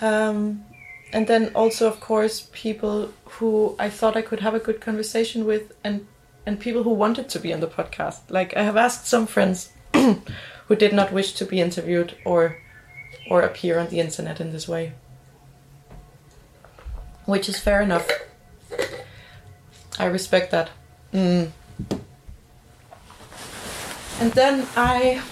Um, 0.00 0.64
and 1.12 1.26
then 1.26 1.50
also, 1.54 1.88
of 1.88 1.98
course, 2.00 2.48
people 2.52 3.12
who 3.24 3.74
I 3.78 3.90
thought 3.90 4.16
I 4.16 4.22
could 4.22 4.40
have 4.40 4.54
a 4.54 4.60
good 4.60 4.80
conversation 4.80 5.44
with, 5.44 5.72
and 5.82 6.06
and 6.46 6.58
people 6.58 6.82
who 6.82 6.90
wanted 6.90 7.28
to 7.28 7.38
be 7.38 7.52
on 7.52 7.60
the 7.60 7.66
podcast. 7.66 8.20
Like 8.28 8.56
I 8.56 8.62
have 8.62 8.76
asked 8.76 9.06
some 9.06 9.26
friends 9.26 9.72
who 9.94 10.76
did 10.76 10.92
not 10.92 11.12
wish 11.12 11.32
to 11.34 11.44
be 11.44 11.60
interviewed 11.60 12.16
or 12.24 12.56
or 13.28 13.42
appear 13.42 13.78
on 13.78 13.88
the 13.88 14.00
internet 14.00 14.40
in 14.40 14.52
this 14.52 14.66
way, 14.66 14.92
which 17.26 17.48
is 17.48 17.58
fair 17.58 17.80
enough. 17.80 18.08
I 19.98 20.06
respect 20.06 20.50
that. 20.50 20.70
Mm. 21.12 21.50
And 24.20 24.32
then 24.32 24.66
I 24.76 25.22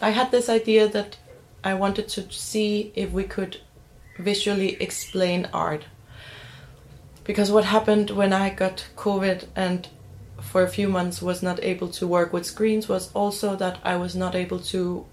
I 0.00 0.10
had 0.10 0.30
this 0.30 0.48
idea 0.48 0.88
that 0.88 1.18
I 1.64 1.74
wanted 1.74 2.08
to 2.10 2.30
see 2.30 2.92
if 2.94 3.12
we 3.12 3.24
could 3.24 3.58
visually 4.18 4.80
explain 4.80 5.48
art. 5.52 5.84
Because 7.24 7.50
what 7.50 7.64
happened 7.64 8.10
when 8.10 8.32
I 8.32 8.50
got 8.50 8.86
COVID 8.96 9.46
and 9.54 9.88
for 10.40 10.62
a 10.62 10.68
few 10.68 10.88
months 10.88 11.20
was 11.20 11.42
not 11.42 11.62
able 11.62 11.88
to 11.88 12.06
work 12.06 12.32
with 12.32 12.46
screens 12.46 12.88
was 12.88 13.12
also 13.12 13.56
that 13.56 13.78
I 13.84 13.96
was 13.96 14.14
not 14.14 14.34
able 14.34 14.60
to 14.60 15.04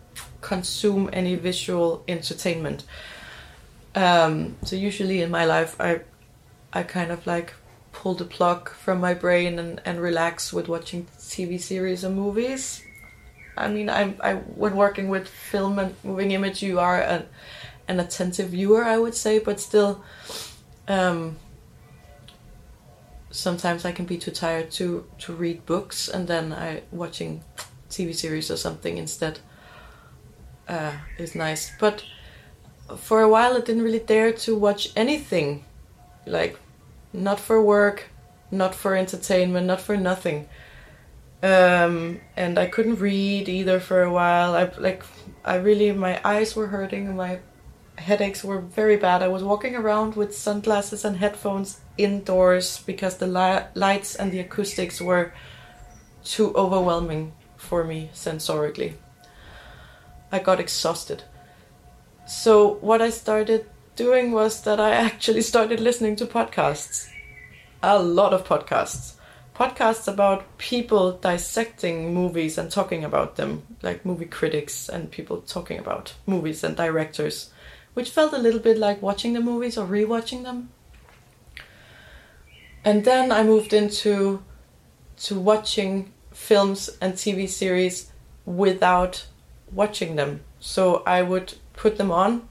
consume 0.42 1.10
any 1.12 1.36
visual 1.36 2.04
entertainment. 2.08 2.84
Um, 3.96 4.58
so 4.64 4.76
usually 4.76 5.22
in 5.22 5.32
my 5.32 5.46
life, 5.46 5.80
I 5.80 6.02
I 6.74 6.84
kind 6.84 7.12
of 7.12 7.26
like 7.26 7.54
pull 7.94 8.16
the 8.16 8.26
plug 8.26 8.70
from 8.70 9.00
my 9.00 9.14
brain 9.14 9.58
and, 9.58 9.82
and 9.86 10.02
relax 10.02 10.52
with 10.52 10.68
watching 10.68 11.08
TV 11.18 11.60
series 11.60 12.04
or 12.04 12.10
movies. 12.10 12.84
I 13.58 13.70
mean, 13.70 13.90
I, 13.90 14.14
I 14.22 14.34
when 14.34 14.76
working 14.76 15.08
with 15.08 15.28
film 15.28 15.80
and 15.80 15.96
moving 16.04 16.32
image, 16.32 16.62
you 16.62 16.80
are 16.80 17.02
an, 17.02 17.26
an 17.88 18.00
attentive 18.02 18.50
viewer, 18.50 18.84
I 18.84 18.98
would 18.98 19.16
say, 19.16 19.40
but 19.40 19.62
still, 19.62 20.04
um, 20.90 21.38
sometimes 23.36 23.86
I 23.86 23.92
can 23.92 24.06
be 24.06 24.18
too 24.18 24.32
tired 24.32 24.72
to 24.72 25.06
to 25.20 25.34
read 25.34 25.66
books, 25.66 26.08
and 26.08 26.28
then 26.28 26.54
I 26.54 26.84
watching 26.92 27.44
TV 27.90 28.14
series 28.16 28.50
or 28.50 28.58
something 28.58 28.98
instead 28.98 29.40
uh, 30.68 30.94
is 31.18 31.36
nice. 31.36 31.72
But 31.80 32.04
for 32.98 33.22
a 33.22 33.30
while, 33.30 33.56
I 33.58 33.62
didn't 33.62 33.84
really 33.84 34.00
dare 34.00 34.32
to 34.32 34.56
watch 34.56 34.90
anything, 34.96 35.66
like 36.26 36.60
not 37.14 37.40
for 37.40 37.62
work, 37.62 38.10
not 38.52 38.76
for 38.76 38.96
entertainment, 38.96 39.68
not 39.68 39.82
for 39.82 39.98
nothing. 39.98 40.48
Um, 41.44 42.22
and 42.36 42.58
I 42.58 42.66
couldn't 42.66 43.00
read 43.00 43.50
either 43.50 43.80
for 43.80 44.02
a 44.02 44.12
while. 44.12 44.56
I 44.56 44.72
like 44.78 45.04
I 45.44 45.56
really 45.56 45.92
my 45.92 46.20
eyes 46.24 46.56
were 46.56 46.68
hurting, 46.68 47.16
my 47.16 47.40
headaches 47.98 48.44
were 48.44 48.60
very 48.60 48.98
bad. 48.98 49.22
I 49.22 49.28
was 49.28 49.44
walking 49.44 49.76
around 49.76 50.16
with 50.16 50.36
sunglasses 50.36 51.06
and 51.06 51.18
headphones 51.18 51.80
indoors 51.98 52.82
because 52.86 53.18
the 53.18 53.28
li- 53.28 53.66
lights 53.74 54.16
and 54.16 54.32
the 54.32 54.40
acoustics 54.40 55.02
were 55.02 55.34
too 56.24 56.54
overwhelming 56.56 57.34
for 57.58 57.84
me 57.84 58.10
sensorically. 58.14 58.94
I 60.32 60.40
got 60.40 60.60
exhausted. 60.60 61.24
So 62.28 62.76
what 62.82 63.02
I 63.02 63.10
started 63.12 63.68
doing 63.96 64.32
was 64.32 64.62
that 64.62 64.80
I 64.80 64.92
actually 64.92 65.42
started 65.42 65.80
listening 65.80 66.16
to 66.18 66.26
podcasts. 66.26 67.08
A 67.82 68.02
lot 68.02 68.34
of 68.34 68.46
podcasts. 68.46 69.14
Podcasts 69.56 70.08
about 70.12 70.58
people 70.58 71.14
dissecting 71.14 72.14
movies 72.14 72.58
and 72.58 72.70
talking 72.70 73.06
about 73.06 73.38
them, 73.38 73.64
like 73.82 74.06
movie 74.06 74.26
critics 74.26 74.90
and 74.90 75.10
people 75.10 75.42
talking 75.42 75.80
about 75.80 76.14
movies 76.26 76.64
and 76.64 76.76
directors, 76.76 77.52
which 77.96 78.12
felt 78.12 78.34
a 78.34 78.38
little 78.38 78.60
bit 78.60 78.78
like 78.78 79.02
watching 79.02 79.34
the 79.34 79.42
movies 79.42 79.78
or 79.78 79.88
rewatching 79.88 80.44
them. 80.44 80.70
And 82.84 83.04
then 83.04 83.32
I 83.32 83.42
moved 83.42 83.74
into 83.74 84.44
to 85.22 85.40
watching 85.40 86.14
films 86.32 86.90
and 87.02 87.14
TV 87.14 87.50
series 87.50 88.12
without 88.46 89.26
watching 89.72 90.18
them. 90.18 90.42
So 90.60 91.02
I 91.08 91.24
would 91.24 91.56
put 91.74 91.98
them 91.98 92.12
on 92.12 92.48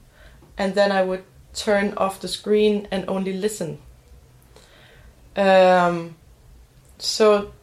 and 0.57 0.75
then 0.75 0.91
I 0.91 1.03
would 1.03 1.23
turn 1.53 1.93
off 1.95 2.19
the 2.19 2.27
screen 2.27 2.87
and 2.91 3.05
only 3.07 3.31
listen. 3.31 3.79
Um, 5.37 6.15
so 6.97 7.53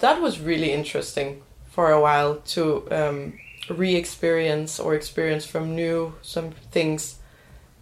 that 0.00 0.20
was 0.20 0.40
really 0.40 0.72
interesting 0.72 1.42
for 1.70 1.92
a 1.92 2.00
while 2.00 2.36
to 2.54 2.88
um, 2.90 3.38
re-experience 3.68 4.80
or 4.80 4.94
experience 4.94 5.46
from 5.46 5.74
new 5.74 6.14
some 6.22 6.50
things 6.70 7.18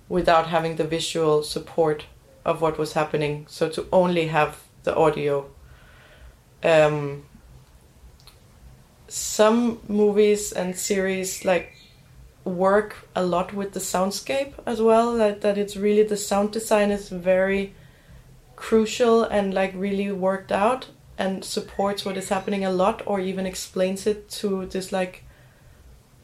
without 0.09 0.49
having 0.49 0.77
the 0.77 0.85
visual 0.85 1.43
support 1.43 2.05
of 2.45 2.61
what 2.61 2.79
was 2.79 2.93
happening. 2.95 3.47
So 3.49 3.69
to 3.71 3.87
only 3.93 4.27
have 4.27 4.61
the 4.83 4.95
audio. 4.95 5.49
Um, 6.63 7.25
some 9.09 9.81
movies 9.89 10.53
and 10.53 10.77
series 10.77 11.45
like 11.45 11.75
work 12.45 13.09
a 13.15 13.25
lot 13.25 13.53
with 13.53 13.73
the 13.73 13.81
soundscape 13.81 14.53
as 14.67 14.81
well 14.81 15.15
that, 15.15 15.41
that 15.41 15.59
it's 15.59 15.77
really 15.77 16.03
the 16.03 16.17
sound 16.17 16.53
design 16.53 16.91
is 16.91 17.09
very 17.09 17.75
crucial 18.57 19.25
and 19.25 19.53
like 19.53 19.73
really 19.75 20.11
worked 20.13 20.53
out 20.53 20.87
and 21.19 21.45
supports 21.45 22.05
what 22.05 22.17
is 22.17 22.29
happening 22.29 22.65
a 22.65 22.71
lot 22.71 23.03
or 23.05 23.21
even 23.21 23.47
explains 23.47 24.07
it 24.07 24.29
to 24.29 24.67
this 24.67 24.93
like 24.93 25.25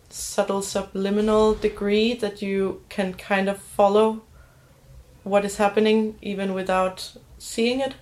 subtle 0.09 0.62
subliminal 0.62 1.55
degree 1.55 2.14
that 2.14 2.42
you 2.42 2.83
can 2.88 3.14
kind 3.14 3.49
of 3.49 3.59
follow 3.59 4.23
what 5.23 5.45
is 5.45 5.57
happening 5.57 6.16
even 6.23 6.55
without 6.55 7.16
seeing 7.38 7.81
it. 7.81 7.95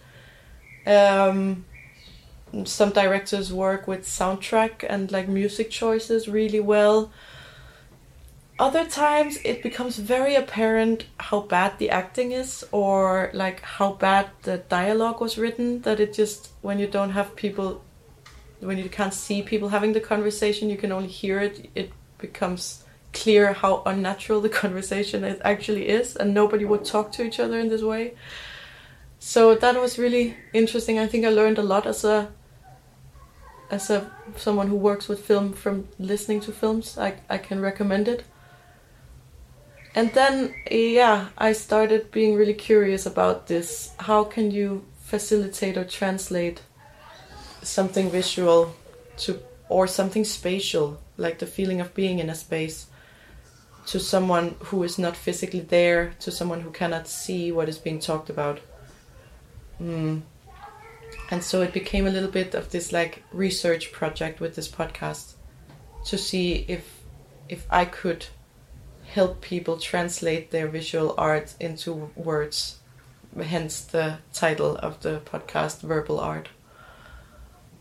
Um, 0.86 1.64
some 2.64 2.90
directors 2.90 3.52
work 3.52 3.88
with 3.88 4.02
soundtrack 4.02 4.84
and 4.88 5.10
like 5.10 5.28
music 5.28 5.70
choices 5.70 6.28
really 6.28 6.60
well. 6.60 7.10
Other 8.58 8.84
times 8.84 9.38
it 9.44 9.62
becomes 9.62 9.96
very 9.96 10.36
apparent 10.36 11.06
how 11.18 11.40
bad 11.40 11.78
the 11.78 11.90
acting 11.90 12.30
is 12.30 12.64
or 12.70 13.30
like 13.34 13.60
how 13.62 13.94
bad 13.94 14.28
the 14.42 14.58
dialogue 14.58 15.20
was 15.20 15.36
written 15.36 15.82
that 15.82 15.98
it 15.98 16.12
just 16.12 16.50
when 16.62 16.78
you 16.78 16.86
don't 16.86 17.10
have 17.10 17.34
people 17.34 17.82
when 18.64 18.78
you 18.78 18.88
can't 18.88 19.14
see 19.14 19.42
people 19.42 19.68
having 19.68 19.92
the 19.92 20.00
conversation 20.00 20.70
you 20.70 20.76
can 20.76 20.92
only 20.92 21.08
hear 21.08 21.38
it. 21.40 21.70
It 21.74 21.92
becomes 22.18 22.84
clear 23.12 23.52
how 23.52 23.82
unnatural 23.86 24.40
the 24.40 24.48
conversation 24.62 25.24
actually 25.42 25.88
is 25.88 26.16
and 26.16 26.34
nobody 26.34 26.64
would 26.64 26.84
talk 26.84 27.12
to 27.12 27.22
each 27.22 27.38
other 27.38 27.58
in 27.58 27.68
this 27.68 27.82
way. 27.82 28.14
So 29.18 29.54
that 29.54 29.80
was 29.80 29.98
really 29.98 30.36
interesting. 30.52 30.98
I 30.98 31.06
think 31.06 31.24
i 31.24 31.30
learned 31.30 31.58
a 31.58 31.62
lot 31.62 31.86
as 31.86 32.04
a 32.04 32.30
as 33.70 33.88
a 33.90 34.10
someone 34.36 34.68
who 34.68 34.76
works 34.76 35.08
with 35.08 35.24
film 35.24 35.52
from 35.52 35.88
listening 35.98 36.40
to 36.40 36.52
films. 36.52 36.98
I, 36.98 37.14
I 37.30 37.38
can 37.38 37.60
recommend 37.60 38.08
it. 38.08 38.24
And 39.94 40.12
then 40.12 40.54
yeah 40.70 41.28
i 41.38 41.52
started 41.52 42.10
being 42.10 42.34
really 42.34 42.54
curious 42.54 43.06
about 43.06 43.46
this. 43.46 43.92
How 43.98 44.24
can 44.24 44.50
you 44.50 44.84
facilitate 44.98 45.76
or 45.76 45.84
translate 45.84 46.62
something 47.64 48.10
visual 48.10 48.74
to 49.16 49.40
or 49.68 49.86
something 49.86 50.24
spatial 50.24 51.00
like 51.16 51.38
the 51.38 51.46
feeling 51.46 51.80
of 51.80 51.94
being 51.94 52.18
in 52.18 52.30
a 52.30 52.34
space 52.34 52.86
to 53.86 54.00
someone 54.00 54.54
who 54.64 54.82
is 54.82 54.98
not 54.98 55.16
physically 55.16 55.60
there 55.60 56.14
to 56.18 56.30
someone 56.30 56.60
who 56.60 56.70
cannot 56.70 57.06
see 57.06 57.52
what 57.52 57.68
is 57.68 57.78
being 57.78 57.98
talked 57.98 58.30
about 58.30 58.60
mm. 59.80 60.20
and 61.30 61.42
so 61.42 61.62
it 61.62 61.72
became 61.72 62.06
a 62.06 62.10
little 62.10 62.30
bit 62.30 62.54
of 62.54 62.70
this 62.70 62.92
like 62.92 63.22
research 63.32 63.92
project 63.92 64.40
with 64.40 64.54
this 64.54 64.68
podcast 64.68 65.34
to 66.04 66.18
see 66.18 66.64
if 66.68 67.02
if 67.48 67.66
i 67.70 67.84
could 67.84 68.26
help 69.14 69.40
people 69.40 69.76
translate 69.76 70.50
their 70.50 70.66
visual 70.66 71.14
art 71.16 71.54
into 71.60 72.10
words. 72.16 72.78
Hence 73.40 73.80
the 73.80 74.18
title 74.32 74.76
of 74.76 75.02
the 75.02 75.20
podcast, 75.24 75.80
Verbal 75.80 76.18
Art. 76.20 76.48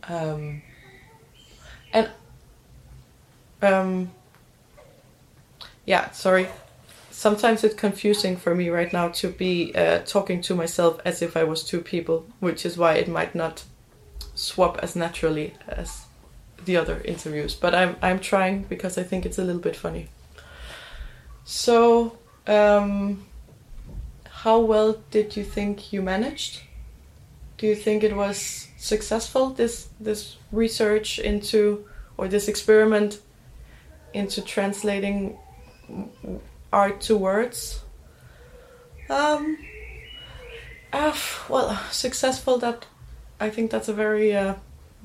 Um, 0.07 0.61
and 1.91 2.09
um, 3.61 4.11
yeah, 5.85 6.11
sorry. 6.11 6.47
Sometimes 7.11 7.63
it's 7.63 7.75
confusing 7.75 8.35
for 8.35 8.55
me 8.55 8.69
right 8.69 8.91
now 8.91 9.09
to 9.09 9.29
be 9.29 9.73
uh, 9.75 9.99
talking 9.99 10.41
to 10.41 10.55
myself 10.55 10.99
as 11.05 11.21
if 11.21 11.37
I 11.37 11.43
was 11.43 11.63
two 11.63 11.79
people, 11.79 12.25
which 12.39 12.65
is 12.65 12.77
why 12.77 12.95
it 12.95 13.07
might 13.07 13.35
not 13.35 13.63
swap 14.35 14.79
as 14.79 14.95
naturally 14.95 15.53
as 15.67 16.05
the 16.65 16.75
other 16.75 17.01
interviews. 17.05 17.55
But 17.55 17.75
I'm 17.75 17.95
I'm 18.01 18.19
trying 18.19 18.63
because 18.63 18.97
I 18.97 19.03
think 19.03 19.25
it's 19.25 19.37
a 19.37 19.43
little 19.43 19.61
bit 19.61 19.75
funny. 19.75 20.09
So, 21.45 22.17
um, 22.47 23.25
how 24.29 24.59
well 24.59 25.01
did 25.11 25.37
you 25.37 25.43
think 25.43 25.93
you 25.93 26.01
managed? 26.01 26.61
Do 27.57 27.67
you 27.67 27.75
think 27.75 28.03
it 28.03 28.15
was 28.15 28.67
successful 28.83 29.49
this 29.51 29.87
this 29.99 30.35
research 30.51 31.17
into 31.17 31.85
or 32.17 32.27
this 32.27 32.49
experiment 32.49 33.19
into 34.13 34.41
translating 34.41 35.37
art 36.71 36.99
to 37.01 37.15
words. 37.15 37.81
Um, 39.09 39.57
uh, 40.91 41.15
well, 41.47 41.79
successful. 41.91 42.57
That 42.57 42.85
I 43.39 43.49
think 43.49 43.71
that's 43.71 43.87
a 43.87 43.93
very 43.93 44.35
uh, 44.35 44.55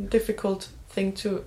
difficult 0.08 0.68
thing 0.88 1.12
to 1.22 1.44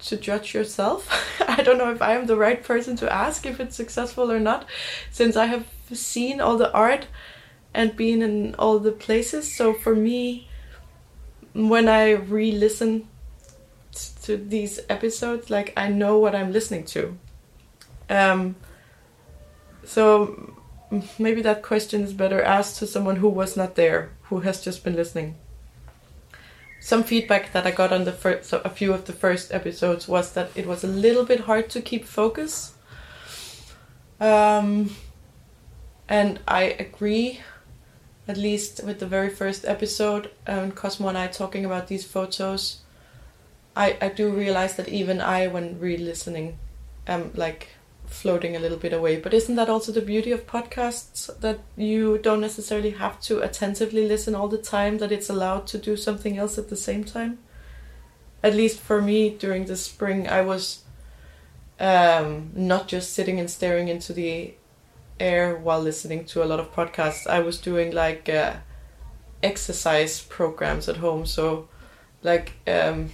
to 0.00 0.16
judge 0.18 0.52
yourself. 0.52 1.08
I 1.48 1.62
don't 1.62 1.78
know 1.78 1.90
if 1.90 2.02
I 2.02 2.14
am 2.14 2.26
the 2.26 2.36
right 2.36 2.62
person 2.62 2.96
to 2.96 3.10
ask 3.10 3.46
if 3.46 3.60
it's 3.60 3.76
successful 3.76 4.30
or 4.30 4.40
not, 4.40 4.66
since 5.10 5.36
I 5.36 5.46
have 5.46 5.66
seen 5.90 6.40
all 6.40 6.58
the 6.58 6.72
art 6.72 7.06
and 7.72 7.96
been 7.96 8.20
in 8.20 8.54
all 8.56 8.78
the 8.78 8.92
places. 8.92 9.56
So 9.56 9.72
for 9.72 9.96
me, 9.96 10.48
when 11.54 11.88
I 11.88 12.10
re-listen 12.10 13.08
to 14.22 14.36
these 14.36 14.80
episodes, 14.88 15.50
like 15.50 15.72
I 15.76 15.88
know 15.88 16.18
what 16.18 16.34
I'm 16.34 16.52
listening 16.52 16.84
to. 16.86 17.16
Um, 18.10 18.56
so 19.84 20.54
maybe 21.18 21.40
that 21.42 21.62
question 21.62 22.02
is 22.02 22.12
better 22.12 22.42
asked 22.42 22.78
to 22.80 22.86
someone 22.86 23.16
who 23.16 23.28
was 23.28 23.56
not 23.56 23.74
there, 23.74 24.10
who 24.24 24.40
has 24.40 24.62
just 24.62 24.84
been 24.84 24.94
listening 24.94 25.36
some 26.84 27.02
feedback 27.02 27.50
that 27.52 27.66
I 27.66 27.70
got 27.70 27.94
on 27.94 28.04
the 28.04 28.12
first, 28.12 28.50
so 28.50 28.60
a 28.62 28.68
few 28.68 28.92
of 28.92 29.06
the 29.06 29.14
first 29.14 29.54
episodes 29.54 30.06
was 30.06 30.32
that 30.32 30.50
it 30.54 30.66
was 30.66 30.84
a 30.84 30.86
little 30.86 31.24
bit 31.24 31.40
hard 31.40 31.70
to 31.70 31.80
keep 31.80 32.04
focus. 32.04 32.74
Um, 34.20 34.94
and 36.10 36.40
I 36.46 36.64
agree, 36.64 37.40
at 38.26 38.36
least 38.36 38.82
with 38.84 39.00
the 39.00 39.06
very 39.06 39.30
first 39.30 39.64
episode, 39.64 40.30
and 40.46 40.72
um, 40.72 40.72
Cosmo 40.72 41.08
and 41.08 41.18
I 41.18 41.26
talking 41.26 41.64
about 41.64 41.88
these 41.88 42.04
photos. 42.04 42.78
I, 43.76 43.96
I 44.00 44.08
do 44.08 44.30
realize 44.30 44.76
that 44.76 44.88
even 44.88 45.20
I, 45.20 45.46
when 45.48 45.78
re-listening, 45.78 46.58
am 47.06 47.32
like 47.34 47.68
floating 48.06 48.54
a 48.54 48.60
little 48.60 48.78
bit 48.78 48.92
away. 48.92 49.18
But 49.18 49.34
isn't 49.34 49.56
that 49.56 49.68
also 49.68 49.92
the 49.92 50.00
beauty 50.00 50.30
of 50.30 50.46
podcasts 50.46 51.28
that 51.40 51.60
you 51.76 52.18
don't 52.18 52.40
necessarily 52.40 52.90
have 52.90 53.20
to 53.22 53.40
attentively 53.40 54.06
listen 54.06 54.34
all 54.34 54.48
the 54.48 54.58
time, 54.58 54.98
that 54.98 55.12
it's 55.12 55.28
allowed 55.28 55.66
to 55.68 55.78
do 55.78 55.96
something 55.96 56.38
else 56.38 56.56
at 56.56 56.68
the 56.68 56.76
same 56.76 57.04
time? 57.04 57.38
At 58.42 58.54
least 58.54 58.78
for 58.78 59.02
me, 59.02 59.30
during 59.30 59.64
the 59.64 59.76
spring, 59.76 60.28
I 60.28 60.42
was 60.42 60.84
um, 61.80 62.50
not 62.54 62.88
just 62.88 63.12
sitting 63.12 63.40
and 63.40 63.50
staring 63.50 63.88
into 63.88 64.12
the 64.12 64.54
air 65.20 65.56
while 65.56 65.80
listening 65.80 66.24
to 66.26 66.42
a 66.42 66.46
lot 66.46 66.60
of 66.60 66.72
podcasts. 66.74 67.26
I 67.26 67.40
was 67.40 67.58
doing 67.60 67.92
like 67.92 68.28
uh, 68.28 68.54
exercise 69.42 70.22
programs 70.22 70.88
at 70.88 70.96
home. 70.98 71.26
So, 71.26 71.68
like, 72.22 72.52
um, 72.66 73.10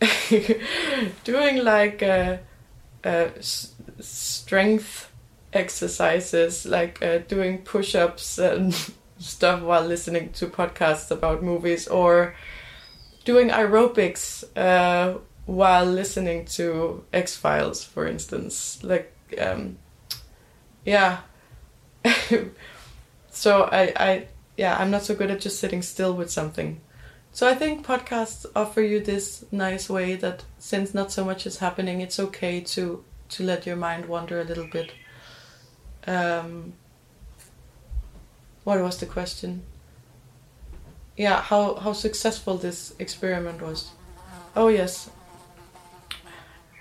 doing 1.24 1.64
like. 1.64 2.02
Uh, 2.02 2.38
uh, 3.04 3.30
s- 3.38 3.72
strength 4.00 5.10
exercises 5.52 6.64
like 6.66 7.02
uh, 7.02 7.18
doing 7.18 7.58
push-ups 7.58 8.38
and 8.38 8.74
stuff 9.18 9.62
while 9.62 9.84
listening 9.84 10.30
to 10.32 10.46
podcasts 10.46 11.10
about 11.10 11.42
movies 11.42 11.86
or 11.88 12.34
doing 13.24 13.50
aerobics 13.50 14.44
uh, 14.56 15.18
while 15.46 15.84
listening 15.84 16.44
to 16.44 17.04
X 17.12 17.36
Files, 17.36 17.84
for 17.84 18.06
instance. 18.06 18.82
Like, 18.82 19.12
um, 19.40 19.78
yeah. 20.84 21.20
so 23.30 23.64
I, 23.64 23.92
I, 23.96 24.26
yeah, 24.56 24.76
I'm 24.78 24.90
not 24.90 25.02
so 25.02 25.14
good 25.14 25.30
at 25.30 25.40
just 25.40 25.60
sitting 25.60 25.82
still 25.82 26.14
with 26.14 26.30
something. 26.30 26.80
So 27.32 27.48
I 27.48 27.54
think 27.54 27.86
podcasts 27.86 28.44
offer 28.54 28.82
you 28.82 29.00
this 29.00 29.44
nice 29.50 29.88
way 29.88 30.16
that 30.16 30.44
since 30.58 30.92
not 30.92 31.10
so 31.10 31.24
much 31.24 31.46
is 31.46 31.58
happening, 31.58 32.00
it's 32.00 32.20
okay 32.20 32.60
to 32.60 33.04
to 33.30 33.42
let 33.42 33.64
your 33.64 33.76
mind 33.76 34.04
wander 34.04 34.38
a 34.38 34.44
little 34.44 34.66
bit. 34.66 34.92
Um, 36.06 36.74
what 38.64 38.78
was 38.80 38.98
the 38.98 39.06
question? 39.06 39.62
Yeah, 41.16 41.40
how 41.40 41.76
how 41.76 41.94
successful 41.94 42.58
this 42.58 42.94
experiment 42.98 43.62
was. 43.62 43.92
Oh 44.54 44.68
yes. 44.68 45.08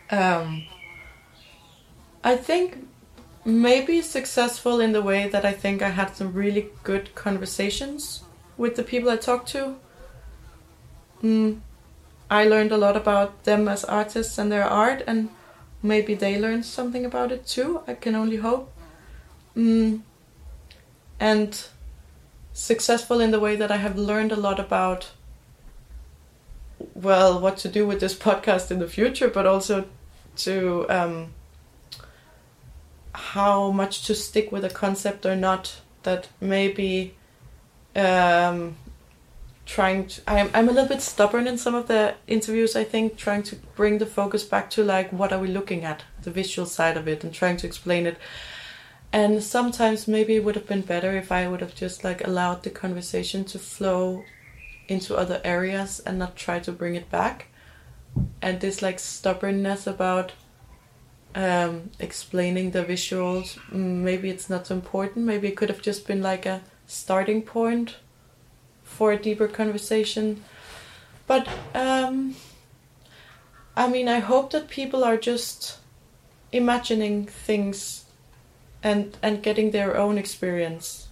Um, 0.09 0.65
I 2.25 2.35
think 2.35 2.89
maybe 3.43 4.01
successful 4.01 4.79
in 4.79 4.91
the 4.91 5.01
way 5.01 5.27
that 5.27 5.45
I 5.45 5.51
think 5.51 5.81
I 5.81 5.89
had 5.89 6.15
some 6.15 6.33
really 6.33 6.69
good 6.83 7.13
conversations 7.15 8.23
with 8.57 8.75
the 8.75 8.83
people 8.83 9.09
I 9.09 9.17
talked 9.17 9.49
to 9.49 9.75
mm, 11.21 11.59
I 12.29 12.45
learned 12.45 12.71
a 12.71 12.77
lot 12.77 12.95
about 12.95 13.43
them 13.43 13.67
as 13.67 13.83
artists 13.83 14.37
and 14.37 14.51
their 14.51 14.65
art, 14.65 15.03
and 15.07 15.29
maybe 15.81 16.15
they 16.15 16.39
learned 16.39 16.65
something 16.65 17.05
about 17.05 17.31
it 17.31 17.45
too. 17.45 17.81
I 17.87 17.93
can 17.93 18.15
only 18.15 18.37
hope. 18.37 18.71
Mm, 19.55 20.01
and 21.19 21.67
successful 22.53 23.19
in 23.19 23.31
the 23.31 23.39
way 23.39 23.55
that 23.55 23.71
I 23.71 23.77
have 23.77 23.97
learned 23.97 24.31
a 24.31 24.37
lot 24.37 24.59
about, 24.59 25.11
well, 26.95 27.39
what 27.39 27.57
to 27.57 27.69
do 27.69 27.85
with 27.85 27.99
this 27.99 28.15
podcast 28.27 28.71
in 28.71 28.79
the 28.79 28.87
future, 28.87 29.27
but 29.27 29.45
also 29.45 29.85
to 30.37 30.85
um, 30.89 31.33
how 33.13 33.71
much 33.71 34.05
to 34.07 34.15
stick 34.15 34.51
with 34.51 34.65
a 34.65 34.69
concept 34.69 35.25
or 35.25 35.35
not. 35.35 35.81
That 36.03 36.29
maybe 36.39 37.13
um, 37.95 38.75
trying 39.65 40.07
to 40.07 40.21
I'm, 40.27 40.49
I'm 40.53 40.67
a 40.67 40.71
little 40.71 40.89
bit 40.89 41.01
stubborn 41.01 41.47
in 41.47 41.57
some 41.57 41.75
of 41.75 41.87
the 41.87 42.15
interviews 42.27 42.75
i 42.75 42.83
think 42.83 43.15
trying 43.15 43.43
to 43.43 43.55
bring 43.75 43.99
the 43.99 44.05
focus 44.05 44.43
back 44.43 44.69
to 44.71 44.83
like 44.83 45.11
what 45.13 45.31
are 45.31 45.39
we 45.39 45.47
looking 45.47 45.85
at 45.85 46.03
the 46.23 46.31
visual 46.31 46.65
side 46.65 46.97
of 46.97 47.07
it 47.07 47.23
and 47.23 47.33
trying 47.33 47.57
to 47.57 47.67
explain 47.67 48.05
it 48.05 48.17
and 49.13 49.43
sometimes 49.43 50.07
maybe 50.07 50.35
it 50.35 50.43
would 50.43 50.55
have 50.55 50.67
been 50.67 50.81
better 50.81 51.15
if 51.15 51.31
i 51.31 51.47
would 51.47 51.61
have 51.61 51.75
just 51.75 52.03
like 52.03 52.25
allowed 52.27 52.63
the 52.63 52.69
conversation 52.69 53.45
to 53.45 53.59
flow 53.59 54.23
into 54.87 55.15
other 55.15 55.39
areas 55.43 56.01
and 56.01 56.17
not 56.17 56.35
try 56.35 56.59
to 56.59 56.71
bring 56.71 56.95
it 56.95 57.09
back 57.09 57.47
and 58.41 58.59
this 58.59 58.81
like 58.81 58.99
stubbornness 58.99 59.87
about 59.87 60.33
um, 61.35 61.89
explaining 61.99 62.71
the 62.71 62.83
visuals 62.83 63.57
maybe 63.71 64.29
it's 64.29 64.49
not 64.49 64.67
so 64.67 64.75
important 64.75 65.25
maybe 65.25 65.47
it 65.47 65.55
could 65.55 65.69
have 65.69 65.81
just 65.81 66.05
been 66.05 66.21
like 66.21 66.45
a 66.45 66.61
starting 66.91 67.41
point 67.41 67.95
for 68.83 69.13
a 69.13 69.17
deeper 69.17 69.47
conversation. 69.47 70.43
But 71.25 71.47
um, 71.73 72.35
I 73.75 73.87
mean, 73.87 74.07
I 74.09 74.19
hope 74.19 74.51
that 74.51 74.67
people 74.67 75.03
are 75.03 75.17
just 75.17 75.79
imagining 76.51 77.25
things 77.25 78.05
and 78.83 79.17
and 79.23 79.41
getting 79.41 79.71
their 79.71 79.97
own 79.97 80.17
experience. 80.17 81.07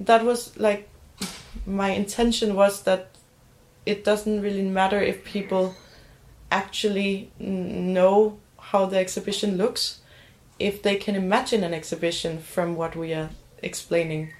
That 0.00 0.24
was 0.24 0.56
like 0.56 0.88
my 1.66 1.90
intention 1.90 2.54
was 2.54 2.82
that 2.84 3.10
it 3.84 4.02
doesn't 4.02 4.40
really 4.40 4.62
matter 4.62 5.00
if 5.00 5.24
people 5.24 5.74
actually 6.50 7.30
know 7.38 8.38
how 8.74 8.84
the 8.86 8.98
exhibition 8.98 9.56
looks 9.56 10.00
if 10.58 10.82
they 10.82 10.96
can 10.96 11.14
imagine 11.14 11.62
an 11.64 11.72
exhibition 11.72 12.38
from 12.38 12.74
what 12.74 12.96
we 12.96 13.14
are 13.14 13.30
explaining 13.62 14.32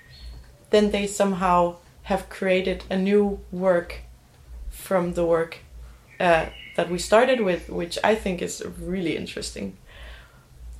then 0.70 0.90
they 0.90 1.06
somehow 1.06 1.76
have 2.04 2.28
created 2.28 2.82
a 2.90 2.96
new 2.96 3.38
work 3.52 4.02
from 4.70 5.14
the 5.14 5.24
work 5.24 5.58
uh, 6.18 6.46
that 6.76 6.90
we 6.90 6.98
started 6.98 7.40
with, 7.40 7.68
which 7.68 7.98
I 8.02 8.14
think 8.14 8.42
is 8.42 8.62
really 8.80 9.16
interesting. 9.16 9.76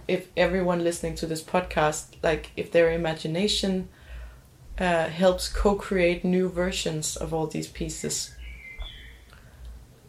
If 0.06 0.28
everyone 0.36 0.84
listening 0.84 1.14
to 1.16 1.26
this 1.26 1.42
podcast, 1.42 2.16
like 2.22 2.50
if 2.56 2.72
their 2.72 2.90
imagination 2.92 3.88
uh, 4.78 5.06
helps 5.06 5.48
co-create 5.48 6.24
new 6.24 6.48
versions 6.48 7.16
of 7.16 7.32
all 7.32 7.46
these 7.46 7.68
pieces, 7.68 8.34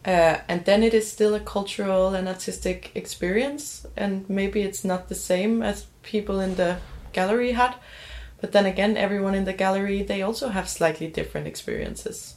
uh, 0.06 0.38
and 0.48 0.64
then 0.64 0.82
it 0.82 0.94
is 0.94 1.10
still 1.10 1.34
a 1.34 1.40
cultural 1.40 2.14
and 2.14 2.28
artistic 2.28 2.92
experience, 2.94 3.84
and 3.96 4.28
maybe 4.30 4.62
it's 4.62 4.84
not 4.84 5.08
the 5.08 5.14
same 5.14 5.62
as 5.62 5.86
people 6.02 6.40
in 6.40 6.54
the 6.54 6.78
gallery 7.12 7.52
had, 7.52 7.74
but 8.40 8.52
then 8.52 8.66
again, 8.66 8.96
everyone 8.96 9.34
in 9.34 9.44
the 9.44 9.52
gallery, 9.52 10.02
they 10.02 10.22
also 10.22 10.48
have 10.48 10.68
slightly 10.68 11.08
different 11.08 11.46
experiences. 11.46 12.36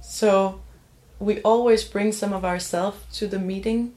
So 0.00 0.60
we 1.20 1.40
always 1.42 1.84
bring 1.84 2.12
some 2.12 2.32
of 2.32 2.44
ourselves 2.44 2.98
to 3.18 3.26
the 3.26 3.38
meeting 3.38 3.94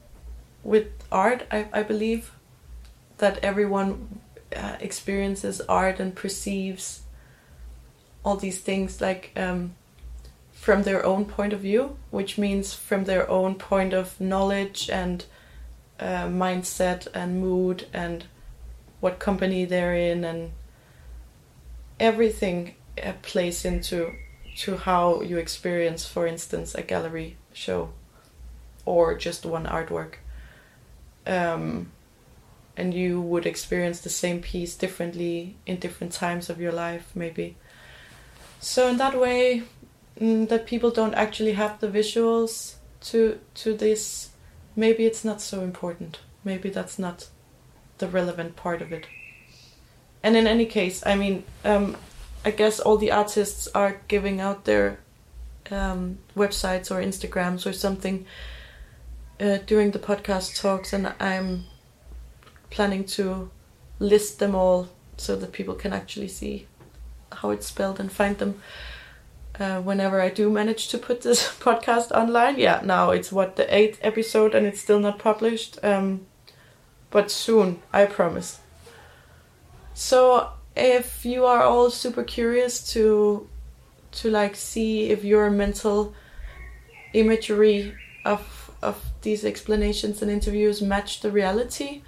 with 0.62 0.86
art, 1.10 1.46
I, 1.50 1.66
I 1.72 1.82
believe. 1.82 2.32
That 3.18 3.38
everyone 3.44 4.20
uh, 4.56 4.76
experiences 4.80 5.60
art 5.68 6.00
and 6.00 6.14
perceives 6.14 7.02
all 8.24 8.36
these 8.36 8.58
things 8.58 9.00
like 9.00 9.30
um, 9.36 9.74
from 10.62 10.84
their 10.84 11.04
own 11.04 11.24
point 11.24 11.52
of 11.52 11.58
view, 11.58 11.96
which 12.12 12.38
means 12.38 12.72
from 12.72 13.02
their 13.02 13.28
own 13.28 13.56
point 13.56 13.92
of 13.92 14.20
knowledge 14.20 14.88
and 14.88 15.24
uh, 15.98 16.26
mindset 16.26 17.08
and 17.12 17.40
mood 17.40 17.84
and 17.92 18.26
what 19.00 19.18
company 19.18 19.64
they're 19.64 19.96
in 19.96 20.22
and 20.22 20.52
everything 21.98 22.76
plays 23.22 23.64
into 23.64 24.12
to 24.54 24.76
how 24.76 25.20
you 25.22 25.36
experience, 25.36 26.06
for 26.06 26.28
instance, 26.28 26.76
a 26.76 26.82
gallery 26.82 27.36
show. 27.52 27.90
or 28.84 29.16
just 29.16 29.44
one 29.44 29.66
artwork. 29.66 30.14
Um, 31.26 31.90
and 32.76 32.94
you 32.94 33.20
would 33.20 33.46
experience 33.46 33.98
the 33.98 34.10
same 34.10 34.40
piece 34.40 34.76
differently 34.76 35.56
in 35.66 35.80
different 35.80 36.12
times 36.12 36.48
of 36.48 36.60
your 36.60 36.72
life, 36.72 37.10
maybe. 37.16 37.56
So 38.60 38.86
in 38.86 38.96
that 38.98 39.18
way, 39.18 39.64
mm, 40.20 40.48
that 40.48 40.66
people 40.66 40.90
don't 40.90 41.14
actually 41.14 41.52
have 41.52 41.80
the 41.80 41.88
visuals 41.88 42.76
to 43.02 43.38
to 43.54 43.74
this, 43.74 44.30
maybe 44.76 45.04
it's 45.04 45.24
not 45.24 45.40
so 45.40 45.60
important. 45.60 46.20
Maybe 46.44 46.70
that's 46.70 46.98
not 46.98 47.28
the 47.98 48.08
relevant 48.08 48.56
part 48.56 48.82
of 48.82 48.92
it. 48.92 49.06
And 50.22 50.36
in 50.36 50.46
any 50.46 50.66
case, 50.66 51.04
I 51.04 51.14
mean, 51.16 51.44
um, 51.64 51.96
I 52.44 52.50
guess 52.50 52.80
all 52.80 52.96
the 52.96 53.12
artists 53.12 53.68
are 53.74 54.00
giving 54.08 54.40
out 54.40 54.64
their 54.64 54.98
um, 55.70 56.18
websites 56.36 56.90
or 56.90 57.02
Instagrams 57.02 57.66
or 57.66 57.72
something 57.72 58.26
uh, 59.40 59.58
during 59.66 59.90
the 59.90 59.98
podcast 59.98 60.60
talks, 60.60 60.92
and 60.92 61.12
I'm 61.18 61.64
planning 62.70 63.04
to 63.04 63.50
list 63.98 64.38
them 64.38 64.54
all 64.54 64.88
so 65.16 65.36
that 65.36 65.52
people 65.52 65.74
can 65.74 65.92
actually 65.92 66.28
see 66.28 66.66
how 67.30 67.50
it's 67.50 67.66
spelled 67.66 68.00
and 68.00 68.10
find 68.10 68.38
them 68.38 68.60
uh, 69.58 69.80
whenever 69.80 70.20
I 70.20 70.30
do 70.30 70.50
manage 70.50 70.88
to 70.88 70.98
put 70.98 71.22
this 71.22 71.46
podcast 71.60 72.10
online. 72.12 72.58
Yeah, 72.58 72.80
now 72.84 73.10
it's 73.10 73.32
what 73.32 73.56
the 73.56 73.72
eighth 73.74 73.98
episode 74.02 74.54
and 74.54 74.66
it's 74.66 74.80
still 74.80 75.00
not 75.00 75.18
published, 75.18 75.78
um, 75.82 76.26
but 77.10 77.30
soon, 77.30 77.82
I 77.92 78.06
promise. 78.06 78.60
So 79.94 80.50
if 80.74 81.24
you 81.24 81.44
are 81.44 81.62
all 81.62 81.90
super 81.90 82.24
curious 82.24 82.92
to 82.92 83.48
to 84.12 84.30
like 84.30 84.56
see 84.56 85.10
if 85.10 85.24
your 85.24 85.50
mental 85.50 86.14
imagery 87.12 87.94
of 88.24 88.70
of 88.82 89.02
these 89.22 89.44
explanations 89.44 90.22
and 90.22 90.30
interviews 90.30 90.82
match 90.82 91.20
the 91.20 91.30
reality, 91.30 92.02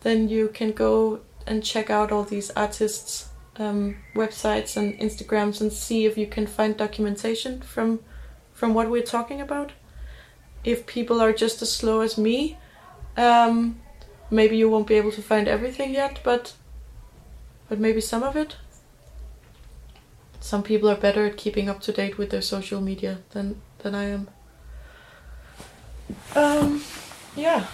then 0.00 0.28
you 0.28 0.48
can 0.48 0.72
go 0.72 1.20
and 1.46 1.64
check 1.64 1.90
out 1.90 2.12
all 2.12 2.22
these 2.22 2.50
artists' 2.50 3.29
um, 3.56 3.96
websites 4.14 4.76
and 4.76 4.98
Instagrams 4.98 5.60
and 5.60 5.72
see 5.72 6.06
if 6.06 6.16
you 6.16 6.26
can 6.26 6.46
find 6.46 6.76
documentation 6.76 7.60
from 7.60 8.00
from 8.52 8.74
what 8.74 8.90
we're 8.90 9.02
talking 9.02 9.40
about. 9.40 9.72
If 10.64 10.86
people 10.86 11.20
are 11.22 11.32
just 11.32 11.62
as 11.62 11.72
slow 11.72 12.00
as 12.00 12.18
me, 12.18 12.58
um, 13.16 13.80
maybe 14.30 14.56
you 14.56 14.68
won't 14.68 14.86
be 14.86 14.96
able 14.96 15.12
to 15.12 15.22
find 15.22 15.48
everything 15.48 15.94
yet, 15.94 16.20
but 16.22 16.54
but 17.68 17.78
maybe 17.78 18.00
some 18.00 18.22
of 18.22 18.36
it. 18.36 18.56
Some 20.40 20.62
people 20.62 20.88
are 20.88 20.96
better 20.96 21.26
at 21.26 21.36
keeping 21.36 21.68
up 21.68 21.80
to 21.82 21.92
date 21.92 22.18
with 22.18 22.30
their 22.30 22.42
social 22.42 22.80
media 22.80 23.18
than 23.30 23.60
than 23.78 23.94
I 23.94 24.04
am. 24.04 24.28
Um, 26.34 26.82
yeah. 27.36 27.66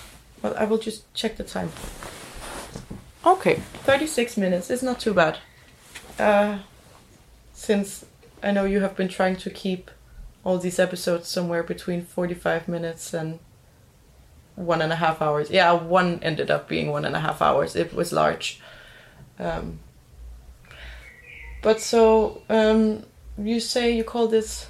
Well, 0.43 0.55
I 0.59 0.65
will 0.65 0.79
just 0.79 1.13
check 1.15 1.37
the 1.37 1.45
time. 1.45 1.71
Okay, 3.25 3.55
36 3.85 4.37
minutes 4.37 4.71
is 4.71 4.83
not 4.83 5.01
too 5.01 5.15
bad. 5.15 5.39
Uh, 6.19 6.59
since 7.53 8.05
I 8.43 8.51
know 8.53 8.65
you 8.65 8.81
have 8.81 8.97
been 8.97 9.09
trying 9.09 9.37
to 9.37 9.51
keep 9.51 9.91
all 10.45 10.59
these 10.59 10.79
episodes 10.79 11.29
somewhere 11.29 11.63
between 11.63 12.05
45 12.05 12.69
minutes 12.69 13.13
and 13.13 13.39
one 14.55 14.81
and 14.81 14.93
a 14.93 14.97
half 14.97 15.21
hours. 15.21 15.51
Yeah, 15.51 15.73
one 15.73 16.21
ended 16.23 16.51
up 16.51 16.69
being 16.69 16.91
one 16.91 17.05
and 17.05 17.17
a 17.17 17.21
half 17.21 17.43
hours. 17.43 17.77
It 17.77 17.93
was 17.93 18.13
large. 18.13 18.61
Um, 19.39 19.81
but 21.63 21.81
so 21.81 22.43
um, 22.49 23.05
you 23.37 23.61
say 23.61 23.91
you 23.91 24.05
call 24.05 24.29
this 24.29 24.69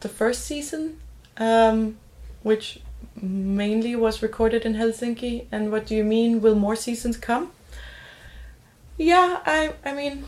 the 0.00 0.08
first 0.08 0.44
season, 0.44 0.98
um, 1.36 1.98
which 2.42 2.80
mainly 3.20 3.94
was 3.94 4.22
recorded 4.22 4.64
in 4.64 4.74
Helsinki. 4.74 5.46
And 5.52 5.70
what 5.70 5.86
do 5.86 5.94
you 5.94 6.04
mean? 6.04 6.40
Will 6.40 6.54
more 6.54 6.76
seasons 6.76 7.16
come? 7.16 7.52
Yeah, 8.96 9.40
I 9.46 9.74
I 9.84 9.92
mean, 9.92 10.24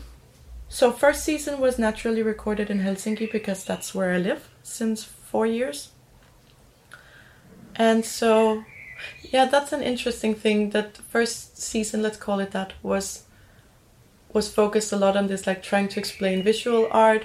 so 0.75 0.91
first 0.91 1.23
season 1.23 1.61
was 1.61 1.79
naturally 1.79 2.21
recorded 2.21 2.69
in 2.69 2.81
Helsinki 2.81 3.31
because 3.31 3.63
that's 3.63 3.95
where 3.95 4.11
I 4.11 4.17
live 4.17 4.49
since 4.61 5.05
four 5.05 5.47
years. 5.47 5.91
And 7.77 8.03
so, 8.03 8.65
yeah, 9.21 9.45
that's 9.45 9.71
an 9.71 9.81
interesting 9.81 10.35
thing. 10.35 10.71
That 10.71 10.97
first 10.97 11.61
season, 11.61 12.01
let's 12.01 12.17
call 12.17 12.41
it 12.41 12.51
that, 12.51 12.73
was 12.83 13.23
was 14.33 14.53
focused 14.53 14.91
a 14.91 14.97
lot 14.97 15.15
on 15.15 15.27
this, 15.27 15.47
like 15.47 15.63
trying 15.63 15.87
to 15.87 15.97
explain 15.97 16.43
visual 16.43 16.89
art 16.91 17.23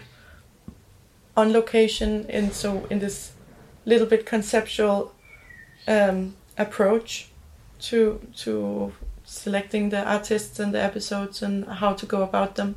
on 1.37 1.53
location, 1.53 2.27
and 2.29 2.53
so 2.53 2.87
in 2.89 3.01
this 3.01 3.33
little 3.85 4.07
bit 4.07 4.27
conceptual 4.27 5.13
um, 5.89 6.37
approach 6.57 7.31
to 7.81 8.21
to 8.37 8.93
selecting 9.25 9.89
the 9.89 10.05
artists 10.09 10.61
and 10.61 10.73
the 10.73 10.81
episodes 10.81 11.43
and 11.43 11.65
how 11.65 11.95
to 11.95 12.07
go 12.07 12.23
about 12.23 12.55
them. 12.55 12.77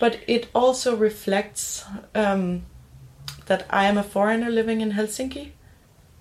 But 0.00 0.20
it 0.26 0.48
also 0.54 0.96
reflects 0.96 1.84
um, 2.14 2.64
that 3.46 3.66
I 3.70 3.84
am 3.84 3.98
a 3.98 4.02
foreigner 4.02 4.50
living 4.50 4.80
in 4.80 4.92
Helsinki 4.92 5.52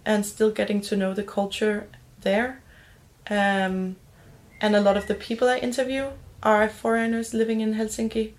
and 0.06 0.26
still 0.26 0.52
getting 0.52 0.82
to 0.82 0.96
know 0.96 1.14
the 1.14 1.24
culture 1.24 1.88
there. 2.22 2.62
Um, 3.30 3.96
and 4.60 4.76
a 4.76 4.82
lot 4.82 4.98
of 4.98 5.08
the 5.08 5.16
people 5.16 5.48
I 5.48 5.58
interview 5.58 6.10
are 6.44 6.70
foreigners 6.70 7.34
living 7.34 7.62
in 7.62 7.76
Helsinki 7.76 8.34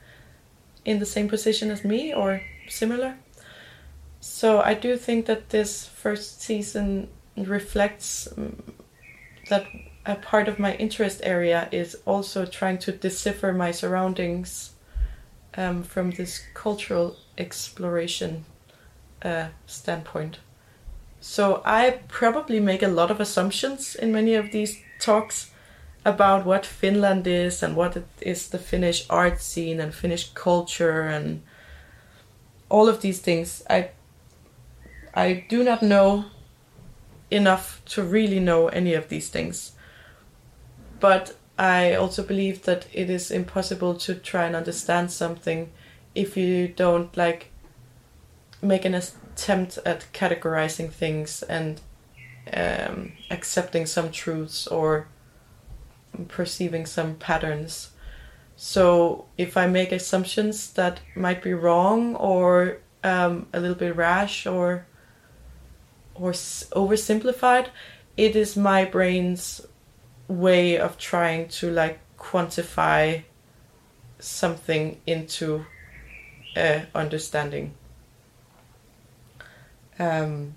in 0.85 0.99
the 0.99 1.07
same 1.07 1.29
position 1.29 1.71
as 1.71 1.85
me 1.85 2.13
or 2.13 2.43
similar. 2.69 3.17
So 4.21 4.61
I 4.61 4.75
do 4.75 4.97
think 4.97 5.27
that 5.27 5.51
this 5.51 5.87
first 5.87 6.43
season 6.43 7.09
reflects 7.37 8.29
um, 8.37 8.75
that 9.49 9.67
a 10.05 10.17
part 10.17 10.49
of 10.49 10.59
my 10.59 10.75
interest 10.77 11.21
area 11.23 11.69
is 11.73 11.97
also 12.07 12.45
trying 12.45 12.79
to 12.79 12.93
decipher 12.93 13.53
my 13.53 13.71
surroundings 13.71 14.72
um, 15.57 15.83
from 15.83 16.11
this 16.11 16.43
cultural 16.55 17.17
exploration 17.39 18.45
uh, 19.23 19.49
standpoint. 19.67 20.39
So 21.21 21.63
I 21.65 22.01
probably 22.09 22.61
make 22.61 22.83
a 22.83 22.89
lot 22.89 23.11
of 23.11 23.21
assumptions 23.21 23.95
in 23.95 24.13
many 24.13 24.35
of 24.35 24.51
these 24.51 24.79
talks 24.99 25.51
about 26.05 26.45
what 26.45 26.67
Finland 26.67 27.27
is 27.27 27.63
and 27.63 27.77
what 27.77 27.97
it 27.97 28.07
is 28.21 28.49
the 28.49 28.59
Finnish 28.59 29.07
art 29.09 29.41
scene 29.41 29.81
and 29.81 29.95
Finnish 29.95 30.31
culture 30.35 31.03
and 31.03 31.43
all 32.69 32.89
of 32.89 33.01
these 33.03 33.21
things. 33.21 33.63
I 33.71 33.91
I 35.15 35.45
do 35.49 35.63
not 35.63 35.83
know 35.83 36.25
enough 37.31 37.83
to 37.85 38.03
really 38.03 38.41
know 38.41 38.69
any 38.69 38.95
of 38.95 39.09
these 39.09 39.29
things. 39.29 39.73
But 41.01 41.37
I 41.59 41.95
also 41.95 42.23
believe 42.23 42.63
that 42.63 42.87
it 42.93 43.11
is 43.11 43.31
impossible 43.31 43.95
to 43.97 44.15
try 44.15 44.47
and 44.47 44.57
understand 44.57 45.11
something 45.11 45.71
if 46.15 46.37
you 46.37 46.69
don't 46.69 47.15
like 47.17 47.51
make 48.61 48.85
an 48.85 48.95
attempt 48.95 49.79
at 49.85 50.07
categorizing 50.13 50.91
things 50.91 51.43
and 51.43 51.81
um, 52.55 53.13
accepting 53.31 53.87
some 53.87 54.11
truths 54.11 54.67
or 54.67 55.09
perceiving 56.29 56.87
some 56.87 57.15
patterns. 57.17 57.91
So 58.57 59.27
if 59.37 59.57
I 59.57 59.67
make 59.67 59.93
assumptions 59.93 60.73
that 60.75 61.01
might 61.17 61.43
be 61.43 61.55
wrong 61.55 62.15
or 62.17 62.79
um, 63.03 63.49
a 63.53 63.61
little 63.61 63.77
bit 63.77 63.97
rash 63.97 64.47
or 64.47 64.87
or 66.15 66.33
oversimplified, 66.33 67.69
it 68.17 68.37
is 68.37 68.57
my 68.57 68.85
brain's 68.85 69.67
way 70.29 70.79
of 70.79 70.99
trying 70.99 71.49
to 71.49 71.71
like 71.71 71.99
quantify 72.19 73.23
something 74.19 75.01
into 75.07 75.65
uh, 76.57 76.81
understanding. 76.95 77.75
Um, 79.99 80.55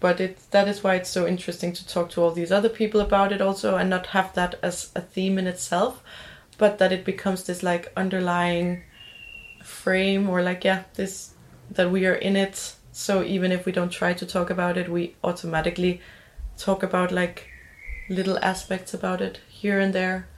but 0.00 0.20
it 0.20 0.38
that 0.50 0.68
is 0.68 0.82
why 0.82 0.96
it's 0.96 1.10
so 1.10 1.26
interesting 1.26 1.72
to 1.72 1.86
talk 1.86 2.10
to 2.10 2.22
all 2.22 2.30
these 2.30 2.52
other 2.52 2.68
people 2.68 3.00
about 3.00 3.32
it 3.32 3.40
also 3.40 3.76
and 3.76 3.88
not 3.90 4.06
have 4.08 4.32
that 4.34 4.58
as 4.62 4.90
a 4.94 5.00
theme 5.00 5.38
in 5.38 5.46
itself, 5.46 6.02
but 6.58 6.78
that 6.78 6.92
it 6.92 7.04
becomes 7.04 7.44
this 7.44 7.62
like 7.62 7.92
underlying 7.96 8.82
frame 9.62 10.28
or 10.28 10.42
like 10.42 10.64
yeah 10.64 10.82
this 10.94 11.34
that 11.70 11.90
we 11.90 12.04
are 12.04 12.16
in 12.16 12.34
it 12.34 12.74
so 12.92 13.24
even 13.24 13.50
if 13.52 13.64
we 13.64 13.72
don't 13.72 13.90
try 13.90 14.12
to 14.12 14.26
talk 14.26 14.50
about 14.50 14.76
it, 14.76 14.88
we 14.88 15.16
automatically 15.24 16.00
talk 16.58 16.82
about 16.82 17.10
like 17.10 17.48
little 18.08 18.38
aspects 18.42 18.94
about 18.94 19.20
it 19.20 19.40
here 19.48 19.78
and 19.78 19.92
there. 19.92 20.28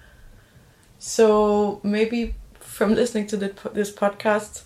So 0.99 1.81
maybe 1.83 2.35
from 2.61 2.95
listening 3.01 3.27
to 3.29 3.37
the, 3.37 3.55
this 3.73 3.93
podcast, 3.93 4.63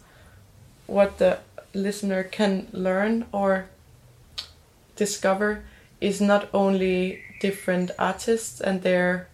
what 0.86 1.18
the 1.18 1.38
listener 1.74 2.22
can 2.22 2.68
learn 2.72 3.26
or 3.32 3.68
discover 4.96 5.62
is 6.00 6.20
not 6.20 6.48
only 6.52 7.22
different 7.40 7.90
artists 7.98 8.60
and 8.60 8.82
their 8.82 9.28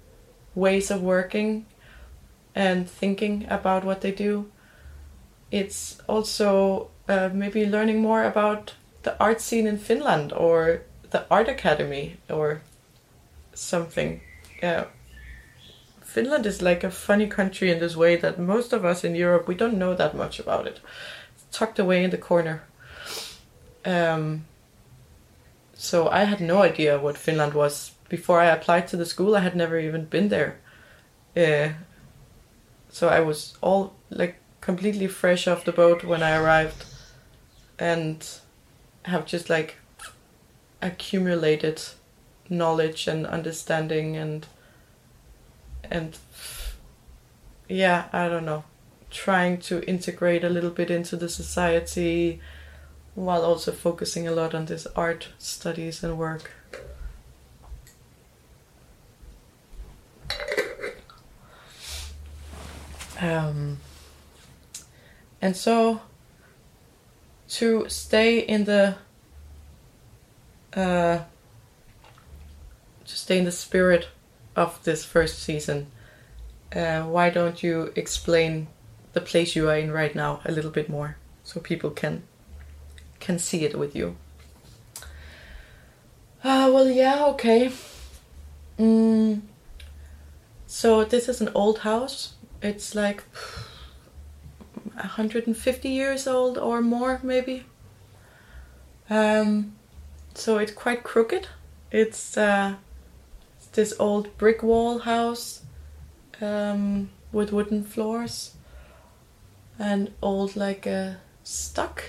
ways 0.54 0.90
of 0.90 1.02
working 1.02 1.66
and 2.54 2.88
thinking 2.88 3.46
about 3.48 3.84
what 3.84 4.00
they 4.00 4.12
do, 4.12 4.50
it's 5.50 6.00
also 6.08 6.90
uh, 7.08 7.30
maybe 7.32 7.66
learning 7.66 8.00
more 8.00 8.24
about 8.24 8.74
the 9.02 9.18
art 9.20 9.40
scene 9.40 9.66
in 9.66 9.78
Finland 9.78 10.32
or 10.32 10.82
the 11.10 11.24
art 11.30 11.48
academy 11.48 12.16
or 12.28 12.62
something. 13.54 14.20
Yeah. 14.62 14.86
Finland 16.02 16.46
is 16.46 16.62
like 16.62 16.84
a 16.84 16.90
funny 16.90 17.26
country 17.26 17.70
in 17.70 17.80
this 17.80 17.96
way 17.96 18.16
that 18.16 18.38
most 18.38 18.72
of 18.72 18.84
us 18.84 19.02
in 19.02 19.14
Europe 19.14 19.48
we 19.48 19.54
don't 19.54 19.78
know 19.78 19.94
that 19.94 20.14
much 20.14 20.38
about 20.38 20.66
it. 20.66 20.80
It's 21.34 21.58
tucked 21.58 21.78
away 21.78 22.04
in 22.04 22.10
the 22.10 22.18
corner. 22.18 22.62
Um, 23.84 24.46
so 25.74 26.08
I 26.08 26.24
had 26.24 26.40
no 26.40 26.62
idea 26.62 26.98
what 26.98 27.18
Finland 27.18 27.54
was 27.54 27.92
before 28.08 28.40
I 28.40 28.46
applied 28.46 28.86
to 28.88 28.96
the 28.96 29.06
school. 29.06 29.34
I 29.34 29.40
had 29.40 29.56
never 29.56 29.78
even 29.78 30.04
been 30.04 30.28
there. 30.28 30.60
Uh, 31.36 31.70
so 32.90 33.08
I 33.08 33.20
was 33.20 33.58
all 33.60 33.94
like 34.10 34.36
completely 34.60 35.08
fresh 35.08 35.48
off 35.48 35.64
the 35.64 35.72
boat 35.72 36.04
when 36.04 36.22
I 36.22 36.36
arrived, 36.36 36.84
and 37.78 38.24
have 39.04 39.26
just 39.26 39.50
like 39.50 39.76
accumulated 40.80 41.82
knowledge 42.48 43.06
and 43.08 43.26
understanding 43.26 44.16
and 44.16 44.46
and 45.90 46.18
yeah, 47.68 48.08
I 48.12 48.28
don't 48.28 48.44
know, 48.44 48.64
trying 49.10 49.58
to 49.58 49.82
integrate 49.88 50.44
a 50.44 50.48
little 50.48 50.70
bit 50.70 50.90
into 50.90 51.16
the 51.16 51.28
society 51.28 52.40
while 53.14 53.42
also 53.42 53.72
focusing 53.72 54.26
a 54.26 54.32
lot 54.32 54.54
on 54.54 54.66
this 54.66 54.86
art 54.96 55.28
studies 55.38 56.02
and 56.02 56.18
work. 56.18 56.50
Um, 63.20 63.78
and 65.40 65.56
so 65.56 66.02
to 67.50 67.88
stay 67.88 68.40
in 68.40 68.64
the 68.64 68.96
uh, 70.74 71.20
to 73.06 73.16
stay 73.16 73.38
in 73.38 73.44
the 73.44 73.52
spirit 73.52 74.08
of 74.56 74.82
this 74.84 75.04
first 75.04 75.42
season, 75.42 75.88
uh, 76.74 77.02
why 77.02 77.30
don't 77.30 77.62
you 77.62 77.92
explain 77.96 78.68
the 79.12 79.20
place 79.20 79.54
you 79.54 79.68
are 79.68 79.76
in 79.76 79.92
right 79.92 80.14
now 80.14 80.40
a 80.44 80.52
little 80.52 80.70
bit 80.70 80.88
more 80.88 81.16
so 81.44 81.60
people 81.60 81.90
can 81.90 82.22
can 83.20 83.38
see 83.38 83.64
it 83.64 83.78
with 83.78 83.96
you? 83.96 84.16
Uh, 86.42 86.70
well, 86.72 86.90
yeah, 86.90 87.24
okay. 87.24 87.72
Mm, 88.78 89.40
so 90.66 91.04
this 91.04 91.28
is 91.28 91.40
an 91.40 91.50
old 91.54 91.78
house. 91.78 92.34
It's 92.60 92.94
like 92.94 93.22
150 94.94 95.88
years 95.88 96.26
old 96.26 96.58
or 96.58 96.82
more, 96.82 97.20
maybe. 97.22 97.64
Um, 99.08 99.74
so 100.34 100.58
it's 100.58 100.72
quite 100.72 101.02
crooked. 101.02 101.48
It's 101.90 102.36
uh, 102.36 102.74
this 103.74 103.94
old 103.98 104.36
brick 104.38 104.62
wall 104.62 105.00
house 105.00 105.62
um, 106.40 107.10
with 107.32 107.52
wooden 107.52 107.84
floors 107.84 108.54
and 109.78 110.12
old 110.22 110.56
like 110.56 110.86
a 110.86 110.90
uh, 110.92 111.14
stuck. 111.42 112.02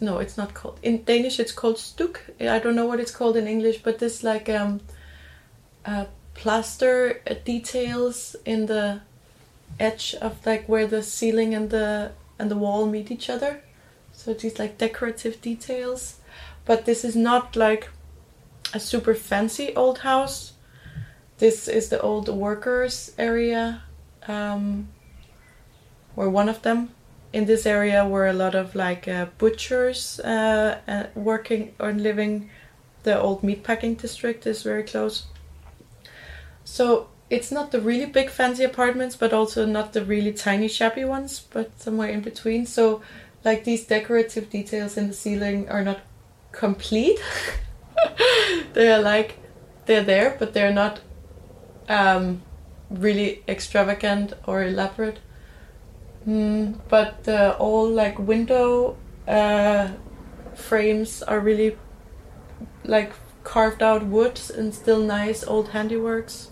No 0.00 0.18
it's 0.18 0.36
not 0.36 0.54
called 0.54 0.78
in 0.82 1.04
danish 1.04 1.38
it's 1.38 1.52
called 1.52 1.78
stuk. 1.78 2.20
I 2.40 2.58
don't 2.58 2.74
know 2.74 2.86
what 2.86 2.98
it's 2.98 3.12
called 3.12 3.36
in 3.36 3.46
english 3.46 3.78
but 3.82 4.00
this 4.00 4.24
like 4.24 4.48
um 4.48 4.80
uh, 5.84 6.06
plaster 6.34 7.20
details 7.44 8.34
in 8.44 8.66
the 8.66 9.00
edge 9.78 10.14
of 10.20 10.44
like 10.44 10.68
where 10.68 10.86
the 10.86 11.02
ceiling 11.02 11.54
and 11.54 11.70
the 11.70 12.12
and 12.38 12.50
the 12.50 12.56
wall 12.56 12.86
meet 12.86 13.10
each 13.10 13.28
other. 13.28 13.60
So 14.12 14.34
these 14.34 14.58
like 14.58 14.78
decorative 14.78 15.40
details. 15.40 16.16
But 16.64 16.84
this 16.84 17.04
is 17.04 17.16
not 17.16 17.56
like 17.56 17.88
a 18.74 18.80
super 18.80 19.14
fancy 19.14 19.74
old 19.74 19.98
house 19.98 20.52
this 21.38 21.68
is 21.68 21.88
the 21.88 22.00
old 22.00 22.28
workers 22.28 23.12
area 23.18 23.82
um, 24.26 24.88
or 26.16 26.28
one 26.28 26.48
of 26.48 26.62
them 26.62 26.90
in 27.32 27.46
this 27.46 27.66
area 27.66 28.06
were 28.06 28.26
a 28.26 28.32
lot 28.32 28.54
of 28.54 28.74
like 28.74 29.06
uh, 29.06 29.26
butchers 29.38 30.20
uh, 30.20 30.78
uh, 30.88 31.04
working 31.14 31.74
or 31.78 31.92
living. 31.92 32.50
The 33.02 33.20
old 33.20 33.42
meatpacking 33.42 34.00
district 34.00 34.46
is 34.46 34.62
very 34.62 34.82
close. 34.82 35.26
So 36.64 37.08
it's 37.30 37.52
not 37.52 37.70
the 37.70 37.80
really 37.80 38.06
big 38.06 38.30
fancy 38.30 38.64
apartments, 38.64 39.14
but 39.16 39.32
also 39.32 39.66
not 39.66 39.92
the 39.92 40.04
really 40.04 40.32
tiny 40.32 40.68
shabby 40.68 41.04
ones, 41.04 41.46
but 41.50 41.78
somewhere 41.80 42.08
in 42.08 42.20
between. 42.20 42.66
So 42.66 43.02
like 43.44 43.64
these 43.64 43.86
decorative 43.86 44.50
details 44.50 44.96
in 44.96 45.08
the 45.08 45.14
ceiling 45.14 45.68
are 45.68 45.84
not 45.84 46.00
complete. 46.52 47.20
they 48.72 48.92
are 48.92 49.00
like 49.00 49.38
they're 49.86 50.02
there, 50.02 50.36
but 50.38 50.54
they're 50.54 50.72
not 50.72 51.00
um, 51.88 52.42
really 52.90 53.42
extravagant 53.48 54.34
or 54.46 54.62
elaborate. 54.62 55.18
Mm, 56.26 56.78
but 56.88 57.24
the 57.24 57.56
all 57.56 57.88
like 57.88 58.18
window 58.18 58.96
uh, 59.26 59.88
frames 60.54 61.22
are 61.22 61.40
really 61.40 61.76
like 62.84 63.12
carved 63.44 63.82
out 63.82 64.04
wood 64.04 64.40
and 64.56 64.74
still 64.74 65.00
nice 65.00 65.46
old 65.46 65.70
handiworks. 65.70 66.48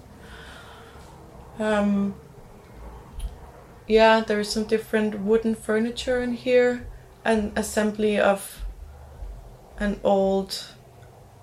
Um, 1.59 2.15
yeah, 3.87 4.21
there's 4.21 4.49
some 4.51 4.65
different 4.65 5.21
wooden 5.21 5.55
furniture 5.55 6.23
in 6.23 6.33
here, 6.33 6.87
an 7.25 7.53
assembly 7.57 8.19
of 8.19 8.65
an 9.79 10.01
old 10.03 10.65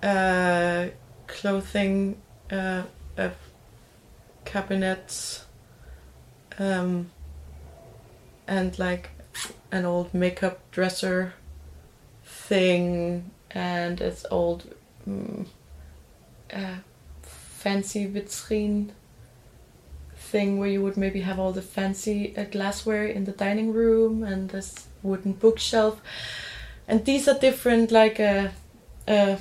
uh, 0.02 0.88
clothing 1.26 2.20
uh, 2.50 2.82
cabinets 4.54 5.44
um, 6.60 7.10
and 8.46 8.78
like 8.78 9.10
an 9.72 9.84
old 9.84 10.14
makeup 10.14 10.60
dresser 10.70 11.34
thing 12.24 13.30
and 13.50 14.00
its 14.00 14.24
old 14.30 14.72
um, 15.08 15.46
uh, 16.52 16.76
fancy 17.22 18.06
vitrine 18.06 18.90
thing 20.16 20.58
where 20.58 20.68
you 20.68 20.80
would 20.80 20.96
maybe 20.96 21.22
have 21.22 21.40
all 21.40 21.52
the 21.52 21.66
fancy 21.76 22.32
uh, 22.36 22.44
glassware 22.44 23.06
in 23.06 23.24
the 23.24 23.32
dining 23.32 23.72
room 23.72 24.22
and 24.22 24.50
this 24.50 24.86
wooden 25.02 25.32
bookshelf. 25.32 26.00
And 26.86 27.04
these 27.04 27.26
are 27.26 27.38
different 27.40 27.90
like 27.90 28.20
uh, 28.20 28.50
uh, 29.08 29.36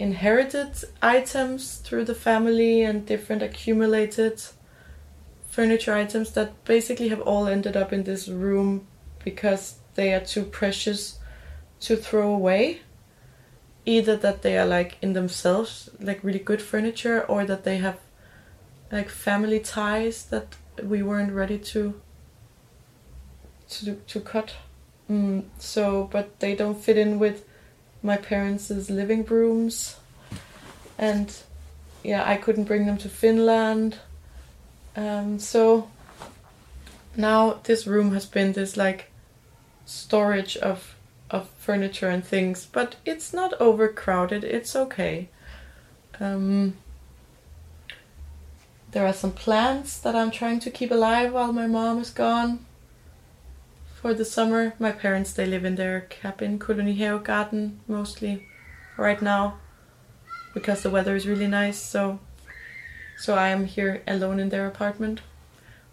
inherited 0.00 0.72
items 1.02 1.76
through 1.76 2.06
the 2.06 2.14
family 2.14 2.82
and 2.82 3.04
different 3.04 3.42
accumulated 3.42 4.42
furniture 5.46 5.94
items 5.94 6.32
that 6.32 6.64
basically 6.64 7.08
have 7.08 7.20
all 7.20 7.46
ended 7.46 7.76
up 7.76 7.92
in 7.92 8.04
this 8.04 8.26
room 8.26 8.86
because 9.22 9.76
they 9.96 10.14
are 10.14 10.24
too 10.24 10.42
precious 10.42 11.18
to 11.80 11.96
throw 11.96 12.32
away. 12.32 12.80
Either 13.84 14.16
that 14.16 14.40
they 14.40 14.56
are 14.56 14.66
like 14.66 14.96
in 15.02 15.12
themselves 15.12 15.90
like 16.00 16.24
really 16.24 16.38
good 16.38 16.62
furniture 16.62 17.22
or 17.26 17.44
that 17.44 17.64
they 17.64 17.76
have 17.76 17.98
like 18.90 19.10
family 19.10 19.60
ties 19.60 20.24
that 20.26 20.56
we 20.82 21.02
weren't 21.02 21.32
ready 21.32 21.58
to 21.58 22.00
to 23.68 23.96
to 24.06 24.20
cut. 24.20 24.54
Mm, 25.10 25.44
so, 25.58 26.08
but 26.10 26.40
they 26.40 26.54
don't 26.54 26.80
fit 26.82 26.96
in 26.96 27.18
with 27.18 27.44
my 28.02 28.16
parents' 28.16 28.70
living 28.90 29.24
rooms. 29.24 29.96
And 30.98 31.34
yeah, 32.02 32.24
I 32.26 32.36
couldn't 32.36 32.64
bring 32.64 32.86
them 32.86 32.98
to 32.98 33.08
Finland. 33.08 33.98
Um, 34.96 35.38
so 35.38 35.90
now 37.16 37.60
this 37.64 37.86
room 37.86 38.12
has 38.12 38.26
been 38.26 38.52
this 38.52 38.76
like 38.76 39.10
storage 39.84 40.56
of 40.56 40.94
of 41.30 41.48
furniture 41.50 42.08
and 42.08 42.24
things, 42.24 42.66
but 42.66 42.96
it's 43.04 43.32
not 43.32 43.60
overcrowded. 43.60 44.42
It's 44.42 44.74
okay. 44.74 45.28
Um, 46.18 46.76
there 48.90 49.06
are 49.06 49.12
some 49.12 49.30
plants 49.30 49.98
that 49.98 50.16
I'm 50.16 50.32
trying 50.32 50.58
to 50.60 50.70
keep 50.70 50.90
alive 50.90 51.32
while 51.32 51.52
my 51.52 51.68
mom 51.68 52.00
is 52.00 52.10
gone 52.10 52.66
for 54.00 54.14
the 54.14 54.24
summer. 54.24 54.74
My 54.78 54.92
parents 54.92 55.32
they 55.32 55.46
live 55.46 55.64
in 55.64 55.76
their 55.76 56.02
cabin, 56.02 56.58
Kolonihave 56.58 57.22
garden 57.22 57.80
mostly 57.86 58.46
right 58.96 59.20
now 59.20 59.58
because 60.54 60.82
the 60.82 60.90
weather 60.90 61.14
is 61.14 61.26
really 61.26 61.46
nice. 61.46 61.78
So 61.78 62.18
so 63.18 63.34
I 63.34 63.48
am 63.48 63.66
here 63.66 64.02
alone 64.08 64.40
in 64.40 64.48
their 64.48 64.66
apartment, 64.66 65.20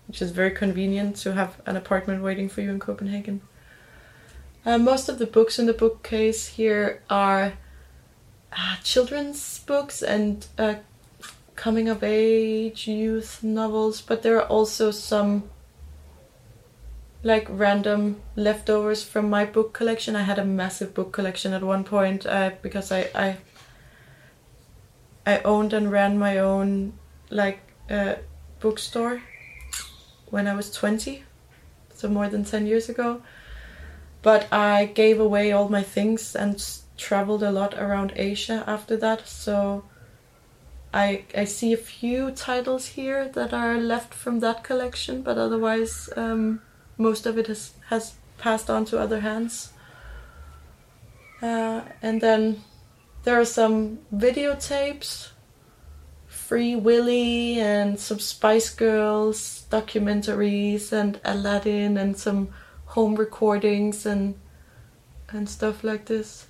which 0.07 0.21
is 0.21 0.31
very 0.31 0.51
convenient 0.51 1.17
to 1.17 1.33
have 1.33 1.61
an 1.65 1.75
apartment 1.75 2.23
waiting 2.23 2.47
for 2.47 2.61
you 2.61 2.71
in 2.71 2.79
Copenhagen. 2.79 3.41
Uh, 4.65 4.77
most 4.77 5.09
of 5.09 5.19
the 5.19 5.25
books 5.25 5.59
in 5.59 5.65
the 5.65 5.73
bookcase 5.73 6.47
here 6.47 7.01
are 7.09 7.53
uh, 8.53 8.75
children's 8.83 9.59
books 9.59 10.01
and 10.01 10.47
uh, 10.57 10.75
coming 11.55 11.89
of 11.89 12.03
age 12.03 12.87
youth 12.87 13.43
novels, 13.43 14.01
but 14.01 14.23
there 14.23 14.37
are 14.37 14.47
also 14.47 14.91
some 14.91 15.49
like 17.23 17.47
random 17.49 18.21
leftovers 18.35 19.03
from 19.03 19.29
my 19.29 19.45
book 19.45 19.73
collection. 19.73 20.15
I 20.15 20.21
had 20.21 20.39
a 20.39 20.45
massive 20.45 20.93
book 20.93 21.11
collection 21.11 21.53
at 21.53 21.63
one 21.63 21.83
point 21.83 22.25
uh, 22.25 22.51
because 22.61 22.91
I, 22.91 23.09
I 23.15 23.37
I 25.25 25.39
owned 25.39 25.73
and 25.73 25.91
ran 25.91 26.17
my 26.17 26.37
own 26.37 26.93
like 27.29 27.59
uh, 27.89 28.15
bookstore 28.59 29.21
when 30.29 30.47
I 30.47 30.55
was 30.55 30.71
20, 30.71 31.23
so 31.93 32.07
more 32.07 32.29
than 32.29 32.45
10 32.45 32.65
years 32.65 32.89
ago. 32.89 33.21
But 34.21 34.51
I 34.53 34.85
gave 34.85 35.19
away 35.19 35.51
all 35.51 35.69
my 35.69 35.83
things 35.83 36.35
and 36.35 36.63
traveled 36.97 37.43
a 37.43 37.51
lot 37.51 37.73
around 37.75 38.13
Asia 38.15 38.63
after 38.67 38.97
that. 38.97 39.27
So 39.27 39.83
I 40.93 41.25
I 41.35 41.45
see 41.45 41.73
a 41.73 41.77
few 41.77 42.31
titles 42.31 42.87
here 42.87 43.27
that 43.29 43.53
are 43.53 43.77
left 43.77 44.13
from 44.13 44.39
that 44.39 44.63
collection, 44.63 45.21
but 45.21 45.37
otherwise 45.37 46.09
um, 46.15 46.61
most 46.97 47.25
of 47.25 47.37
it 47.37 47.47
has 47.47 47.73
has 47.87 48.15
passed 48.37 48.69
on 48.69 48.85
to 48.85 48.99
other 48.99 49.19
hands. 49.21 49.73
Uh, 51.41 51.81
and 52.01 52.21
then 52.21 52.63
there 53.23 53.39
are 53.39 53.45
some 53.45 53.99
videotapes, 54.15 55.29
Free 56.27 56.75
Willy 56.75 57.59
and 57.59 57.99
some 57.99 58.19
Spice 58.19 58.69
Girls 58.69 59.65
documentaries 59.69 60.91
and 60.91 61.19
Aladdin 61.23 61.97
and 61.97 62.17
some 62.17 62.49
home 62.85 63.15
recordings 63.15 64.05
and 64.05 64.35
and 65.29 65.49
stuff 65.49 65.83
like 65.83 66.05
this. 66.05 66.47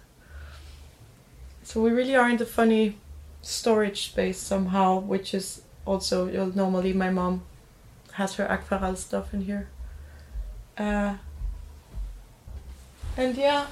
So 1.64 1.82
we 1.82 1.89
really 1.91 2.16
are 2.16 2.30
in 2.30 2.38
the 2.38 2.45
funny 2.45 2.98
storage 3.41 4.10
space 4.10 4.38
somehow, 4.38 5.00
which 5.00 5.34
is 5.34 5.64
also 5.86 6.28
normally 6.54 6.93
my 6.93 7.10
mom 7.10 7.43
has 8.14 8.36
her 8.36 8.45
aquarelle 8.45 8.95
stuff 8.95 9.34
in 9.34 9.41
here. 9.41 9.68
Uh, 10.78 11.16
and 13.18 13.36
yeah, 13.36 13.68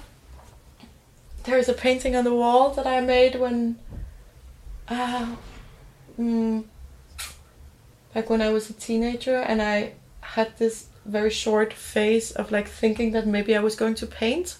there's 1.43 1.69
a 1.69 1.73
painting 1.73 2.15
on 2.15 2.23
the 2.23 2.33
wall 2.33 2.71
that 2.71 2.87
I 2.87 2.99
made 3.01 3.35
when, 3.35 3.77
uh, 4.87 5.35
mm, 6.19 6.63
like 8.15 8.29
when 8.29 8.41
I 8.41 8.49
was 8.49 8.69
a 8.69 8.73
teenager, 8.73 9.37
and 9.37 9.61
I 9.61 9.93
had 10.21 10.57
this 10.57 10.87
very 11.05 11.29
short 11.29 11.71
phase 11.73 12.31
of 12.31 12.51
like 12.51 12.67
thinking 12.67 13.11
that 13.11 13.27
maybe 13.27 13.55
I 13.55 13.59
was 13.59 13.75
going 13.75 13.95
to 13.95 14.07
paint. 14.07 14.57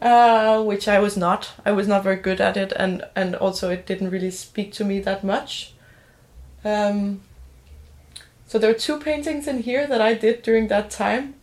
Uh, 0.00 0.62
which 0.62 0.86
I 0.86 1.00
was 1.00 1.16
not. 1.16 1.50
I 1.64 1.72
was 1.72 1.88
not 1.88 2.04
very 2.04 2.22
good 2.22 2.40
at 2.40 2.56
it, 2.56 2.72
and 2.76 3.04
and 3.16 3.34
also 3.34 3.68
it 3.70 3.84
didn't 3.84 4.10
really 4.10 4.30
speak 4.30 4.72
to 4.74 4.84
me 4.84 5.00
that 5.00 5.24
much. 5.24 5.74
Um, 6.64 7.22
so 8.48 8.58
there 8.58 8.70
are 8.70 8.74
two 8.74 8.98
paintings 8.98 9.46
in 9.46 9.62
here 9.62 9.86
that 9.86 10.00
I 10.00 10.14
did 10.14 10.42
during 10.42 10.68
that 10.68 10.90
time, 10.90 11.34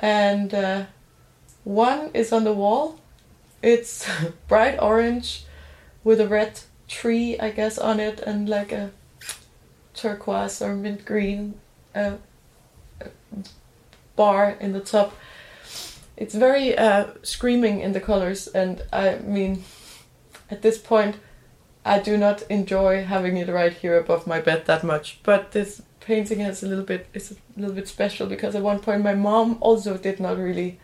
and 0.00 0.52
uh, 0.52 0.86
one 1.62 2.10
is 2.12 2.32
on 2.32 2.42
the 2.42 2.52
wall. 2.52 2.98
It's 3.62 4.04
bright 4.48 4.76
orange 4.82 5.44
with 6.02 6.20
a 6.20 6.26
red 6.26 6.60
tree, 6.88 7.38
I 7.38 7.50
guess, 7.50 7.78
on 7.78 8.00
it, 8.00 8.18
and 8.18 8.48
like 8.48 8.72
a 8.72 8.90
turquoise 9.94 10.60
or 10.60 10.74
mint 10.74 11.04
green 11.04 11.54
uh, 11.94 12.16
bar 14.16 14.56
in 14.58 14.72
the 14.72 14.80
top. 14.80 15.14
It's 16.16 16.34
very 16.34 16.76
uh, 16.76 17.12
screaming 17.22 17.80
in 17.80 17.92
the 17.92 18.00
colors, 18.00 18.48
and 18.48 18.82
I 18.92 19.18
mean, 19.18 19.62
at 20.50 20.62
this 20.62 20.78
point, 20.78 21.16
I 21.84 21.98
do 21.98 22.16
not 22.16 22.42
enjoy 22.42 23.04
having 23.04 23.36
it 23.36 23.48
right 23.48 23.72
here 23.72 23.96
above 23.96 24.26
my 24.26 24.40
bed 24.40 24.66
that 24.66 24.84
much. 24.84 25.20
But 25.22 25.52
this 25.52 25.82
painting 26.00 26.40
has 26.40 26.62
a 26.62 26.66
little 26.66 26.84
bit 26.84 27.06
is 27.14 27.32
a 27.32 27.60
little 27.60 27.74
bit 27.74 27.88
special 27.88 28.26
because 28.26 28.54
at 28.54 28.62
one 28.62 28.80
point 28.80 29.02
my 29.02 29.14
mom 29.14 29.58
also 29.60 29.96
did 29.96 30.20
not 30.20 30.38
really 30.38 30.78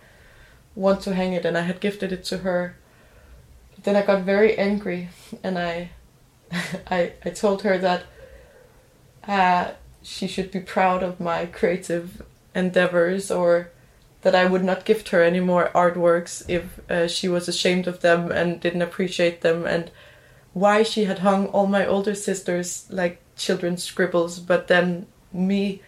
want 0.74 1.00
to 1.02 1.14
hang 1.14 1.32
it, 1.32 1.44
and 1.44 1.56
I 1.56 1.62
had 1.62 1.80
gifted 1.80 2.12
it 2.12 2.24
to 2.24 2.38
her. 2.38 2.76
But 3.74 3.84
then 3.84 3.96
I 3.96 4.02
got 4.02 4.22
very 4.22 4.56
angry, 4.56 5.08
and 5.42 5.58
I, 5.58 5.90
I, 6.90 7.12
I 7.24 7.30
told 7.30 7.62
her 7.62 7.78
that 7.78 8.04
uh, 9.26 9.72
she 10.02 10.26
should 10.26 10.50
be 10.50 10.60
proud 10.60 11.02
of 11.02 11.18
my 11.18 11.46
creative 11.46 12.22
endeavors, 12.54 13.30
or 13.30 13.70
that 14.22 14.34
I 14.34 14.44
would 14.44 14.64
not 14.64 14.84
gift 14.84 15.08
her 15.10 15.22
any 15.22 15.40
more 15.40 15.70
artworks 15.74 16.44
if 16.48 16.80
uh, 16.90 17.08
she 17.08 17.28
was 17.28 17.48
ashamed 17.48 17.86
of 17.86 18.00
them 18.00 18.30
and 18.30 18.60
didn't 18.60 18.82
appreciate 18.82 19.40
them, 19.40 19.66
and 19.66 19.90
why 20.56 20.82
she 20.82 21.04
had 21.04 21.18
hung 21.18 21.48
all 21.48 21.66
my 21.66 21.84
older 21.86 22.14
sisters 22.14 22.86
like 22.88 23.20
children's 23.36 23.84
scribbles, 23.84 24.38
but 24.38 24.68
then 24.68 25.04
me 25.30 25.82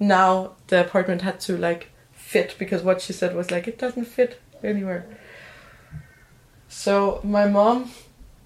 now 0.00 0.52
the 0.68 0.80
apartment 0.80 1.20
had 1.20 1.38
to 1.38 1.58
like 1.58 1.90
fit 2.10 2.56
because 2.58 2.82
what 2.82 3.02
she 3.02 3.12
said 3.12 3.36
was 3.36 3.50
like 3.50 3.68
it 3.68 3.78
doesn't 3.78 4.06
fit 4.06 4.40
anywhere. 4.62 5.04
So 6.68 7.20
my 7.22 7.46
mom, 7.46 7.90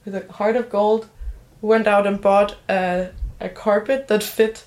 with 0.05 0.17
a 0.17 0.33
heart 0.33 0.57
of 0.57 0.69
gold, 0.69 1.09
went 1.61 1.87
out 1.87 2.09
and 2.09 2.21
bought 2.21 2.57
a, 2.69 3.11
a 3.41 3.49
carpet 3.49 4.09
that 4.09 4.25
fit 4.25 4.65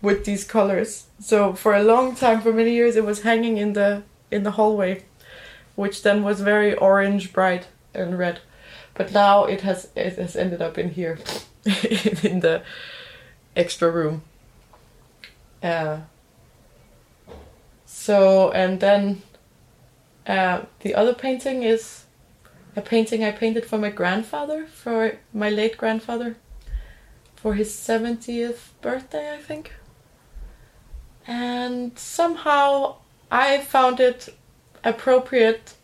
with 0.00 0.24
these 0.24 0.42
colors. 0.42 1.04
So 1.20 1.52
for 1.52 1.74
a 1.74 1.84
long 1.84 2.16
time, 2.16 2.40
for 2.40 2.50
many 2.54 2.72
years, 2.72 2.96
it 2.96 3.04
was 3.04 3.20
hanging 3.20 3.58
in 3.58 3.74
the 3.74 4.04
in 4.30 4.42
the 4.42 4.52
hallway, 4.52 5.04
which 5.74 6.02
then 6.02 6.24
was 6.24 6.40
very 6.40 6.74
orange, 6.74 7.34
bright, 7.34 7.66
and 7.92 8.18
red. 8.18 8.40
But 8.96 9.12
now 9.12 9.44
it 9.44 9.60
has 9.60 9.88
it 9.94 10.16
has 10.16 10.36
ended 10.36 10.62
up 10.62 10.78
in 10.78 10.90
here, 10.90 11.18
in 12.22 12.40
the 12.40 12.62
extra 13.54 13.90
room. 13.90 14.22
Uh, 15.62 16.00
so 17.84 18.50
and 18.52 18.80
then 18.80 19.22
uh, 20.26 20.62
the 20.80 20.94
other 20.94 21.14
painting 21.14 21.62
is 21.62 22.04
a 22.74 22.82
painting 22.82 23.24
I 23.24 23.30
painted 23.30 23.64
for 23.64 23.78
my 23.78 23.90
grandfather, 23.90 24.66
for 24.66 25.18
my 25.32 25.48
late 25.48 25.76
grandfather, 25.78 26.36
for 27.34 27.54
his 27.54 27.70
70th 27.70 28.70
birthday, 28.82 29.32
I 29.32 29.38
think. 29.38 29.72
And 31.26 31.98
somehow 31.98 32.96
I 33.30 33.60
found 33.60 33.98
it 33.98 34.28
appropriate 34.84 35.75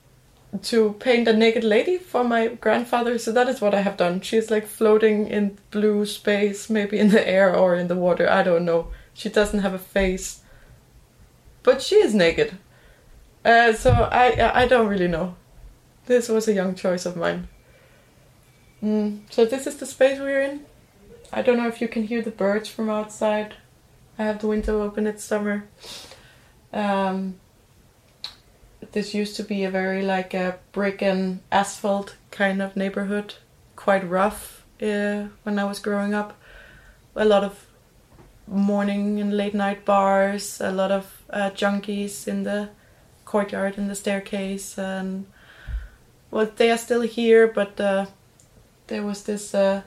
to 0.61 0.93
paint 1.01 1.27
a 1.27 1.33
naked 1.33 1.65
lady 1.65 1.97
for 1.97 2.23
my 2.23 2.49
grandfather, 2.49 3.19
so 3.19 3.33
that 3.33 3.49
is 3.49 3.61
what 3.61 3.75
I 3.75 3.81
have 3.81 3.97
done. 3.97 4.21
She's 4.21 4.51
like 4.51 4.67
floating 4.67 5.27
in 5.27 5.59
blue 5.71 6.05
space, 6.05 6.69
maybe 6.69 6.99
in 6.99 7.09
the 7.09 7.27
air 7.27 7.55
or 7.57 7.75
in 7.75 7.89
the 7.89 7.97
water, 7.97 8.29
I 8.29 8.43
don't 8.43 8.67
know. 8.67 8.89
She 9.15 9.31
doesn't 9.31 9.61
have 9.61 9.75
a 9.75 9.79
face, 9.79 10.43
but 11.63 11.81
she 11.81 11.97
is 11.97 12.15
naked. 12.15 12.59
Uh, 13.45 13.73
so 13.73 13.91
I 13.91 14.63
I 14.63 14.69
don't 14.69 14.89
really 14.89 15.09
know. 15.09 15.37
This 16.07 16.29
was 16.29 16.49
a 16.49 16.53
young 16.53 16.75
choice 16.75 17.07
of 17.07 17.17
mine. 17.17 17.49
Mm, 18.83 19.21
so 19.31 19.45
this 19.45 19.67
is 19.67 19.77
the 19.77 19.87
space 19.87 20.19
we're 20.19 20.43
in. 20.43 20.67
I 21.33 21.43
don't 21.43 21.57
know 21.57 21.69
if 21.69 21.81
you 21.81 21.89
can 21.89 22.05
hear 22.05 22.21
the 22.21 22.31
birds 22.31 22.69
from 22.69 22.91
outside. 22.91 23.55
I 24.19 24.25
have 24.25 24.41
the 24.41 24.49
window 24.49 24.83
open. 24.83 25.07
It's 25.07 25.25
summer. 25.25 25.65
Um, 26.73 27.41
this 28.93 29.15
used 29.15 29.37
to 29.37 29.43
be 29.43 29.65
a 29.65 29.71
very 29.71 30.03
like 30.03 30.35
a 30.35 30.59
brick 30.73 31.03
and 31.03 31.41
asphalt 31.51 32.17
kind 32.31 32.63
of 32.63 32.77
neighborhood, 32.77 33.35
quite 33.75 34.09
rough 34.09 34.65
uh, 34.81 35.25
when 35.43 35.59
I 35.59 35.65
was 35.65 35.79
growing 35.79 36.15
up. 36.15 36.39
A 37.17 37.25
lot 37.25 37.45
of 37.45 37.67
morning 38.47 39.21
and 39.21 39.37
late 39.37 39.55
night 39.55 39.85
bars, 39.85 40.61
a 40.61 40.71
lot 40.71 40.91
of 40.91 41.23
uh, 41.31 41.51
junkies 41.51 42.29
in 42.29 42.43
the 42.45 42.71
courtyard 43.25 43.79
and 43.79 43.91
the 43.91 43.95
staircase, 43.95 44.79
and 44.79 45.27
well, 46.31 46.51
they 46.57 46.71
are 46.71 46.79
still 46.79 47.03
here, 47.03 47.47
but 47.47 47.81
uh, 47.81 48.07
there 48.89 49.03
was 49.03 49.25
this 49.25 49.55
uh, 49.55 49.83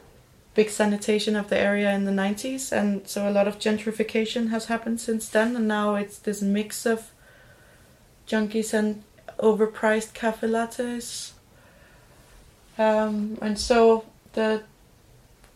big 0.53 0.69
sanitation 0.69 1.35
of 1.35 1.49
the 1.49 1.57
area 1.57 1.91
in 1.91 2.05
the 2.05 2.11
90s, 2.11 2.71
and 2.71 3.07
so 3.07 3.27
a 3.27 3.31
lot 3.31 3.47
of 3.47 3.59
gentrification 3.59 4.49
has 4.49 4.65
happened 4.65 4.99
since 4.99 5.29
then, 5.29 5.55
and 5.55 5.67
now 5.67 5.95
it's 5.95 6.17
this 6.19 6.41
mix 6.41 6.85
of 6.85 7.11
junkies 8.27 8.73
and 8.73 9.03
overpriced 9.39 10.13
cafe 10.13 10.47
lattes. 10.47 11.31
Um, 12.77 13.37
and 13.41 13.57
so 13.57 14.05
the 14.33 14.63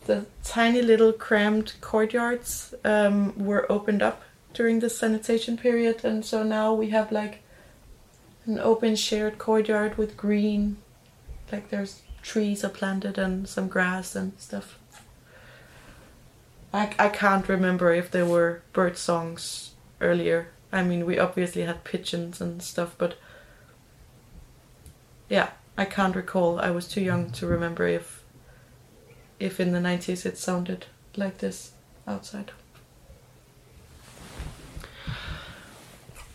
the 0.06 0.26
tiny 0.42 0.80
little 0.82 1.12
crammed 1.12 1.74
courtyards 1.80 2.74
um, 2.84 3.36
were 3.36 3.70
opened 3.70 4.02
up 4.02 4.22
during 4.54 4.80
the 4.80 4.90
sanitation 4.90 5.56
period, 5.56 6.04
and 6.04 6.24
so 6.24 6.42
now 6.42 6.72
we 6.72 6.88
have 6.88 7.12
like 7.12 7.42
an 8.46 8.58
open 8.58 8.96
shared 8.96 9.38
courtyard 9.38 9.98
with 9.98 10.16
green, 10.16 10.78
like 11.52 11.68
there's 11.68 12.02
trees 12.22 12.64
are 12.64 12.70
planted 12.70 13.18
and 13.18 13.48
some 13.48 13.68
grass 13.68 14.16
and 14.16 14.32
stuff. 14.38 14.78
I, 16.72 16.94
I 16.98 17.08
can't 17.08 17.48
remember 17.48 17.92
if 17.92 18.10
there 18.10 18.26
were 18.26 18.62
bird 18.72 18.96
songs 18.96 19.72
earlier. 20.00 20.48
I 20.72 20.82
mean, 20.82 21.04
we 21.04 21.18
obviously 21.18 21.62
had 21.62 21.84
pigeons 21.84 22.40
and 22.40 22.62
stuff, 22.62 22.94
but 22.96 23.16
yeah, 25.28 25.50
I 25.76 25.84
can't 25.84 26.14
recall. 26.14 26.60
I 26.60 26.70
was 26.70 26.86
too 26.86 27.00
young 27.00 27.30
to 27.32 27.46
remember 27.46 27.86
if 27.86 28.22
if 29.38 29.58
in 29.58 29.72
the 29.72 29.78
90s 29.78 30.26
it 30.26 30.36
sounded 30.36 30.84
like 31.16 31.38
this 31.38 31.72
outside. 32.06 32.52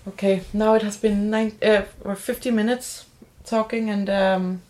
Okay, 0.08 0.44
now 0.54 0.74
it 0.74 0.82
has 0.82 0.98
been 0.98 1.30
nine 1.30 1.58
uh, 1.64 1.84
or 2.04 2.16
50 2.16 2.52
minutes 2.52 3.06
talking 3.44 3.92
and 3.92 4.10
um 4.10 4.62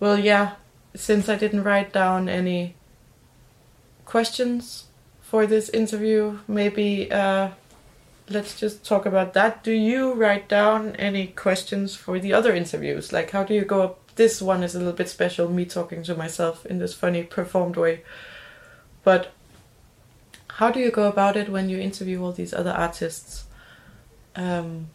well 0.00 0.18
yeah, 0.18 0.54
since 0.94 1.28
I 1.28 1.36
didn't 1.36 1.62
write 1.62 1.92
down 1.92 2.28
any 2.28 2.74
questions 4.04 4.87
for 5.28 5.46
this 5.46 5.68
interview, 5.68 6.38
maybe 6.48 7.12
uh, 7.12 7.50
let's 8.30 8.58
just 8.58 8.82
talk 8.82 9.04
about 9.04 9.34
that. 9.34 9.62
Do 9.62 9.72
you 9.72 10.14
write 10.14 10.48
down 10.48 10.96
any 10.96 11.26
questions 11.26 11.94
for 11.94 12.18
the 12.18 12.32
other 12.32 12.54
interviews? 12.54 13.12
Like, 13.12 13.30
how 13.32 13.44
do 13.44 13.52
you 13.52 13.66
go 13.66 13.82
up? 13.82 14.14
This 14.14 14.40
one 14.40 14.62
is 14.62 14.74
a 14.74 14.78
little 14.78 14.94
bit 14.94 15.08
special, 15.08 15.50
me 15.50 15.66
talking 15.66 16.02
to 16.04 16.14
myself 16.14 16.64
in 16.64 16.78
this 16.78 16.94
funny 16.94 17.24
performed 17.24 17.76
way. 17.76 18.02
But 19.04 19.30
how 20.48 20.70
do 20.70 20.80
you 20.80 20.90
go 20.90 21.06
about 21.06 21.36
it 21.36 21.50
when 21.50 21.68
you 21.68 21.78
interview 21.78 22.24
all 22.24 22.32
these 22.32 22.54
other 22.54 22.72
artists? 22.72 23.44
Um, 24.34 24.88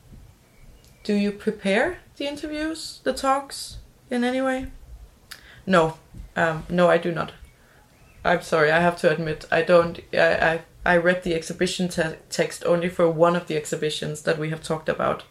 do 1.04 1.14
you 1.14 1.32
prepare 1.32 2.00
the 2.18 2.26
interviews, 2.26 3.02
the 3.04 3.14
talks 3.14 3.78
in 4.10 4.24
any 4.24 4.42
way? 4.42 4.72
No, 5.68 5.98
um, 6.36 6.66
no, 6.70 6.90
I 6.90 6.98
do 6.98 7.12
not. 7.12 7.34
I'm 8.24 8.42
sorry, 8.42 8.72
I 8.72 8.80
have 8.80 8.98
to 8.98 9.12
admit, 9.12 9.46
I 9.52 9.62
don't. 9.62 10.00
I 10.14 10.62
I, 10.86 10.94
I 10.94 10.98
read 10.98 11.24
the 11.24 11.36
exhibition 11.36 11.90
te- 11.90 12.18
text 12.30 12.66
only 12.66 12.90
for 12.90 13.10
one 13.10 13.36
of 13.36 13.48
the 13.48 13.58
exhibitions 13.58 14.22
that 14.24 14.38
we 14.38 14.50
have 14.50 14.64
talked 14.64 14.90
about 14.90 15.24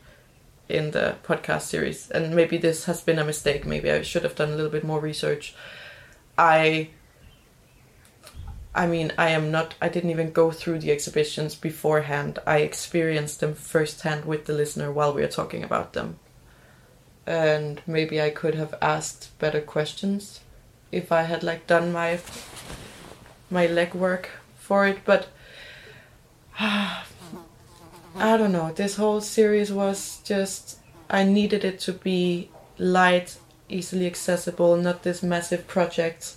in 0.69 0.91
the 0.93 1.17
podcast 1.23 1.63
series, 1.63 2.11
and 2.11 2.35
maybe 2.37 2.59
this 2.59 2.85
has 2.85 3.01
been 3.01 3.19
a 3.19 3.25
mistake. 3.25 3.67
Maybe 3.67 3.91
I 3.91 4.03
should 4.03 4.25
have 4.25 4.35
done 4.37 4.51
a 4.51 4.57
little 4.57 4.71
bit 4.71 4.85
more 4.85 5.01
research. 5.01 5.55
I. 6.37 6.91
I 8.75 8.87
mean, 8.87 9.13
I 9.19 9.29
am 9.31 9.51
not. 9.51 9.75
I 9.83 9.89
didn't 9.91 10.11
even 10.11 10.33
go 10.33 10.51
through 10.51 10.79
the 10.79 10.93
exhibitions 10.93 11.55
beforehand. 11.55 12.39
I 12.47 12.59
experienced 12.59 13.41
them 13.41 13.55
firsthand 13.55 14.25
with 14.25 14.47
the 14.47 14.55
listener 14.55 14.91
while 14.91 15.13
we 15.13 15.23
are 15.23 15.29
talking 15.29 15.63
about 15.63 15.93
them 15.93 16.19
and 17.27 17.81
maybe 17.87 18.21
I 18.21 18.31
could 18.31 18.55
have 18.55 18.75
asked 18.83 19.37
better 19.39 19.61
questions 19.61 20.41
if 20.93 21.11
I 21.11 21.23
had 21.23 21.43
like 21.43 21.67
done 21.67 21.91
my 21.93 22.21
my 23.51 23.67
legwork 23.67 24.27
for 24.59 24.87
it 24.87 24.99
but 25.05 25.29
I 26.59 28.37
don't 28.37 28.53
know. 28.53 28.73
This 28.73 28.97
whole 28.97 29.21
series 29.23 29.73
was 29.73 30.21
just 30.25 30.79
I 31.09 31.25
needed 31.25 31.65
it 31.65 31.81
to 31.81 31.93
be 31.93 32.51
light 32.79 33.39
easily 33.69 34.07
accessible 34.07 34.77
not 34.77 35.03
this 35.03 35.23
massive 35.23 35.67
project. 35.67 36.37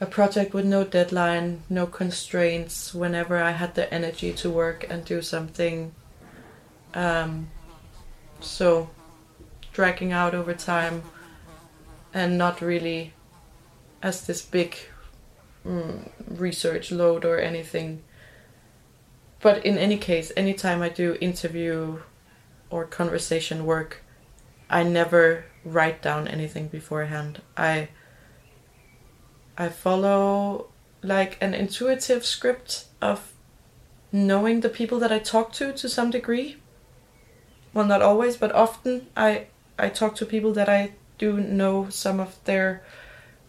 A 0.00 0.06
project 0.06 0.54
with 0.54 0.64
no 0.64 0.84
deadline 0.84 1.62
no 1.68 1.86
constraints 1.86 2.94
whenever 2.94 3.36
I 3.38 3.50
had 3.50 3.74
the 3.74 3.92
energy 3.92 4.32
to 4.34 4.48
work 4.48 4.86
and 4.88 5.04
do 5.04 5.20
something 5.20 5.92
um, 6.94 7.50
so 8.40 8.88
dragging 9.72 10.12
out 10.12 10.34
over 10.34 10.54
time 10.54 11.02
and 12.12 12.36
not 12.36 12.60
really 12.60 13.12
as 14.02 14.26
this 14.26 14.42
big 14.42 14.76
mm, 15.66 16.08
research 16.26 16.90
load 16.90 17.24
or 17.24 17.38
anything. 17.38 18.02
But 19.40 19.64
in 19.64 19.78
any 19.78 19.96
case, 19.96 20.32
anytime 20.36 20.82
I 20.82 20.88
do 20.88 21.16
interview 21.20 22.00
or 22.68 22.84
conversation 22.84 23.64
work, 23.64 24.02
I 24.68 24.82
never 24.82 25.44
write 25.64 26.02
down 26.02 26.28
anything 26.28 26.68
beforehand. 26.68 27.42
I 27.56 27.88
I 29.58 29.68
follow 29.68 30.68
like 31.02 31.36
an 31.40 31.54
intuitive 31.54 32.24
script 32.24 32.86
of 33.00 33.32
knowing 34.12 34.60
the 34.60 34.68
people 34.68 34.98
that 34.98 35.12
I 35.12 35.18
talk 35.18 35.52
to 35.54 35.72
to 35.72 35.88
some 35.88 36.10
degree. 36.10 36.56
Well, 37.72 37.86
not 37.86 38.02
always, 38.02 38.36
but 38.36 38.52
often 38.52 39.08
I 39.16 39.46
I 39.78 39.88
talk 39.88 40.14
to 40.16 40.26
people 40.26 40.52
that 40.52 40.68
I 40.68 40.92
do 41.20 41.38
know 41.38 41.88
some 41.90 42.18
of 42.18 42.42
their 42.44 42.82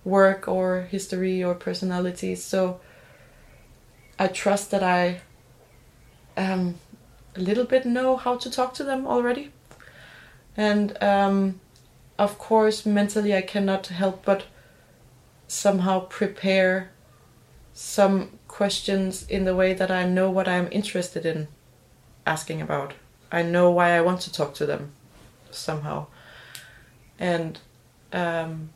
work 0.03 0.47
or 0.47 0.81
history 0.81 1.41
or 1.43 1.55
personalities. 1.55 2.43
So 2.43 2.81
I 4.19 4.27
trust 4.27 4.71
that 4.71 4.83
I 4.83 5.21
um, 6.35 6.75
a 7.35 7.39
little 7.39 7.63
bit 7.63 7.85
know 7.85 8.17
how 8.17 8.35
to 8.35 8.51
talk 8.51 8.73
to 8.75 8.83
them 8.83 9.07
already. 9.07 9.51
And 10.57 11.01
um, 11.01 11.61
of 12.19 12.37
course, 12.37 12.85
mentally, 12.85 13.33
I 13.33 13.41
cannot 13.41 13.87
help 13.87 14.25
but 14.25 14.43
somehow 15.47 16.01
prepare 16.01 16.91
some 17.73 18.37
questions 18.49 19.25
in 19.29 19.45
the 19.45 19.55
way 19.55 19.73
that 19.73 19.89
I 19.89 20.05
know 20.05 20.29
what 20.29 20.47
I'm 20.47 20.67
interested 20.71 21.25
in 21.25 21.47
asking 22.25 22.61
about. 22.61 22.93
I 23.31 23.43
know 23.43 23.71
why 23.71 23.91
I 23.91 24.01
want 24.01 24.19
to 24.21 24.31
talk 24.31 24.53
to 24.55 24.65
them 24.65 24.91
somehow 25.51 26.07
and 27.21 27.59
um, 28.11 28.71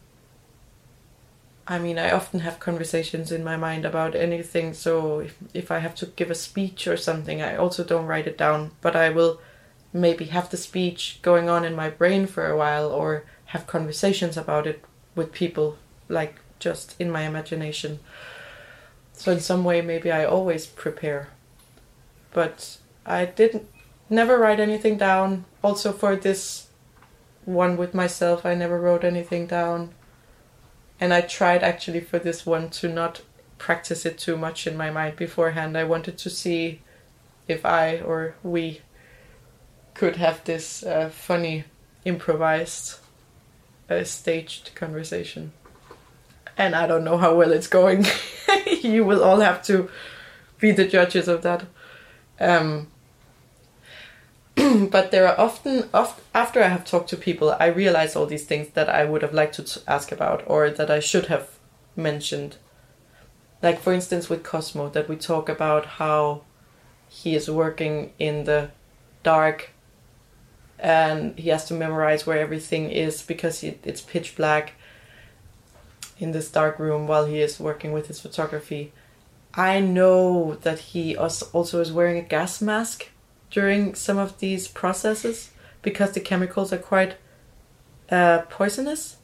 I 1.67 1.79
mean, 1.79 1.97
I 1.97 2.11
often 2.11 2.41
have 2.41 2.59
conversations 2.59 3.31
in 3.31 3.43
my 3.43 3.57
mind 3.57 3.85
about 3.85 4.15
anything. 4.15 4.75
So 4.75 5.19
if, 5.19 5.35
if 5.53 5.71
I 5.71 5.79
have 5.79 5.95
to 5.95 6.05
give 6.05 6.29
a 6.29 6.35
speech 6.35 6.87
or 6.87 6.95
something, 6.95 7.41
I 7.41 7.55
also 7.55 7.83
don't 7.83 8.05
write 8.05 8.27
it 8.27 8.37
down, 8.37 8.71
but 8.81 8.95
I 8.95 9.09
will 9.09 9.41
maybe 9.91 10.25
have 10.25 10.51
the 10.51 10.57
speech 10.57 11.19
going 11.23 11.49
on 11.49 11.65
in 11.65 11.75
my 11.75 11.89
brain 11.89 12.27
for 12.27 12.47
a 12.47 12.55
while 12.55 12.91
or 12.91 13.23
have 13.45 13.65
conversations 13.65 14.37
about 14.37 14.67
it 14.67 14.85
with 15.15 15.31
people, 15.31 15.77
like 16.07 16.35
just 16.59 16.95
in 16.99 17.09
my 17.09 17.23
imagination. 17.23 17.99
So 19.13 19.31
in 19.31 19.39
some 19.39 19.63
way, 19.63 19.81
maybe 19.81 20.11
I 20.11 20.23
always 20.23 20.67
prepare, 20.67 21.29
but 22.31 22.77
I 23.07 23.25
didn't 23.25 23.67
never 24.07 24.37
write 24.37 24.59
anything 24.59 24.97
down. 24.97 25.45
Also 25.63 25.91
for 25.91 26.15
this 26.15 26.64
one 27.45 27.77
with 27.77 27.93
myself. 27.93 28.45
I 28.45 28.55
never 28.55 28.79
wrote 28.79 29.03
anything 29.03 29.47
down. 29.47 29.93
And 30.99 31.13
I 31.13 31.21
tried 31.21 31.63
actually 31.63 32.01
for 32.01 32.19
this 32.19 32.45
one 32.45 32.69
to 32.71 32.87
not 32.87 33.21
practice 33.57 34.05
it 34.05 34.17
too 34.17 34.37
much 34.37 34.67
in 34.67 34.77
my 34.77 34.89
mind 34.89 35.15
beforehand. 35.15 35.77
I 35.77 35.83
wanted 35.83 36.17
to 36.19 36.29
see 36.29 36.81
if 37.47 37.65
I 37.65 37.99
or 37.99 38.35
we 38.43 38.81
could 39.93 40.17
have 40.17 40.43
this 40.43 40.83
uh, 40.83 41.09
funny, 41.09 41.65
improvised, 42.03 42.99
uh, 43.89 44.03
staged 44.03 44.75
conversation. 44.75 45.53
And 46.57 46.75
I 46.75 46.87
don't 46.87 47.03
know 47.03 47.17
how 47.17 47.35
well 47.35 47.51
it's 47.51 47.67
going. 47.67 48.05
you 48.81 49.03
will 49.03 49.23
all 49.23 49.39
have 49.39 49.61
to 49.63 49.89
be 50.59 50.71
the 50.71 50.87
judges 50.87 51.27
of 51.27 51.41
that. 51.43 51.65
Um, 52.39 52.87
but 54.89 55.11
there 55.11 55.27
are 55.27 55.39
often, 55.39 55.89
oft, 55.93 56.21
after 56.33 56.63
I 56.63 56.67
have 56.67 56.85
talked 56.85 57.09
to 57.09 57.17
people, 57.17 57.55
I 57.59 57.67
realize 57.67 58.15
all 58.15 58.25
these 58.25 58.45
things 58.45 58.69
that 58.69 58.87
I 58.87 59.03
would 59.03 59.21
have 59.21 59.33
liked 59.33 59.55
to 59.55 59.63
t- 59.63 59.81
ask 59.87 60.11
about 60.11 60.43
or 60.47 60.69
that 60.69 60.89
I 60.89 60.99
should 60.99 61.25
have 61.27 61.49
mentioned. 61.95 62.57
Like, 63.61 63.79
for 63.79 63.91
instance, 63.91 64.29
with 64.29 64.43
Cosmo, 64.43 64.89
that 64.89 65.09
we 65.09 65.17
talk 65.17 65.49
about 65.49 65.85
how 65.85 66.43
he 67.09 67.35
is 67.35 67.49
working 67.49 68.13
in 68.17 68.45
the 68.45 68.69
dark 69.23 69.71
and 70.79 71.37
he 71.39 71.49
has 71.49 71.65
to 71.65 71.73
memorize 71.73 72.25
where 72.25 72.39
everything 72.39 72.89
is 72.91 73.21
because 73.23 73.61
he, 73.61 73.77
it's 73.83 74.01
pitch 74.01 74.35
black 74.35 74.73
in 76.19 76.31
this 76.31 76.51
dark 76.51 76.79
room 76.79 77.07
while 77.07 77.25
he 77.25 77.41
is 77.41 77.59
working 77.59 77.91
with 77.91 78.07
his 78.07 78.19
photography. 78.19 78.93
I 79.53 79.79
know 79.79 80.55
that 80.61 80.79
he 80.79 81.15
also 81.15 81.81
is 81.81 81.91
wearing 81.91 82.17
a 82.17 82.21
gas 82.21 82.61
mask 82.61 83.09
during 83.55 83.95
some 83.95 84.17
of 84.17 84.37
these 84.39 84.67
processes 84.67 85.51
because 85.81 86.11
the 86.11 86.19
chemicals 86.19 86.73
are 86.73 86.77
quite 86.77 87.15
uh, 88.11 88.39
poisonous. 88.49 89.15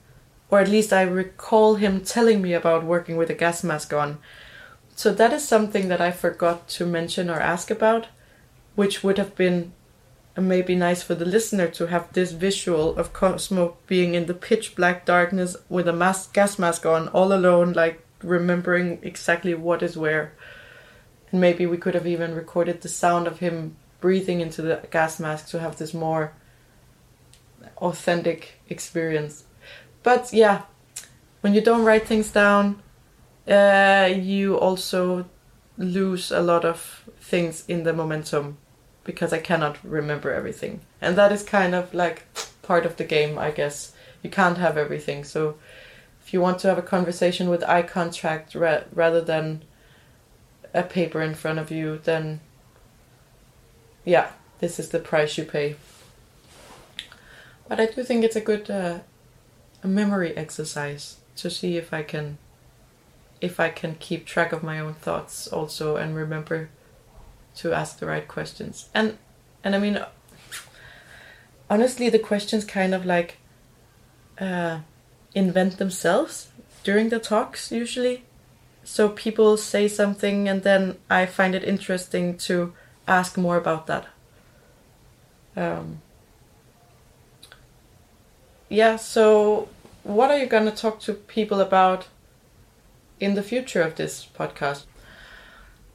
Or 0.50 0.60
at 0.60 0.70
least 0.70 0.94
I 0.94 1.02
recall 1.02 1.76
him 1.76 2.00
telling 2.00 2.42
me 2.42 2.54
about 2.54 2.86
working 2.86 3.18
with 3.18 3.30
a 3.30 3.34
gas 3.34 3.62
mask 3.62 3.92
on. 3.92 4.20
So 4.96 5.14
that 5.14 5.34
is 5.34 5.46
something 5.46 5.90
that 5.90 6.00
I 6.00 6.12
forgot 6.12 6.70
to 6.70 6.86
mention 6.86 7.30
or 7.30 7.42
ask 7.42 7.70
about, 7.70 8.08
which 8.76 9.04
would 9.04 9.18
have 9.18 9.36
been 9.36 9.74
maybe 10.38 10.76
nice 10.76 11.04
for 11.04 11.14
the 11.14 11.26
listener 11.26 11.68
to 11.68 11.88
have 11.88 12.14
this 12.14 12.32
visual 12.32 12.96
of 12.96 13.12
Cosmo 13.12 13.76
being 13.86 14.16
in 14.16 14.28
the 14.28 14.34
pitch 14.34 14.76
black 14.76 15.06
darkness 15.06 15.58
with 15.68 15.90
a 15.90 15.94
mask, 15.94 16.34
gas 16.34 16.58
mask 16.58 16.86
on, 16.86 17.10
all 17.10 17.34
alone, 17.34 17.74
like 17.74 18.02
remembering 18.24 19.00
exactly 19.02 19.54
what 19.54 19.84
is 19.84 19.98
where. 19.98 20.32
And 21.32 21.42
maybe 21.42 21.66
we 21.66 21.78
could 21.78 21.96
have 21.96 22.08
even 22.08 22.34
recorded 22.34 22.80
the 22.80 22.88
sound 22.88 23.28
of 23.28 23.40
him 23.40 23.76
breathing 24.02 24.42
into 24.42 24.62
the 24.62 24.82
gas 24.92 25.20
mask 25.20 25.48
to 25.50 25.60
have 25.60 25.78
this 25.78 25.94
more 25.94 26.34
authentic 27.78 28.60
experience. 28.68 29.46
But 30.04 30.34
yeah, 30.34 30.64
when 31.42 31.54
you 31.54 31.62
don't 31.62 31.86
write 31.86 32.08
things 32.08 32.32
down, 32.32 32.82
uh, 33.48 34.10
you 34.14 34.58
also 34.58 35.26
lose 35.78 36.32
a 36.32 36.42
lot 36.42 36.66
of 36.66 37.10
things 37.20 37.64
in 37.68 37.84
the 37.84 37.94
momentum 37.94 38.58
because 39.04 39.34
I 39.34 39.40
cannot 39.40 39.78
remember 39.84 40.32
everything. 40.32 40.82
And 41.02 41.18
that 41.18 41.32
is 41.32 41.44
kind 41.44 41.74
of 41.74 41.94
like 41.94 42.26
part 42.62 42.86
of 42.86 42.98
the 42.98 43.04
game, 43.04 43.38
I 43.38 43.52
guess. 43.52 43.94
You 44.22 44.30
can't 44.30 44.58
have 44.58 44.78
everything. 44.78 45.24
So 45.24 45.56
if 46.24 46.34
you 46.34 46.42
want 46.42 46.60
to 46.60 46.68
have 46.68 46.78
a 46.78 46.84
conversation 46.84 47.50
with 47.50 47.64
eye 47.64 47.82
contact 47.82 48.54
ra- 48.54 48.84
rather 48.94 49.22
than 49.22 49.64
a 50.74 50.84
paper 50.84 51.22
in 51.22 51.34
front 51.34 51.60
of 51.60 51.72
you, 51.72 52.00
then 52.04 52.42
yeah, 54.06 54.32
this 54.60 54.80
is 54.80 54.90
the 54.90 55.00
price 55.00 55.38
you 55.38 55.46
pay. 55.46 55.76
But 57.68 57.80
I 57.80 57.86
do 57.86 58.04
think 58.04 58.24
it's 58.24 58.36
a 58.36 58.42
good 58.42 58.70
uh, 58.70 59.00
memory 59.84 60.36
exercise 60.36 61.18
to 61.38 61.50
see 61.50 61.78
if 61.78 61.94
I 61.94 62.04
can 62.04 62.38
if 63.40 63.60
I 63.60 63.70
can 63.70 63.96
keep 63.96 64.26
track 64.26 64.52
of 64.52 64.62
my 64.62 64.80
own 64.80 64.94
thoughts 64.94 65.48
also 65.48 65.96
and 65.96 66.16
remember 66.16 66.70
to 67.56 67.74
ask 67.74 67.98
the 67.98 68.06
right 68.06 68.28
questions. 68.28 68.90
And 68.94 69.18
and 69.64 69.76
I 69.76 69.80
mean 69.80 70.04
honestly 71.70 72.10
the 72.10 72.20
questions 72.20 72.66
kind 72.66 72.94
of 72.94 73.06
like 73.06 73.38
uh, 74.40 74.80
invent 75.34 75.78
themselves 75.78 76.50
during 76.84 77.10
the 77.10 77.20
talks 77.20 77.72
usually. 77.72 78.26
So 78.84 79.10
people 79.10 79.58
say 79.58 79.88
something 79.88 80.50
and 80.50 80.64
then 80.64 80.98
I 81.10 81.26
find 81.26 81.56
it 81.56 81.64
interesting 81.64 82.38
to 82.40 82.74
ask 83.08 83.38
more 83.38 83.58
about 83.58 83.88
that. 83.88 84.08
Um, 85.56 86.02
yeah, 88.70 88.96
so 88.96 89.68
what 90.04 90.32
are 90.32 90.38
you 90.38 90.46
going 90.46 90.66
to 90.66 90.72
talk 90.72 91.00
to 91.02 91.14
people 91.14 91.60
about 91.60 92.08
in 93.20 93.36
the 93.36 93.44
future 93.44 93.82
of 93.82 93.96
this 93.96 94.28
podcast? 94.38 94.86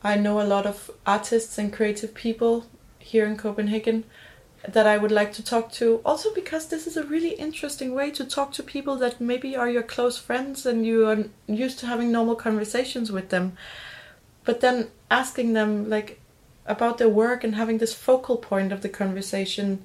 I 0.03 0.17
know 0.17 0.41
a 0.41 0.45
lot 0.45 0.67
of 0.67 0.91
artists 1.07 1.59
and 1.59 1.73
creative 1.73 2.15
people 2.15 2.67
here 2.99 3.27
in 3.27 3.37
Copenhagen 3.37 4.05
that 4.69 4.87
I 4.87 4.99
would 4.99 5.13
like 5.13 5.33
to 5.35 5.45
talk 5.45 5.73
to. 5.73 6.01
Also, 6.05 6.33
because 6.35 6.69
this 6.69 6.87
is 6.87 6.97
a 6.97 7.07
really 7.07 7.31
interesting 7.31 7.95
way 7.95 8.11
to 8.11 8.25
talk 8.25 8.53
to 8.53 8.63
people 8.63 8.97
that 8.97 9.21
maybe 9.21 9.57
are 9.57 9.71
your 9.71 9.83
close 9.83 10.19
friends 10.19 10.67
and 10.67 10.85
you 10.85 11.09
are 11.09 11.25
used 11.47 11.79
to 11.81 11.87
having 11.87 12.13
normal 12.13 12.37
conversations 12.37 13.11
with 13.11 13.31
them. 13.31 13.57
But 14.45 14.61
then 14.61 14.89
asking 15.11 15.55
them, 15.55 15.89
like, 15.89 16.21
about 16.67 16.99
their 16.99 17.09
work 17.09 17.45
and 17.45 17.55
having 17.55 17.79
this 17.79 17.95
focal 17.95 18.37
point 18.37 18.73
of 18.73 18.83
the 18.83 18.89
conversation, 18.89 19.85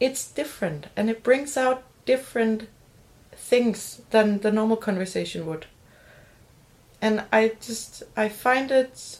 it's 0.00 0.30
different 0.30 0.86
and 0.96 1.10
it 1.10 1.22
brings 1.22 1.56
out 1.56 1.82
different 2.04 2.68
things 3.32 4.02
than 4.10 4.40
the 4.40 4.52
normal 4.52 4.76
conversation 4.76 5.46
would. 5.46 5.66
And 7.00 7.24
I 7.32 7.52
just, 7.60 8.02
I 8.16 8.28
find 8.28 8.70
it 8.70 9.18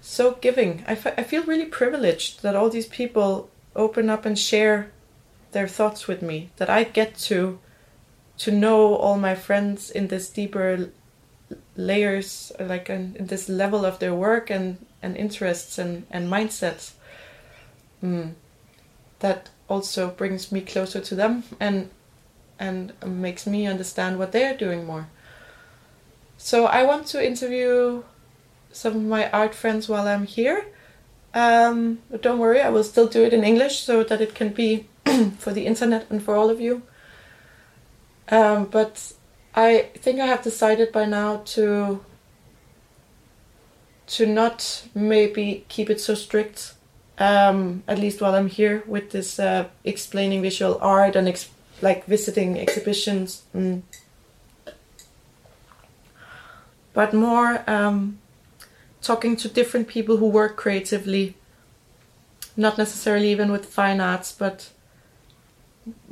so 0.00 0.32
giving. 0.40 0.84
I, 0.86 0.92
I 0.92 1.22
feel 1.22 1.44
really 1.44 1.66
privileged 1.66 2.42
that 2.42 2.56
all 2.56 2.70
these 2.70 2.86
people 2.86 3.50
open 3.76 4.08
up 4.08 4.24
and 4.24 4.38
share 4.38 4.90
their 5.52 5.68
thoughts 5.68 6.06
with 6.06 6.22
me 6.22 6.50
that 6.56 6.70
I 6.70 6.84
get 6.84 7.16
to 7.16 7.58
to 8.38 8.50
know 8.50 8.94
all 8.94 9.18
my 9.18 9.34
friends 9.34 9.90
in 9.90 10.08
this 10.08 10.30
deeper 10.30 10.90
layers 11.76 12.52
like 12.58 12.90
in, 12.90 13.16
in 13.18 13.26
this 13.26 13.48
level 13.48 13.84
of 13.84 13.98
their 13.98 14.14
work 14.14 14.50
and 14.50 14.84
and 15.02 15.16
interests 15.16 15.78
and 15.78 16.06
and 16.10 16.30
mindsets 16.30 16.92
mm. 18.02 18.32
that 19.20 19.48
also 19.68 20.10
brings 20.10 20.52
me 20.52 20.60
closer 20.60 21.00
to 21.00 21.14
them 21.14 21.44
and 21.58 21.90
and 22.58 22.92
makes 23.04 23.46
me 23.46 23.66
understand 23.66 24.18
what 24.18 24.32
they 24.32 24.44
are 24.44 24.56
doing 24.56 24.86
more 24.86 25.08
so 26.36 26.66
I 26.66 26.84
want 26.84 27.06
to 27.08 27.24
interview 27.24 28.02
some 28.72 28.96
of 28.96 29.02
my 29.02 29.30
art 29.30 29.54
friends 29.54 29.88
while 29.88 30.06
I'm 30.06 30.26
here 30.26 30.66
um, 31.32 32.00
but 32.10 32.22
don't 32.22 32.38
worry, 32.38 32.60
I 32.60 32.70
will 32.70 32.84
still 32.84 33.06
do 33.06 33.22
it 33.24 33.32
in 33.32 33.44
English 33.44 33.80
so 33.80 34.02
that 34.02 34.20
it 34.20 34.34
can 34.34 34.50
be 34.50 34.86
for 35.38 35.52
the 35.52 35.66
internet 35.66 36.10
and 36.10 36.22
for 36.22 36.34
all 36.34 36.50
of 36.50 36.60
you. 36.60 36.82
Um, 38.28 38.66
but 38.66 39.12
I 39.54 39.90
think 39.94 40.20
I 40.20 40.26
have 40.26 40.42
decided 40.42 40.92
by 40.92 41.06
now 41.06 41.38
to 41.54 42.04
to 44.06 44.26
not 44.26 44.88
maybe 44.94 45.64
keep 45.68 45.88
it 45.88 46.00
so 46.00 46.14
strict. 46.14 46.74
Um, 47.18 47.82
at 47.86 47.98
least 47.98 48.20
while 48.20 48.34
I'm 48.34 48.48
here 48.48 48.82
with 48.86 49.10
this 49.10 49.38
uh, 49.38 49.68
explaining 49.84 50.40
visual 50.42 50.78
art 50.80 51.16
and 51.16 51.28
ex- 51.28 51.50
like 51.82 52.06
visiting 52.06 52.58
exhibitions. 52.58 53.42
Mm. 53.54 53.82
But 56.92 57.12
more 57.12 57.62
um, 57.70 58.18
talking 59.02 59.36
to 59.36 59.48
different 59.48 59.86
people 59.86 60.16
who 60.16 60.28
work 60.28 60.56
creatively, 60.56 61.36
not 62.56 62.78
necessarily 62.78 63.30
even 63.30 63.52
with 63.52 63.66
fine 63.66 64.00
arts, 64.00 64.32
but 64.32 64.70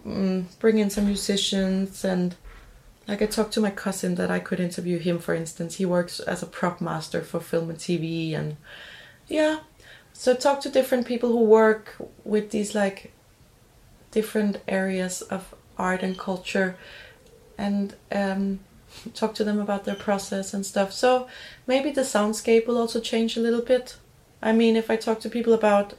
um, 0.05 0.49
bring 0.61 0.79
in 0.79 0.91
some 0.91 1.07
musicians 1.07 2.05
and 2.05 2.37
like 3.09 3.23
I 3.23 3.27
talked 3.27 3.55
to 3.55 3.61
my 3.61 3.71
cousin 3.71 4.17
that 4.17 4.31
I 4.31 4.39
could 4.39 4.61
interview 4.61 4.99
him 4.99 5.19
for 5.19 5.35
instance. 5.35 5.77
He 5.77 5.87
works 5.87 6.21
as 6.21 6.43
a 6.43 6.47
prop 6.47 6.81
master 6.81 7.23
for 7.23 7.41
film 7.41 7.71
and 7.71 7.79
TV 7.79 8.35
and 8.35 8.57
yeah. 9.27 9.61
So 10.13 10.35
talk 10.35 10.61
to 10.61 10.71
different 10.71 11.07
people 11.07 11.31
who 11.31 11.43
work 11.43 11.97
with 12.25 12.51
these 12.51 12.75
like 12.75 13.13
different 14.11 14.59
areas 14.69 15.23
of 15.23 15.55
art 15.79 16.03
and 16.03 16.19
culture 16.19 16.77
and 17.57 17.95
um, 18.13 18.61
talk 19.15 19.35
to 19.35 19.45
them 19.45 19.59
about 19.59 19.85
their 19.85 19.95
process 19.95 20.53
and 20.53 20.65
stuff. 20.67 20.93
So 20.93 21.29
maybe 21.67 21.91
the 21.91 22.03
soundscape 22.03 22.67
will 22.67 22.79
also 22.79 23.01
change 23.01 23.37
a 23.37 23.41
little 23.41 23.63
bit. 23.63 23.97
I 24.43 24.53
mean, 24.53 24.77
if 24.77 24.91
I 24.91 24.97
talk 24.97 25.21
to 25.21 25.31
people 25.31 25.53
about 25.53 25.95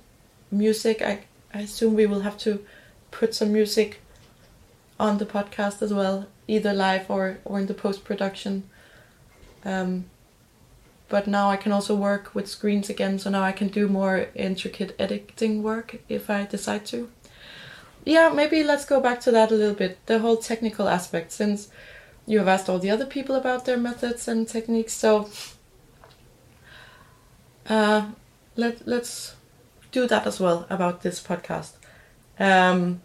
music, 0.52 1.02
I, 1.02 1.26
I 1.54 1.62
assume 1.62 1.96
we 1.96 2.06
will 2.06 2.22
have 2.22 2.38
to 2.40 2.64
put 3.12 3.34
some 3.34 3.52
music 3.52 4.02
on 5.00 5.18
the 5.18 5.26
podcast 5.26 5.82
as 5.82 5.94
well, 5.94 6.28
either 6.50 6.74
live 6.74 7.10
or, 7.10 7.38
or 7.46 7.60
in 7.60 7.68
the 7.68 7.74
post 7.74 8.04
production. 8.04 8.64
Um, 9.64 10.06
but 11.08 11.28
now 11.28 11.50
I 11.50 11.58
can 11.58 11.72
also 11.72 11.96
work 11.96 12.34
with 12.36 12.48
screens 12.48 12.90
again, 12.90 13.20
so 13.20 13.30
now 13.30 13.44
I 13.44 13.52
can 13.52 13.68
do 13.68 13.88
more 13.88 14.28
intricate 14.36 14.96
editing 15.00 15.64
work 15.64 15.98
if 16.08 16.30
I 16.30 16.46
decide 16.46 16.86
to. 16.88 17.10
Yeah, 18.06 18.30
maybe 18.30 18.64
let's 18.64 18.86
go 18.86 19.00
back 19.00 19.20
to 19.22 19.32
that 19.32 19.52
a 19.52 19.56
little 19.56 19.76
bit 19.76 19.98
the 20.06 20.20
whole 20.20 20.38
technical 20.38 20.88
aspect, 20.88 21.32
since 21.32 21.70
you 22.26 22.40
have 22.40 22.48
asked 22.48 22.70
all 22.70 22.80
the 22.80 22.92
other 22.92 23.06
people 23.06 23.36
about 23.36 23.66
their 23.66 23.78
methods 23.78 24.28
and 24.28 24.48
techniques. 24.48 24.94
So 24.94 25.30
uh, 27.68 28.12
let 28.56 28.88
let's 28.88 29.36
do 29.92 30.08
that 30.08 30.28
as 30.28 30.40
well 30.40 30.66
about 30.70 31.02
this 31.02 31.20
podcast. 31.22 31.74
Um, 32.40 33.02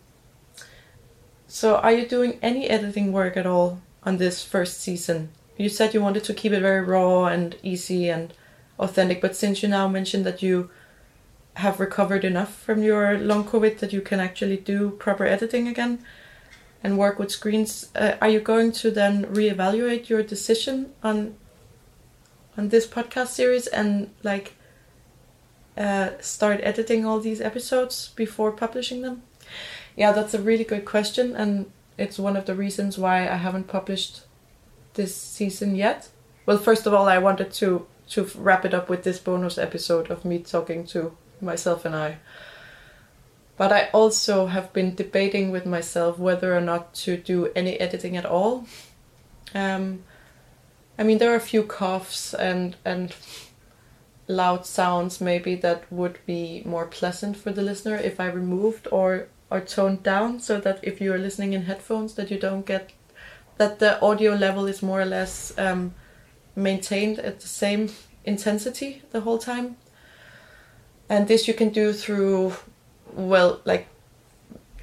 so, 1.54 1.76
are 1.76 1.92
you 1.92 2.04
doing 2.04 2.40
any 2.42 2.68
editing 2.68 3.12
work 3.12 3.36
at 3.36 3.46
all 3.46 3.80
on 4.02 4.16
this 4.16 4.42
first 4.42 4.80
season? 4.80 5.28
You 5.56 5.68
said 5.68 5.94
you 5.94 6.02
wanted 6.02 6.24
to 6.24 6.34
keep 6.34 6.50
it 6.50 6.58
very 6.58 6.80
raw 6.80 7.26
and 7.26 7.54
easy 7.62 8.08
and 8.08 8.34
authentic, 8.76 9.20
but 9.20 9.36
since 9.36 9.62
you 9.62 9.68
now 9.68 9.86
mentioned 9.86 10.26
that 10.26 10.42
you 10.42 10.68
have 11.54 11.78
recovered 11.78 12.24
enough 12.24 12.52
from 12.60 12.82
your 12.82 13.16
long 13.16 13.44
COVID 13.44 13.78
that 13.78 13.92
you 13.92 14.00
can 14.00 14.18
actually 14.18 14.56
do 14.56 14.90
proper 14.98 15.26
editing 15.26 15.68
again, 15.68 16.04
and 16.82 16.98
work 16.98 17.20
with 17.20 17.30
screens, 17.30 17.88
uh, 17.94 18.16
are 18.20 18.30
you 18.30 18.40
going 18.40 18.72
to 18.72 18.90
then 18.90 19.24
reevaluate 19.26 20.08
your 20.08 20.24
decision 20.24 20.92
on 21.04 21.36
on 22.58 22.70
this 22.70 22.84
podcast 22.84 23.28
series 23.28 23.68
and 23.68 24.10
like 24.24 24.54
uh, 25.78 26.10
start 26.18 26.58
editing 26.64 27.06
all 27.06 27.20
these 27.20 27.40
episodes 27.40 28.08
before 28.16 28.50
publishing 28.50 29.02
them? 29.02 29.22
Yeah, 29.96 30.12
that's 30.12 30.34
a 30.34 30.42
really 30.42 30.64
good 30.64 30.84
question, 30.84 31.36
and 31.36 31.70
it's 31.96 32.18
one 32.18 32.36
of 32.36 32.46
the 32.46 32.54
reasons 32.54 32.98
why 32.98 33.28
I 33.28 33.36
haven't 33.36 33.68
published 33.68 34.22
this 34.94 35.14
season 35.14 35.76
yet. 35.76 36.08
Well, 36.46 36.58
first 36.58 36.86
of 36.86 36.94
all, 36.94 37.08
I 37.08 37.18
wanted 37.18 37.52
to 37.54 37.86
to 38.06 38.30
wrap 38.34 38.64
it 38.64 38.74
up 38.74 38.90
with 38.90 39.02
this 39.02 39.18
bonus 39.18 39.56
episode 39.56 40.10
of 40.10 40.24
me 40.24 40.38
talking 40.38 40.84
to 40.84 41.16
myself 41.40 41.86
and 41.86 41.96
I 41.96 42.18
but 43.56 43.72
I 43.72 43.88
also 43.92 44.46
have 44.46 44.72
been 44.72 44.94
debating 44.94 45.50
with 45.50 45.64
myself 45.64 46.18
whether 46.18 46.56
or 46.56 46.60
not 46.60 46.92
to 46.94 47.16
do 47.16 47.52
any 47.54 47.78
editing 47.78 48.16
at 48.16 48.26
all. 48.26 48.66
Um, 49.54 50.02
I 50.98 51.04
mean, 51.04 51.18
there 51.18 51.32
are 51.32 51.36
a 51.36 51.40
few 51.40 51.62
coughs 51.62 52.34
and 52.34 52.76
and 52.84 53.14
loud 54.26 54.66
sounds 54.66 55.20
maybe 55.20 55.54
that 55.54 55.84
would 55.92 56.18
be 56.26 56.62
more 56.64 56.86
pleasant 56.86 57.36
for 57.36 57.52
the 57.52 57.62
listener 57.62 57.96
if 57.96 58.18
I 58.18 58.26
removed 58.26 58.88
or 58.90 59.28
or 59.54 59.60
toned 59.60 60.02
down, 60.02 60.40
so 60.40 60.60
that 60.60 60.80
if 60.82 61.00
you 61.00 61.12
are 61.12 61.18
listening 61.18 61.52
in 61.52 61.62
headphones, 61.62 62.14
that 62.14 62.28
you 62.28 62.36
don't 62.36 62.66
get 62.66 62.90
that 63.56 63.78
the 63.78 64.02
audio 64.02 64.34
level 64.34 64.66
is 64.66 64.82
more 64.82 65.00
or 65.00 65.04
less 65.04 65.56
um, 65.56 65.94
maintained 66.56 67.20
at 67.20 67.38
the 67.38 67.46
same 67.46 67.88
intensity 68.24 69.02
the 69.12 69.20
whole 69.20 69.38
time. 69.38 69.76
And 71.08 71.28
this 71.28 71.46
you 71.46 71.54
can 71.54 71.68
do 71.68 71.92
through 71.92 72.54
well 73.12 73.60
like 73.64 73.86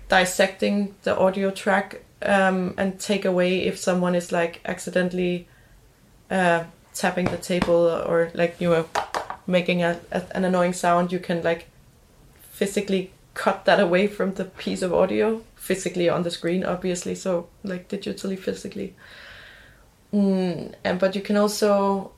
dissecting 0.07 0.95
the 1.03 1.17
audio 1.17 1.51
track 1.51 2.03
um, 2.21 2.73
and 2.77 2.97
take 2.97 3.25
away 3.25 3.63
if 3.63 3.77
someone 3.77 4.15
is 4.15 4.31
like 4.31 4.61
accidentally 4.63 5.49
uh, 6.29 6.63
tapping 6.93 7.25
the 7.25 7.37
table 7.37 7.89
or 8.07 8.31
like 8.33 8.55
you 8.61 8.69
know 8.69 8.87
making 9.47 9.83
a, 9.83 9.99
a, 10.13 10.23
an 10.33 10.45
annoying 10.45 10.71
sound 10.71 11.11
you 11.11 11.19
can 11.19 11.43
like 11.43 11.67
physically 12.51 13.11
cut 13.33 13.65
that 13.65 13.79
away 13.79 14.07
from 14.07 14.33
the 14.33 14.45
piece 14.45 14.81
of 14.81 14.93
audio 14.93 15.41
physically 15.55 16.09
on 16.09 16.23
the 16.23 16.31
screen 16.31 16.63
obviously. 16.63 17.15
So 17.15 17.47
like 17.63 17.87
digitally 17.87 18.37
physically. 18.37 18.95
Mm, 20.13 20.73
and 20.83 20.99
but 20.99 21.15
you 21.15 21.21
can 21.21 21.37
also 21.37 22.11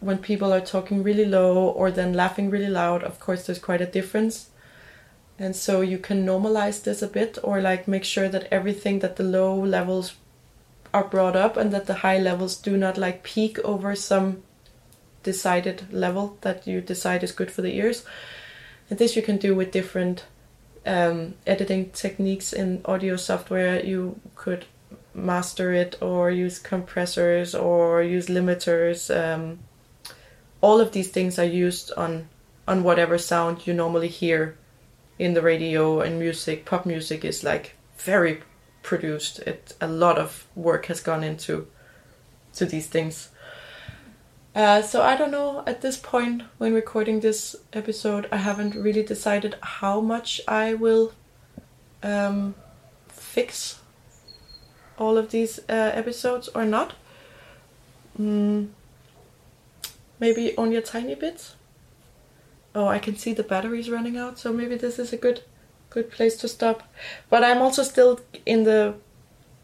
when 0.00 0.18
people 0.18 0.52
are 0.52 0.60
talking 0.60 1.02
really 1.02 1.24
low 1.24 1.68
or 1.68 1.92
then 1.92 2.12
laughing 2.12 2.50
really 2.50 2.68
loud 2.68 3.04
of 3.04 3.20
course 3.20 3.46
there's 3.46 3.58
quite 3.58 3.80
a 3.80 3.86
difference. 3.86 4.50
And 5.38 5.56
so 5.56 5.80
you 5.80 5.98
can 5.98 6.26
normalize 6.26 6.82
this 6.82 7.02
a 7.02 7.08
bit 7.08 7.38
or 7.42 7.60
like 7.60 7.88
make 7.88 8.04
sure 8.04 8.28
that 8.28 8.48
everything 8.52 8.98
that 9.00 9.16
the 9.16 9.24
low 9.24 9.54
levels 9.58 10.14
are 10.92 11.04
brought 11.04 11.36
up 11.36 11.56
and 11.56 11.72
that 11.72 11.86
the 11.86 11.94
high 11.94 12.18
levels 12.18 12.56
do 12.56 12.76
not 12.76 12.98
like 12.98 13.22
peak 13.22 13.58
over 13.60 13.96
some 13.96 14.42
decided 15.22 15.92
level 15.92 16.36
that 16.42 16.66
you 16.66 16.80
decide 16.80 17.22
is 17.22 17.32
good 17.32 17.50
for 17.50 17.62
the 17.62 17.76
ears. 17.76 18.04
And 18.92 18.98
this 18.98 19.16
you 19.16 19.22
can 19.22 19.38
do 19.38 19.54
with 19.54 19.70
different 19.70 20.26
um, 20.84 21.36
editing 21.46 21.88
techniques 21.92 22.52
in 22.52 22.82
audio 22.84 23.16
software. 23.16 23.82
You 23.82 24.20
could 24.34 24.66
master 25.14 25.72
it 25.72 25.96
or 26.02 26.30
use 26.30 26.58
compressors 26.58 27.54
or 27.54 28.02
use 28.02 28.26
limiters. 28.26 29.08
Um, 29.08 29.60
all 30.60 30.78
of 30.78 30.92
these 30.92 31.08
things 31.08 31.38
are 31.38 31.46
used 31.46 31.90
on 31.96 32.28
on 32.68 32.82
whatever 32.82 33.16
sound 33.16 33.66
you 33.66 33.72
normally 33.72 34.08
hear 34.08 34.58
in 35.18 35.32
the 35.32 35.40
radio 35.40 36.02
and 36.02 36.18
music. 36.18 36.66
Pop 36.66 36.84
music 36.84 37.24
is 37.24 37.42
like 37.42 37.76
very 37.96 38.42
produced. 38.82 39.38
It 39.38 39.74
a 39.80 39.86
lot 39.88 40.18
of 40.18 40.46
work 40.54 40.84
has 40.88 41.00
gone 41.00 41.24
into 41.24 41.66
to 42.56 42.66
these 42.66 42.88
things. 42.88 43.30
Uh, 44.54 44.82
so 44.82 45.02
I 45.02 45.16
don't 45.16 45.30
know 45.30 45.62
at 45.66 45.80
this 45.80 45.96
point 45.96 46.42
when 46.58 46.74
recording 46.74 47.20
this 47.20 47.56
episode, 47.72 48.28
I 48.30 48.36
haven't 48.36 48.74
really 48.74 49.02
decided 49.02 49.56
how 49.62 50.00
much 50.00 50.42
I 50.46 50.74
will 50.74 51.12
um, 52.02 52.54
fix 53.08 53.80
all 54.98 55.16
of 55.16 55.30
these 55.30 55.58
uh, 55.70 55.92
episodes 55.94 56.48
or 56.48 56.66
not. 56.66 56.92
Mm, 58.20 58.68
maybe 60.20 60.54
only 60.58 60.76
a 60.76 60.82
tiny 60.82 61.14
bit. 61.14 61.54
Oh, 62.74 62.88
I 62.88 62.98
can 62.98 63.16
see 63.16 63.32
the 63.32 63.42
batteries 63.42 63.90
running 63.90 64.18
out, 64.18 64.38
so 64.38 64.52
maybe 64.52 64.76
this 64.76 64.98
is 64.98 65.12
a 65.12 65.16
good 65.16 65.42
good 65.88 66.10
place 66.10 66.36
to 66.38 66.48
stop. 66.48 66.82
But 67.30 67.44
I'm 67.44 67.62
also 67.62 67.82
still 67.82 68.20
in 68.44 68.64
the 68.64 68.94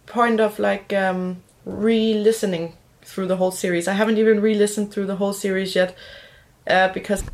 point 0.07 0.41
of 0.41 0.59
like 0.59 0.93
um, 0.93 1.43
re-listening 1.65 2.75
through 3.09 3.27
the 3.27 3.37
whole 3.37 3.51
series. 3.51 3.89
I 3.89 3.95
haven't 3.95 4.19
even 4.19 4.41
re-listened 4.43 4.93
through 4.93 5.07
the 5.07 5.17
whole 5.17 5.33
series 5.33 5.75
yet 5.75 5.97
uh, 6.67 6.89
because. 6.89 7.25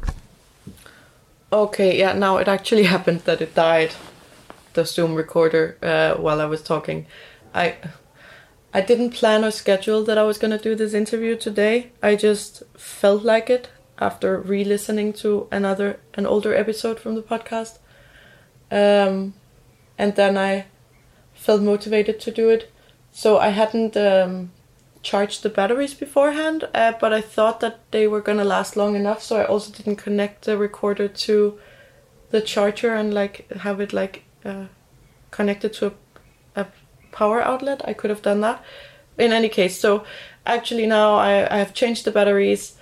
Okay, 1.53 1.99
yeah, 1.99 2.12
now 2.12 2.39
it 2.39 2.49
actually 2.49 2.85
happened 2.95 3.20
that 3.20 3.41
it 3.41 3.55
died, 3.55 3.93
the 4.75 4.85
Zoom 4.85 5.14
recorder, 5.14 5.77
uh, 5.83 6.14
while 6.14 6.41
I 6.41 6.47
was 6.47 6.62
talking. 6.62 7.07
I 7.53 7.77
I 8.72 8.81
didn't 8.81 9.11
plan 9.11 9.45
or 9.45 9.51
schedule 9.51 10.05
that 10.05 10.18
I 10.18 10.22
was 10.22 10.39
gonna 10.39 10.59
do 10.59 10.75
this 10.75 10.95
interview 10.95 11.37
today. 11.37 11.91
I 12.03 12.16
just 12.16 12.62
felt 12.77 13.22
like 13.25 13.51
it 13.51 13.68
after 13.99 14.39
re-listening 14.39 15.12
to 15.12 15.49
another 15.53 16.01
an 16.14 16.27
older 16.27 16.55
episode 16.55 16.99
from 17.01 17.14
the 17.14 17.22
podcast, 17.22 17.79
um, 18.70 19.35
and 19.99 20.14
then 20.14 20.39
I 20.39 20.66
felt 21.35 21.62
motivated 21.62 22.20
to 22.20 22.31
do 22.31 22.49
it. 22.49 22.70
So 23.12 23.39
I 23.39 23.51
hadn't 23.51 23.97
um, 23.97 24.51
charged 25.05 25.42
the 25.42 25.50
batteries 25.50 25.94
beforehand, 25.94 26.64
uh, 26.74 26.92
but 26.98 27.12
I 27.12 27.20
thought 27.20 27.61
that 27.61 27.78
they 27.92 28.09
were 28.09 28.22
gonna 28.22 28.44
last 28.44 28.76
long 28.76 28.96
enough, 28.96 29.22
so 29.22 29.36
I 29.36 29.44
also 29.44 29.72
didn't 29.72 29.96
connect 29.96 30.46
the 30.46 30.59
recorder 30.59 31.07
to 31.07 31.59
the 32.30 32.40
charger 32.40 32.94
and 32.94 33.14
like 33.14 33.48
have 33.52 33.80
it 33.80 33.92
like 33.92 34.24
uh, 34.44 34.64
connected 35.30 35.72
to 35.74 35.92
a 36.57 36.66
power 37.12 37.40
outlet. 37.40 37.82
I 37.86 37.92
could 37.92 38.11
have 38.11 38.22
done 38.22 38.40
that. 38.40 38.64
In 39.16 39.32
any 39.32 39.48
case, 39.48 39.78
so 39.78 40.05
actually 40.44 40.86
now 40.86 41.14
I, 41.14 41.55
I 41.55 41.59
have 41.59 41.74
changed 41.74 42.05
the 42.05 42.11
batteries 42.11 42.76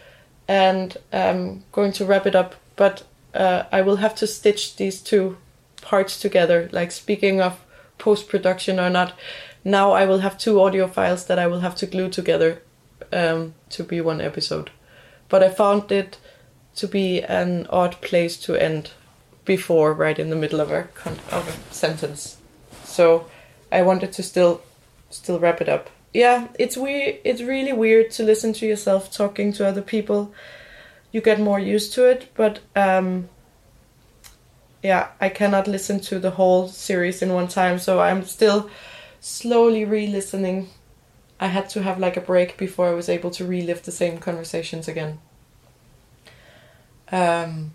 and 0.49 0.97
I'm 1.13 1.65
going 1.73 1.93
to 1.93 2.07
wrap 2.07 2.27
it 2.27 2.35
up, 2.35 2.55
but 2.77 3.03
uh, 3.35 3.65
I 3.71 3.83
will 3.83 3.97
have 3.97 4.15
to 4.17 4.27
stitch 4.27 4.77
these 4.77 5.01
two 5.01 5.37
parts 5.83 6.19
together. 6.19 6.71
Like 6.73 6.91
speaking 6.93 7.43
of 7.43 7.61
post 7.99 8.29
production 8.29 8.81
or 8.81 8.89
not, 8.89 9.13
now 9.65 9.93
I 9.93 10.05
will 10.05 10.19
have 10.19 10.39
two 10.39 10.61
audio 10.61 10.87
files 10.87 11.27
that 11.27 11.39
I 11.39 11.47
will 11.47 11.61
have 11.61 11.77
to 11.77 11.87
glue 11.87 12.09
together 12.09 12.63
um, 13.13 13.55
to 13.71 13.85
be 13.85 14.01
one 14.01 14.21
episode. 14.21 14.71
But 15.29 15.43
I 15.43 15.49
found 15.49 15.91
it 15.93 16.19
to 16.77 16.89
be 16.89 17.23
an 17.23 17.67
odd 17.71 18.01
place 18.01 18.37
to 18.39 18.55
end 18.57 18.91
before, 19.45 19.93
right 19.93 20.19
in 20.19 20.31
the 20.31 20.37
middle 20.37 20.61
of 20.61 20.71
a, 20.71 20.89
of 21.31 21.49
a 21.49 21.75
sentence. 21.75 22.37
So 22.85 23.27
I 23.71 23.83
wanted 23.83 24.13
to 24.13 24.23
still 24.23 24.63
still 25.11 25.39
wrap 25.39 25.61
it 25.61 25.69
up. 25.69 25.91
Yeah, 26.13 26.49
it's 26.59 26.77
weird. 26.77 27.19
It's 27.25 27.43
really 27.43 27.73
weird 27.73 28.11
to 28.13 28.23
listen 28.23 28.53
to 28.55 28.67
yourself 28.67 29.11
talking 29.13 29.53
to 29.55 29.67
other 29.67 29.83
people. 29.83 30.33
You 31.11 31.21
get 31.21 31.41
more 31.41 31.61
used 31.61 31.93
to 31.95 32.09
it, 32.09 32.29
but 32.35 32.61
um, 32.75 33.29
yeah, 34.83 35.09
I 35.21 35.29
cannot 35.29 35.67
listen 35.67 36.01
to 36.01 36.19
the 36.19 36.33
whole 36.33 36.69
series 36.69 37.23
in 37.23 37.33
one 37.33 37.49
time, 37.49 37.79
so 37.79 38.01
I'm 38.01 38.25
still 38.25 38.69
slowly 39.23 39.85
re-listening. 39.85 40.69
I 41.41 41.47
had 41.47 41.71
to 41.71 41.83
have 41.83 41.99
like 41.99 42.17
a 42.17 42.21
break 42.21 42.59
before 42.59 42.89
I 42.89 42.95
was 42.95 43.09
able 43.09 43.31
to 43.31 43.47
relive 43.47 43.85
the 43.85 43.93
same 43.93 44.19
conversations 44.19 44.89
again. 44.89 45.21
Um, 47.11 47.71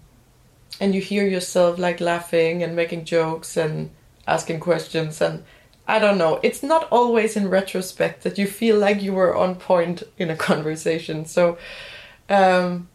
and 0.79 0.93
you 0.93 1.01
hear 1.01 1.25
yourself 1.25 1.79
like 1.79 2.01
laughing 2.01 2.63
and 2.63 2.75
making 2.75 3.05
jokes 3.05 3.55
and 3.55 3.91
asking 4.27 4.59
questions 4.59 5.21
and 5.21 5.43
I 5.87 5.99
don't 5.99 6.17
know. 6.17 6.41
It's 6.43 6.61
not 6.61 6.89
always 6.91 7.37
in 7.37 7.49
retrospect 7.49 8.23
that 8.23 8.37
you 8.37 8.45
feel 8.45 8.77
like 8.77 9.01
you 9.01 9.13
were 9.13 9.33
on 9.33 9.55
point 9.55 10.03
in 10.17 10.29
a 10.29 10.35
conversation. 10.49 11.25
So 11.25 11.57
um, 12.27 12.89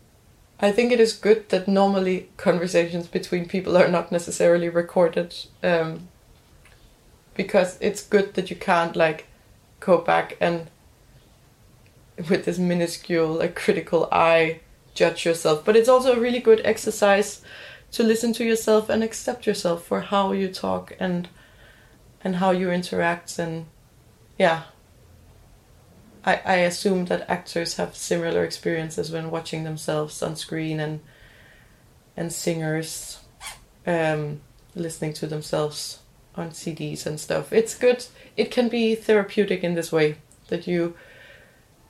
I 0.60 0.72
think 0.72 0.92
it 0.92 1.00
is 1.00 1.14
good 1.14 1.48
that 1.48 1.66
normally 1.66 2.28
conversations 2.36 3.06
between 3.06 3.48
people 3.48 3.78
are 3.78 3.88
not 3.88 4.12
necessarily 4.12 4.68
recorded 4.68 5.34
um, 5.62 6.08
because 7.34 7.78
it's 7.80 8.02
good 8.02 8.34
that 8.34 8.50
you 8.50 8.56
can't 8.56 8.96
like 8.96 9.26
go 9.80 9.98
back 9.98 10.36
and 10.40 10.70
with 12.28 12.44
this 12.44 12.58
minuscule 12.58 13.32
like 13.34 13.54
critical 13.54 14.08
eye 14.12 14.60
judge 14.94 15.24
yourself. 15.24 15.64
But 15.64 15.76
it's 15.76 15.88
also 15.88 16.14
a 16.14 16.20
really 16.20 16.40
good 16.40 16.60
exercise 16.64 17.42
to 17.92 18.02
listen 18.02 18.32
to 18.34 18.44
yourself 18.44 18.88
and 18.88 19.02
accept 19.02 19.46
yourself 19.46 19.84
for 19.84 20.00
how 20.00 20.32
you 20.32 20.48
talk 20.48 20.94
and 20.98 21.28
and 22.24 22.36
how 22.36 22.50
you 22.50 22.70
interact 22.70 23.38
and 23.38 23.66
yeah 24.38 24.62
I, 26.24 26.40
I 26.44 26.54
assume 26.56 27.06
that 27.06 27.28
actors 27.28 27.76
have 27.76 27.96
similar 27.96 28.44
experiences 28.44 29.10
when 29.10 29.30
watching 29.30 29.64
themselves 29.64 30.22
on 30.22 30.36
screen 30.36 30.80
and 30.80 31.00
and 32.16 32.32
singers 32.32 33.20
um, 33.86 34.40
listening 34.74 35.12
to 35.14 35.26
themselves 35.26 36.01
on 36.36 36.50
CDs 36.50 37.06
and 37.06 37.20
stuff. 37.20 37.52
It's 37.52 37.74
good. 37.74 38.06
It 38.36 38.50
can 38.50 38.68
be 38.68 38.94
therapeutic 38.94 39.62
in 39.62 39.74
this 39.74 39.92
way 39.92 40.16
that 40.48 40.66
you 40.66 40.94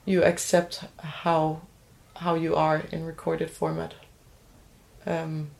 you 0.05 0.23
accept 0.23 0.83
how 0.99 1.61
how 2.17 2.35
you 2.35 2.55
are 2.55 2.83
in 2.91 3.05
recorded 3.05 3.49
format. 3.49 3.93
Um, 5.05 5.51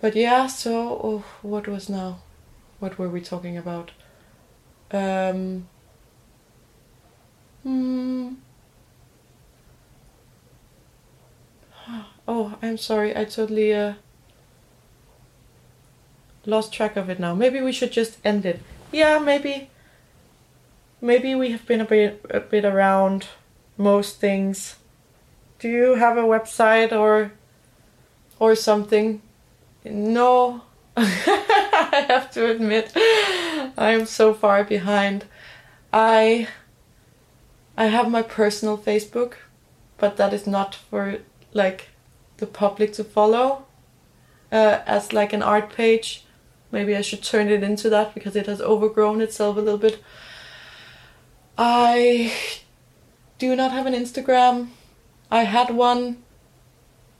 but 0.00 0.16
yeah, 0.16 0.46
so 0.46 1.00
oh, 1.02 1.24
what 1.42 1.68
was 1.68 1.88
now? 1.88 2.18
what 2.84 2.98
were 2.98 3.08
we 3.08 3.20
talking 3.20 3.56
about? 3.56 3.92
Um, 4.90 5.68
hmm. 7.62 8.34
Oh, 12.26 12.56
I'm 12.62 12.78
sorry. 12.78 13.14
I 13.14 13.24
totally 13.24 13.74
uh, 13.74 13.94
lost 16.46 16.72
track 16.72 16.96
of 16.96 17.08
it 17.10 17.18
now. 17.18 17.34
Maybe 17.34 17.60
we 17.60 17.72
should 17.72 17.92
just 17.92 18.18
end 18.24 18.44
it. 18.46 18.60
Yeah, 18.92 19.18
maybe. 19.18 19.70
Maybe 21.00 21.34
we 21.34 21.50
have 21.50 21.66
been 21.66 21.80
a 21.80 21.84
bit 21.84 22.24
a 22.30 22.40
bit 22.40 22.64
around 22.64 23.26
most 23.76 24.20
things. 24.20 24.76
Do 25.58 25.68
you 25.68 25.94
have 25.94 26.16
a 26.16 26.22
website 26.22 26.92
or 26.92 27.32
or 28.38 28.54
something? 28.54 29.20
No. 29.84 30.62
I 30.96 32.06
have 32.08 32.30
to 32.32 32.50
admit, 32.50 32.92
I 33.76 33.90
am 33.90 34.06
so 34.06 34.32
far 34.32 34.64
behind. 34.64 35.24
I 35.92 36.48
I 37.76 37.86
have 37.86 38.10
my 38.10 38.22
personal 38.22 38.78
Facebook, 38.78 39.34
but 39.98 40.16
that 40.16 40.32
is 40.32 40.46
not 40.46 40.74
for 40.74 41.18
like 41.52 41.88
the 42.36 42.46
public 42.46 42.92
to 42.94 43.04
follow. 43.04 43.66
Uh, 44.52 44.82
as 44.86 45.12
like 45.12 45.32
an 45.32 45.42
art 45.42 45.70
page, 45.70 46.24
maybe 46.74 46.94
I 46.94 47.00
should 47.00 47.22
turn 47.22 47.48
it 47.48 47.62
into 47.62 47.88
that 47.88 48.14
because 48.14 48.36
it 48.36 48.46
has 48.46 48.60
overgrown 48.60 49.22
itself 49.22 49.56
a 49.56 49.60
little 49.60 49.78
bit. 49.78 50.02
I 51.56 52.32
do 53.38 53.56
not 53.56 53.72
have 53.72 53.86
an 53.86 53.94
Instagram. 53.94 54.68
I 55.30 55.44
had 55.44 55.70
one 55.70 56.24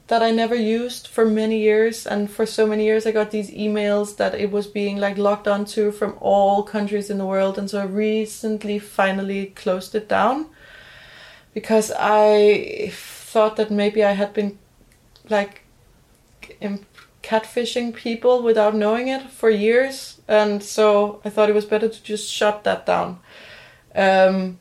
that 0.09 0.23
I 0.23 0.31
never 0.33 0.55
used 0.55 1.09
for 1.09 1.25
many 1.25 1.61
years, 1.61 2.07
and 2.07 2.31
for 2.31 2.45
so 2.45 2.67
many 2.67 2.85
years 2.85 3.07
I 3.07 3.13
got 3.13 3.31
these 3.31 3.51
emails 3.51 4.17
that 4.19 4.35
it 4.35 4.51
was 4.51 4.67
being 4.67 4.99
like 4.99 5.17
locked 5.17 5.49
onto 5.49 5.91
from 5.93 6.19
all 6.21 6.63
countries 6.63 7.09
in 7.09 7.17
the 7.17 7.25
world, 7.25 7.57
and 7.57 7.71
so 7.71 7.81
I 7.81 7.85
recently 7.85 8.79
finally 8.79 9.47
closed 9.47 9.95
it 9.95 10.09
down 10.09 10.47
because 11.55 11.91
I 11.97 12.93
thought 12.93 13.57
that 13.57 13.71
maybe 13.71 14.05
I 14.05 14.13
had 14.13 14.35
been 14.35 14.59
like 15.31 15.63
catfishing 17.25 17.95
people 17.95 18.43
without 18.43 18.75
knowing 18.75 19.09
it 19.09 19.31
for 19.31 19.49
years, 19.49 20.21
and 20.29 20.63
so 20.63 21.21
I 21.25 21.31
thought 21.31 21.49
it 21.49 21.55
was 21.55 21.65
better 21.65 21.89
to 21.89 22.03
just 22.03 22.31
shut 22.31 22.65
that 22.65 22.85
down. 22.85 23.19
Um, 23.95 24.59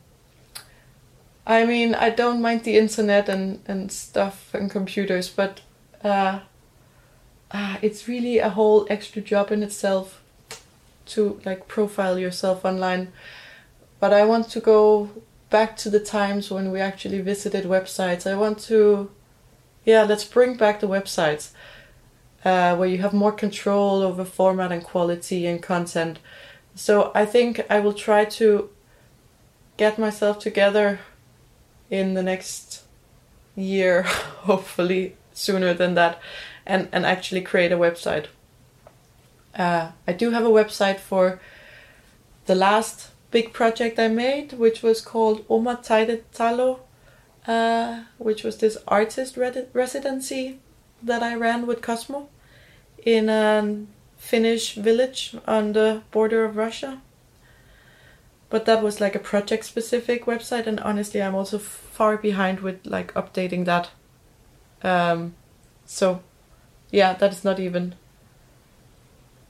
I 1.46 1.66
mean, 1.66 1.94
I 1.94 2.08
don't 2.08 2.40
mind 2.40 2.64
the 2.64 2.78
internet 2.78 3.28
and, 3.28 3.60
and 3.66 3.92
stuff 3.92 4.54
and 4.54 4.70
computers, 4.70 5.28
but 5.28 5.60
uh, 6.02 6.40
uh, 7.50 7.76
it's 7.82 8.08
really 8.08 8.38
a 8.38 8.48
whole 8.48 8.86
extra 8.88 9.20
job 9.20 9.52
in 9.52 9.62
itself 9.62 10.22
to 11.06 11.40
like 11.44 11.68
profile 11.68 12.18
yourself 12.18 12.64
online. 12.64 13.12
But 14.00 14.14
I 14.14 14.24
want 14.24 14.48
to 14.50 14.60
go 14.60 15.10
back 15.50 15.76
to 15.78 15.90
the 15.90 16.00
times 16.00 16.50
when 16.50 16.72
we 16.72 16.80
actually 16.80 17.20
visited 17.20 17.64
websites. 17.64 18.26
I 18.30 18.36
want 18.36 18.58
to, 18.70 19.10
yeah, 19.84 20.02
let's 20.04 20.24
bring 20.24 20.56
back 20.56 20.80
the 20.80 20.88
websites 20.88 21.50
uh, 22.44 22.76
where 22.76 22.88
you 22.88 22.98
have 22.98 23.14
more 23.14 23.32
control 23.32 24.02
over 24.02 24.24
format 24.24 24.70
and 24.70 24.84
quality 24.84 25.46
and 25.46 25.62
content. 25.62 26.18
So 26.74 27.10
I 27.14 27.24
think 27.24 27.64
I 27.70 27.80
will 27.80 27.94
try 27.94 28.24
to 28.26 28.68
get 29.76 29.98
myself 29.98 30.38
together 30.38 31.00
in 31.90 32.14
the 32.14 32.22
next 32.22 32.82
year, 33.56 34.02
hopefully 34.02 35.16
sooner 35.32 35.72
than 35.72 35.94
that, 35.94 36.20
and, 36.66 36.88
and 36.92 37.06
actually 37.06 37.40
create 37.40 37.72
a 37.72 37.78
website. 37.78 38.26
Uh, 39.56 39.92
I 40.06 40.12
do 40.12 40.30
have 40.30 40.44
a 40.44 40.50
website 40.50 40.98
for 40.98 41.40
the 42.46 42.54
last 42.54 43.10
big 43.30 43.52
project 43.52 43.98
I 43.98 44.08
made, 44.08 44.52
which 44.52 44.82
was 44.82 45.00
called 45.00 45.44
Oma 45.48 45.76
Taidetalo, 45.82 46.80
uh, 47.46 48.02
which 48.18 48.44
was 48.44 48.58
this 48.58 48.76
artist 48.86 49.36
residency 49.36 50.58
that 51.02 51.22
I 51.22 51.34
ran 51.34 51.66
with 51.66 51.82
Cosmo 51.82 52.28
in 53.04 53.28
a 53.28 53.86
Finnish 54.16 54.74
village 54.74 55.36
on 55.46 55.74
the 55.74 56.02
border 56.10 56.44
of 56.44 56.56
Russia. 56.56 57.02
But 58.48 58.64
that 58.64 58.82
was 58.82 59.00
like 59.00 59.14
a 59.14 59.18
project 59.18 59.64
specific 59.64 60.24
website, 60.24 60.66
and 60.66 60.80
honestly, 60.80 61.20
I'm 61.22 61.34
also 61.34 61.58
far 61.58 62.16
behind 62.16 62.60
with 62.60 62.84
like 62.86 63.12
updating 63.14 63.64
that. 63.66 63.90
Um, 64.82 65.34
so, 65.84 66.22
yeah, 66.90 67.12
that 67.14 67.32
is 67.32 67.44
not 67.44 67.60
even 67.60 67.94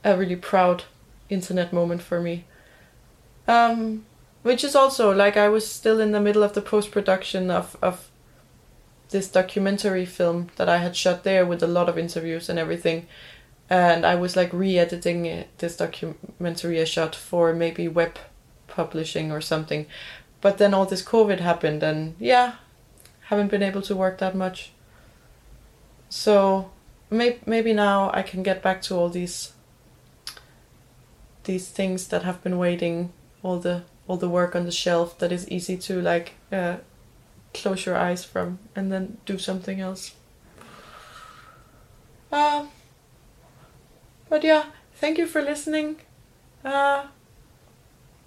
a 0.02 0.16
really 0.16 0.36
proud 0.36 0.84
internet 1.28 1.72
moment 1.72 2.02
for 2.02 2.20
me. 2.20 2.44
Um, 3.46 4.04
which 4.42 4.64
is 4.64 4.74
also 4.74 5.14
like 5.14 5.36
I 5.36 5.48
was 5.48 5.70
still 5.70 6.00
in 6.00 6.12
the 6.12 6.20
middle 6.20 6.42
of 6.42 6.54
the 6.54 6.62
post 6.62 6.90
production 6.90 7.50
of 7.50 7.76
of 7.82 8.10
this 9.10 9.28
documentary 9.28 10.04
film 10.04 10.48
that 10.56 10.68
I 10.68 10.78
had 10.78 10.96
shot 10.96 11.24
there 11.24 11.46
with 11.46 11.62
a 11.62 11.66
lot 11.66 11.88
of 11.88 11.98
interviews 11.98 12.48
and 12.48 12.58
everything, 12.58 13.06
and 13.70 14.04
I 14.04 14.14
was 14.14 14.36
like 14.36 14.52
re-editing 14.52 15.44
this 15.58 15.76
documentary 15.76 16.80
I 16.80 16.84
shot 16.84 17.14
for 17.14 17.54
maybe 17.54 17.88
web 17.88 18.18
publishing 18.66 19.32
or 19.32 19.40
something, 19.40 19.86
but 20.40 20.58
then 20.58 20.74
all 20.74 20.86
this 20.86 21.02
COVID 21.02 21.40
happened, 21.40 21.82
and 21.82 22.14
yeah, 22.18 22.56
haven't 23.22 23.50
been 23.50 23.62
able 23.62 23.82
to 23.82 23.96
work 23.96 24.18
that 24.18 24.34
much. 24.34 24.72
So 26.08 26.70
maybe 27.10 27.40
maybe 27.46 27.72
now 27.72 28.10
I 28.12 28.22
can 28.22 28.42
get 28.42 28.62
back 28.62 28.82
to 28.82 28.94
all 28.96 29.08
these 29.08 29.52
these 31.44 31.68
things 31.68 32.08
that 32.08 32.22
have 32.22 32.42
been 32.42 32.58
waiting, 32.58 33.12
all 33.42 33.58
the 33.58 33.82
all 34.06 34.16
the 34.16 34.28
work 34.28 34.54
on 34.54 34.64
the 34.64 34.72
shelf 34.72 35.18
that 35.18 35.32
is 35.32 35.48
easy 35.48 35.76
to 35.78 36.00
like 36.00 36.32
uh, 36.52 36.76
close 37.54 37.86
your 37.86 37.96
eyes 37.96 38.24
from 38.24 38.58
and 38.76 38.92
then 38.92 39.16
do 39.24 39.38
something 39.38 39.80
else. 39.80 40.14
Uh, 42.30 42.66
but 44.28 44.44
yeah, 44.44 44.66
thank 44.94 45.18
you 45.18 45.26
for 45.26 45.42
listening. 45.42 45.96
Uh, 46.64 47.06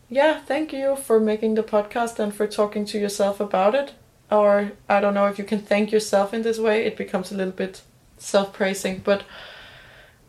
yeah, 0.10 0.40
thank 0.40 0.72
you 0.72 0.96
for 0.96 1.20
making 1.20 1.56
the 1.56 1.64
podcast 1.64 2.20
and 2.20 2.34
for 2.34 2.48
talking 2.48 2.86
to 2.86 3.00
yourself 3.00 3.40
about 3.40 3.76
it. 3.76 3.94
Or 4.32 4.74
I 4.88 5.00
don't 5.00 5.14
know 5.14 5.28
if 5.28 5.38
you 5.38 5.46
can 5.46 5.60
thank 5.60 5.92
yourself 5.92 6.34
in 6.34 6.44
this 6.44 6.60
way, 6.60 6.86
it 6.86 6.98
becomes 6.98 7.32
a 7.32 7.36
little 7.36 7.54
bit 7.54 7.82
self 8.18 8.54
praising, 8.54 9.02
but 9.04 9.24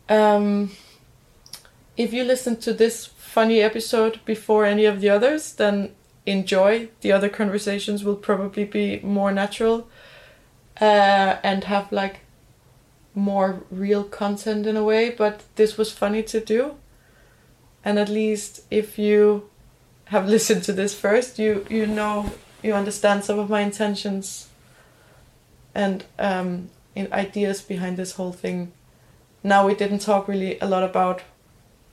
um, 0.07 0.71
if 1.97 2.13
you 2.13 2.23
listen 2.23 2.57
to 2.57 2.73
this 2.73 3.05
funny 3.05 3.61
episode 3.61 4.19
before 4.25 4.65
any 4.65 4.85
of 4.85 5.01
the 5.01 5.09
others, 5.09 5.53
then 5.53 5.93
enjoy. 6.25 6.89
The 7.01 7.11
other 7.11 7.29
conversations 7.29 8.03
will 8.03 8.15
probably 8.15 8.65
be 8.65 8.99
more 9.01 9.31
natural 9.31 9.87
uh, 10.81 11.37
and 11.43 11.65
have 11.65 11.91
like 11.91 12.21
more 13.19 13.63
real 13.69 14.03
content 14.03 14.65
in 14.65 14.77
a 14.77 14.83
way, 14.83 15.09
but 15.09 15.43
this 15.55 15.77
was 15.77 15.91
funny 15.91 16.23
to 16.23 16.39
do. 16.39 16.75
And 17.83 17.99
at 17.99 18.09
least 18.09 18.61
if 18.71 18.97
you 18.97 19.49
have 20.05 20.27
listened 20.35 20.63
to 20.63 20.73
this 20.73 20.93
first, 20.93 21.39
you 21.39 21.65
you 21.69 21.85
know 21.85 22.31
you 22.63 22.73
understand 22.73 23.23
some 23.23 23.39
of 23.39 23.49
my 23.49 23.61
intentions 23.61 24.47
and 25.75 26.03
um, 26.17 26.69
ideas 26.97 27.61
behind 27.61 27.97
this 27.97 28.13
whole 28.13 28.31
thing. 28.33 28.71
Now 29.43 29.67
we 29.67 29.75
didn't 29.75 29.99
talk 29.99 30.27
really 30.27 30.59
a 30.59 30.67
lot 30.67 30.83
about 30.83 31.21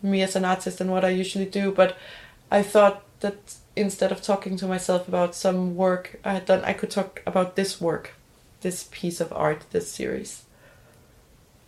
me 0.02 0.22
as 0.22 0.36
an 0.36 0.44
artist 0.44 0.80
and 0.80 0.90
what 0.90 1.04
I 1.04 1.10
usually 1.10 1.46
do, 1.46 1.72
but 1.72 1.96
I 2.50 2.62
thought 2.62 3.02
that 3.20 3.56
instead 3.74 4.10
of 4.12 4.22
talking 4.22 4.56
to 4.56 4.66
myself 4.66 5.06
about 5.06 5.34
some 5.34 5.76
work 5.76 6.18
I 6.24 6.34
had 6.34 6.46
done, 6.46 6.64
I 6.64 6.72
could 6.72 6.90
talk 6.90 7.22
about 7.26 7.56
this 7.56 7.80
work, 7.80 8.14
this 8.62 8.88
piece 8.90 9.20
of 9.20 9.32
art, 9.32 9.64
this 9.70 9.90
series. 9.90 10.45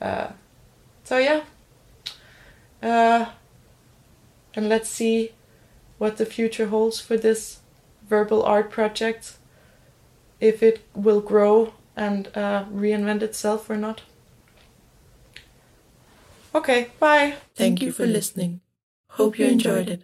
Uh, 0.01 0.29
so 1.05 1.19
yeah, 1.19 1.43
uh, 2.83 3.27
and 4.55 4.69
let's 4.69 4.89
see 4.89 5.33
what 5.99 6.17
the 6.17 6.27
future 6.27 6.69
holds 6.69 7.01
for 7.01 7.17
this 7.17 7.61
verbal 8.09 8.43
art 8.43 8.71
project, 8.71 9.37
if 10.41 10.63
it 10.63 10.87
will 10.95 11.21
grow 11.21 11.75
and 11.97 12.29
uh, 12.37 12.65
reinvent 12.73 13.23
itself 13.23 13.69
or 13.69 13.77
not. 13.77 14.03
Okay, 16.55 16.89
bye. 16.99 17.35
Thank 17.55 17.83
you 17.83 17.93
for 17.93 18.07
listening. 18.07 18.61
Hope 19.11 19.39
you 19.39 19.47
enjoyed 19.47 19.89
it. 19.91 20.03